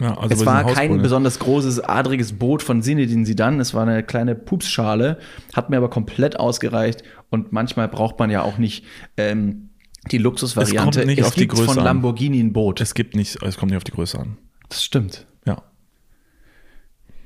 Ja, 0.00 0.18
also 0.18 0.34
es 0.34 0.44
war 0.46 0.64
kein 0.72 1.00
besonders 1.00 1.38
großes, 1.38 1.80
adriges 1.80 2.34
Boot 2.34 2.62
von 2.62 2.82
Sinedin 2.82 3.24
Sidan. 3.24 3.60
Es 3.60 3.72
war 3.72 3.82
eine 3.86 4.02
kleine 4.02 4.34
Pupsschale, 4.34 5.18
hat 5.54 5.70
mir 5.70 5.78
aber 5.78 5.88
komplett 5.90 6.38
ausgereicht. 6.38 7.02
Und 7.30 7.52
manchmal 7.52 7.88
braucht 7.88 8.18
man 8.18 8.28
ja 8.30 8.42
auch 8.42 8.58
nicht 8.58 8.84
ähm, 9.16 9.70
die 10.12 10.18
Luxusvariante. 10.18 11.00
Es 11.00 11.04
kommt 11.04 11.06
nicht 11.06 11.22
auf 11.24 11.34
die 11.34 11.48
Größe 11.48 11.64
von. 11.74 11.82
Lamborghini 11.84 12.40
ein 12.40 12.52
Boot. 12.52 12.80
Es 12.82 12.92
gibt 12.94 13.16
nicht, 13.16 13.42
es 13.42 13.56
kommt 13.56 13.70
nicht 13.70 13.78
auf 13.78 13.84
die 13.84 13.92
Größe 13.92 14.18
an. 14.18 14.36
Das 14.68 14.84
stimmt. 14.84 15.26
Ja. 15.46 15.62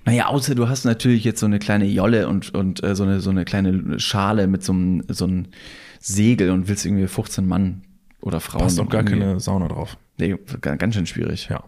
Naja, 0.06 0.26
außer 0.26 0.54
du 0.54 0.68
hast 0.68 0.84
natürlich 0.84 1.24
jetzt 1.24 1.40
so 1.40 1.46
eine 1.46 1.58
kleine 1.58 1.84
Jolle 1.86 2.28
und, 2.28 2.54
und 2.54 2.82
äh, 2.82 2.94
so, 2.94 3.02
eine, 3.02 3.20
so 3.20 3.30
eine 3.30 3.44
kleine 3.44 3.98
Schale 4.00 4.46
mit 4.46 4.62
so 4.64 4.72
einem, 4.72 5.02
so 5.08 5.24
einem 5.26 5.46
Segel 5.98 6.50
und 6.50 6.68
willst 6.68 6.86
irgendwie 6.86 7.06
15 7.06 7.46
Mann 7.46 7.82
oder 8.20 8.40
Frauen. 8.40 8.62
Passt 8.62 8.80
auch 8.80 8.88
gar 8.88 9.02
irgendwie- 9.02 9.18
keine 9.20 9.40
Sauna 9.40 9.68
drauf. 9.68 9.98
Nee, 10.18 10.36
ga- 10.60 10.76
ganz 10.76 10.94
schön 10.94 11.06
schwierig. 11.06 11.48
Ja. 11.50 11.64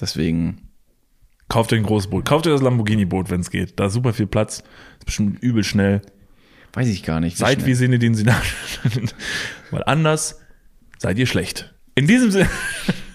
Deswegen, 0.00 0.68
Kauft 1.48 1.72
euch 1.72 1.78
ein 1.78 1.86
großes 1.86 2.10
Boot. 2.10 2.26
Kauft 2.26 2.46
euch 2.46 2.52
das 2.52 2.62
Lamborghini-Boot, 2.62 3.30
wenn 3.30 3.40
es 3.40 3.50
geht. 3.50 3.80
Da 3.80 3.86
ist 3.86 3.94
super 3.94 4.12
viel 4.12 4.26
Platz. 4.26 4.62
Ist 4.98 5.06
bestimmt 5.06 5.42
übel 5.42 5.64
schnell. 5.64 6.02
weiß 6.74 6.88
ich 6.88 7.02
gar 7.02 7.20
nicht. 7.20 7.38
Seid 7.38 7.64
wie. 7.64 7.74
Sinne, 7.74 7.98
den 7.98 8.14
sie 8.14 8.24
Weil 9.70 9.82
anders 9.84 10.40
seid 10.98 11.18
ihr 11.18 11.26
schlecht. 11.26 11.74
In 11.94 12.06
diesem 12.06 12.30
Sinne, 12.30 12.50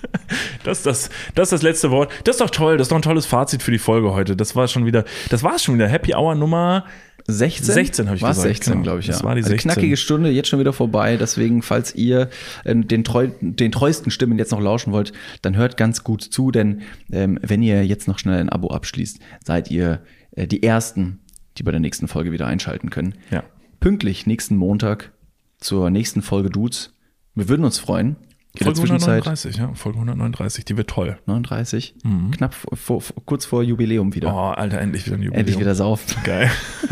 das, 0.64 0.80
ist 0.80 0.86
das, 0.86 1.10
das 1.36 1.48
ist 1.48 1.54
das 1.54 1.62
letzte 1.62 1.92
Wort. 1.92 2.12
Das 2.24 2.36
ist 2.36 2.42
doch 2.42 2.50
toll. 2.50 2.78
Das 2.78 2.86
ist 2.86 2.92
doch 2.92 2.98
ein 2.98 3.02
tolles 3.02 3.26
Fazit 3.26 3.62
für 3.62 3.72
die 3.72 3.80
Folge 3.80 4.14
heute. 4.14 4.36
Das 4.36 4.56
war 4.56 4.68
schon 4.68 4.86
wieder, 4.86 5.06
das 5.30 5.44
war 5.44 5.60
schon 5.60 5.76
wieder. 5.76 5.88
Happy 5.88 6.14
Hour 6.14 6.36
Nummer 6.36 6.86
16? 7.28 7.74
16 7.74 8.06
habe 8.08 8.18
ich 8.18 8.22
War's 8.22 8.38
gesagt, 8.38 8.56
16, 8.56 8.74
genau. 8.74 8.84
glaube 8.84 9.00
ich, 9.00 9.08
ja. 9.08 9.14
Das 9.14 9.24
war 9.24 9.36
die 9.36 9.42
Also 9.42 9.50
16. 9.52 9.72
knackige 9.72 9.98
Stunde, 9.98 10.30
jetzt 10.30 10.50
schon 10.50 10.60
wieder 10.60 10.74
vorbei. 10.74 11.18
Deswegen, 11.18 11.62
falls 11.62 11.96
ihr 11.96 12.30
äh, 12.66 12.76
den, 12.76 13.04
treu, 13.04 13.30
den 13.40 13.72
treuesten 13.72 14.12
Stimmen 14.12 14.38
jetzt 14.38 14.52
noch 14.52 14.60
lauschen 14.60 14.92
wollt, 14.92 15.14
dann 15.42 15.56
hört 15.56 15.78
ganz 15.78 16.04
gut 16.04 16.22
zu, 16.22 16.52
denn 16.52 16.82
ähm, 17.12 17.40
wenn 17.42 17.64
ihr 17.64 17.86
jetzt 17.86 18.08
noch 18.08 18.20
schnell 18.20 18.40
ein 18.40 18.50
Abo 18.50 18.70
abschließt, 18.70 19.20
seid 19.44 19.72
ihr 19.72 20.02
äh, 20.32 20.48
die 20.48 20.64
Ersten, 20.64 21.22
die 21.58 21.64
bei 21.64 21.72
der 21.72 21.80
nächsten 21.80 22.08
Folge 22.08 22.32
wieder 22.32 22.48
einschalten 22.48 22.90
können. 22.90 23.16
Ja. 23.32 23.44
Pünktlich 23.80 24.26
nächsten 24.26 24.56
Montag 24.58 25.12
zur 25.60 25.90
nächsten 25.90 26.22
Folge 26.22 26.50
Dudes. 26.50 26.94
Wir 27.36 27.48
würden 27.48 27.66
uns 27.66 27.80
freuen. 27.80 28.18
In 28.56 28.66
Folge 28.66 28.82
der 28.82 29.00
Zwischenzeit 29.00 29.26
139, 29.26 29.58
ja. 29.58 29.74
Folge 29.74 29.98
139, 29.98 30.64
die 30.64 30.78
wird 30.78 30.88
toll. 30.88 31.18
39, 31.26 31.96
knapp 32.34 32.54
vor, 32.54 33.02
vor, 33.02 33.16
kurz 33.26 33.46
vor 33.46 33.64
Jubiläum 33.64 34.14
wieder. 34.14 34.32
Oh, 34.32 34.52
Alter, 34.52 34.80
endlich 34.80 35.08
wieder 35.08 35.16
ein 35.16 35.24
Jubiläum. 35.24 35.40
Endlich 35.40 35.60
wieder 35.60 35.74
saufen. 35.74 36.16
Geil. 36.24 36.52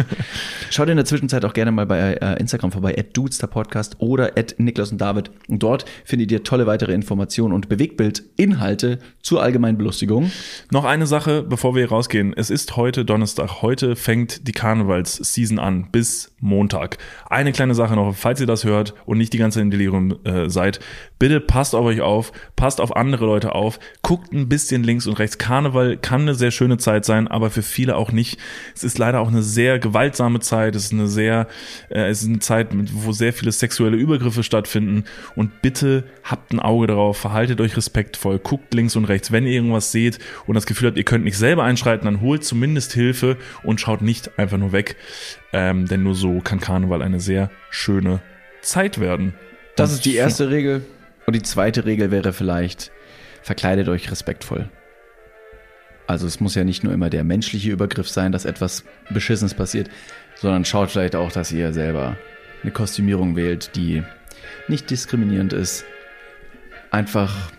Schaut 0.71 0.89
in 0.89 0.95
der 0.95 1.05
Zwischenzeit 1.05 1.45
auch 1.45 1.53
gerne 1.53 1.71
mal 1.71 1.85
bei 1.85 2.13
äh, 2.13 2.39
Instagram 2.39 2.71
vorbei, 2.71 2.97
at 2.97 3.15
Dudes, 3.15 3.37
der 3.37 3.47
Podcast 3.47 3.97
oder 3.99 4.37
at 4.37 4.55
Niklas 4.57 4.91
und 4.91 4.99
David. 4.99 5.29
Und 5.49 5.61
dort 5.61 5.85
findet 6.03 6.31
ihr 6.31 6.43
tolle 6.43 6.65
weitere 6.65 6.93
Informationen 6.93 7.53
und 7.53 7.69
Bewegtbild-Inhalte 7.69 8.97
zur 9.21 9.43
allgemeinen 9.43 9.77
Belustigung. 9.77 10.31
Noch 10.71 10.85
eine 10.85 11.05
Sache, 11.05 11.43
bevor 11.43 11.75
wir 11.75 11.81
hier 11.81 11.89
rausgehen. 11.89 12.33
Es 12.35 12.49
ist 12.49 12.75
heute 12.75 13.05
Donnerstag. 13.05 13.61
Heute 13.61 13.95
fängt 13.95 14.47
die 14.47 14.53
Karnevals-Season 14.53 15.59
an 15.59 15.89
bis 15.91 16.31
Montag. 16.39 16.97
Eine 17.29 17.51
kleine 17.51 17.75
Sache 17.75 17.95
noch, 17.95 18.15
falls 18.15 18.39
ihr 18.39 18.47
das 18.47 18.63
hört 18.63 18.95
und 19.05 19.17
nicht 19.17 19.33
die 19.33 19.37
ganze 19.37 19.59
Zeit 19.59 19.63
im 19.63 19.71
Delirium 19.71 20.15
äh, 20.23 20.49
seid. 20.49 20.79
Bitte 21.21 21.39
passt 21.39 21.75
auf 21.75 21.85
euch 21.85 22.01
auf, 22.01 22.31
passt 22.55 22.81
auf 22.81 22.95
andere 22.95 23.27
Leute 23.27 23.53
auf, 23.53 23.79
guckt 24.01 24.33
ein 24.33 24.49
bisschen 24.49 24.83
links 24.83 25.05
und 25.05 25.19
rechts. 25.19 25.37
Karneval 25.37 25.97
kann 25.97 26.21
eine 26.21 26.33
sehr 26.33 26.49
schöne 26.49 26.79
Zeit 26.79 27.05
sein, 27.05 27.27
aber 27.27 27.51
für 27.51 27.61
viele 27.61 27.95
auch 27.95 28.11
nicht. 28.11 28.39
Es 28.73 28.83
ist 28.83 28.97
leider 28.97 29.19
auch 29.19 29.27
eine 29.27 29.43
sehr 29.43 29.77
gewaltsame 29.77 30.39
Zeit. 30.39 30.75
Es 30.75 30.85
ist 30.85 30.93
eine 30.93 31.07
sehr, 31.07 31.47
äh, 31.89 32.09
es 32.09 32.23
ist 32.23 32.27
eine 32.27 32.39
Zeit, 32.39 32.69
wo 32.71 33.11
sehr 33.11 33.33
viele 33.33 33.51
sexuelle 33.51 33.97
Übergriffe 33.97 34.41
stattfinden. 34.41 35.03
Und 35.35 35.61
bitte 35.61 36.05
habt 36.23 36.53
ein 36.53 36.59
Auge 36.59 36.87
darauf, 36.87 37.17
verhaltet 37.17 37.61
euch 37.61 37.77
respektvoll, 37.77 38.39
guckt 38.39 38.73
links 38.73 38.95
und 38.95 39.05
rechts. 39.05 39.31
Wenn 39.31 39.45
ihr 39.45 39.53
irgendwas 39.53 39.91
seht 39.91 40.17
und 40.47 40.55
das 40.55 40.65
Gefühl 40.65 40.87
habt, 40.87 40.97
ihr 40.97 41.03
könnt 41.03 41.23
nicht 41.23 41.37
selber 41.37 41.63
einschreiten, 41.63 42.05
dann 42.05 42.21
holt 42.21 42.43
zumindest 42.43 42.93
Hilfe 42.93 43.37
und 43.61 43.79
schaut 43.79 44.01
nicht 44.01 44.39
einfach 44.39 44.57
nur 44.57 44.71
weg. 44.71 44.95
Ähm, 45.53 45.87
denn 45.87 46.01
nur 46.01 46.15
so 46.15 46.39
kann 46.39 46.59
Karneval 46.59 47.03
eine 47.03 47.19
sehr 47.19 47.51
schöne 47.69 48.21
Zeit 48.63 48.99
werden. 48.99 49.35
Das 49.75 49.93
ist 49.93 50.03
die 50.03 50.15
erste 50.15 50.49
Regel. 50.49 50.83
Und 51.25 51.35
die 51.35 51.41
zweite 51.41 51.85
Regel 51.85 52.11
wäre 52.11 52.33
vielleicht, 52.33 52.91
verkleidet 53.41 53.87
euch 53.89 54.11
respektvoll. 54.11 54.69
Also 56.07 56.27
es 56.27 56.39
muss 56.39 56.55
ja 56.55 56.63
nicht 56.63 56.83
nur 56.83 56.93
immer 56.93 57.09
der 57.09 57.23
menschliche 57.23 57.71
Übergriff 57.71 58.09
sein, 58.09 58.31
dass 58.31 58.45
etwas 58.45 58.83
Beschissenes 59.09 59.53
passiert, 59.53 59.89
sondern 60.35 60.65
schaut 60.65 60.91
vielleicht 60.91 61.15
auch, 61.15 61.31
dass 61.31 61.51
ihr 61.51 61.71
selber 61.73 62.17
eine 62.63 62.71
Kostümierung 62.71 63.35
wählt, 63.35 63.75
die 63.75 64.03
nicht 64.67 64.89
diskriminierend 64.89 65.53
ist. 65.53 65.85
Einfach 66.89 67.51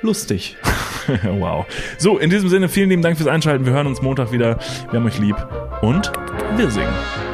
lustig. 0.00 0.56
wow. 1.24 1.66
So, 1.98 2.18
in 2.18 2.30
diesem 2.30 2.48
Sinne, 2.48 2.68
vielen 2.68 2.90
lieben 2.90 3.02
Dank 3.02 3.16
fürs 3.16 3.28
Einschalten. 3.28 3.66
Wir 3.66 3.72
hören 3.72 3.86
uns 3.86 4.00
Montag 4.00 4.32
wieder. 4.32 4.58
Wir 4.90 5.00
haben 5.00 5.06
euch 5.06 5.18
lieb 5.18 5.36
und 5.82 6.10
wir 6.56 6.70
singen. 6.70 7.33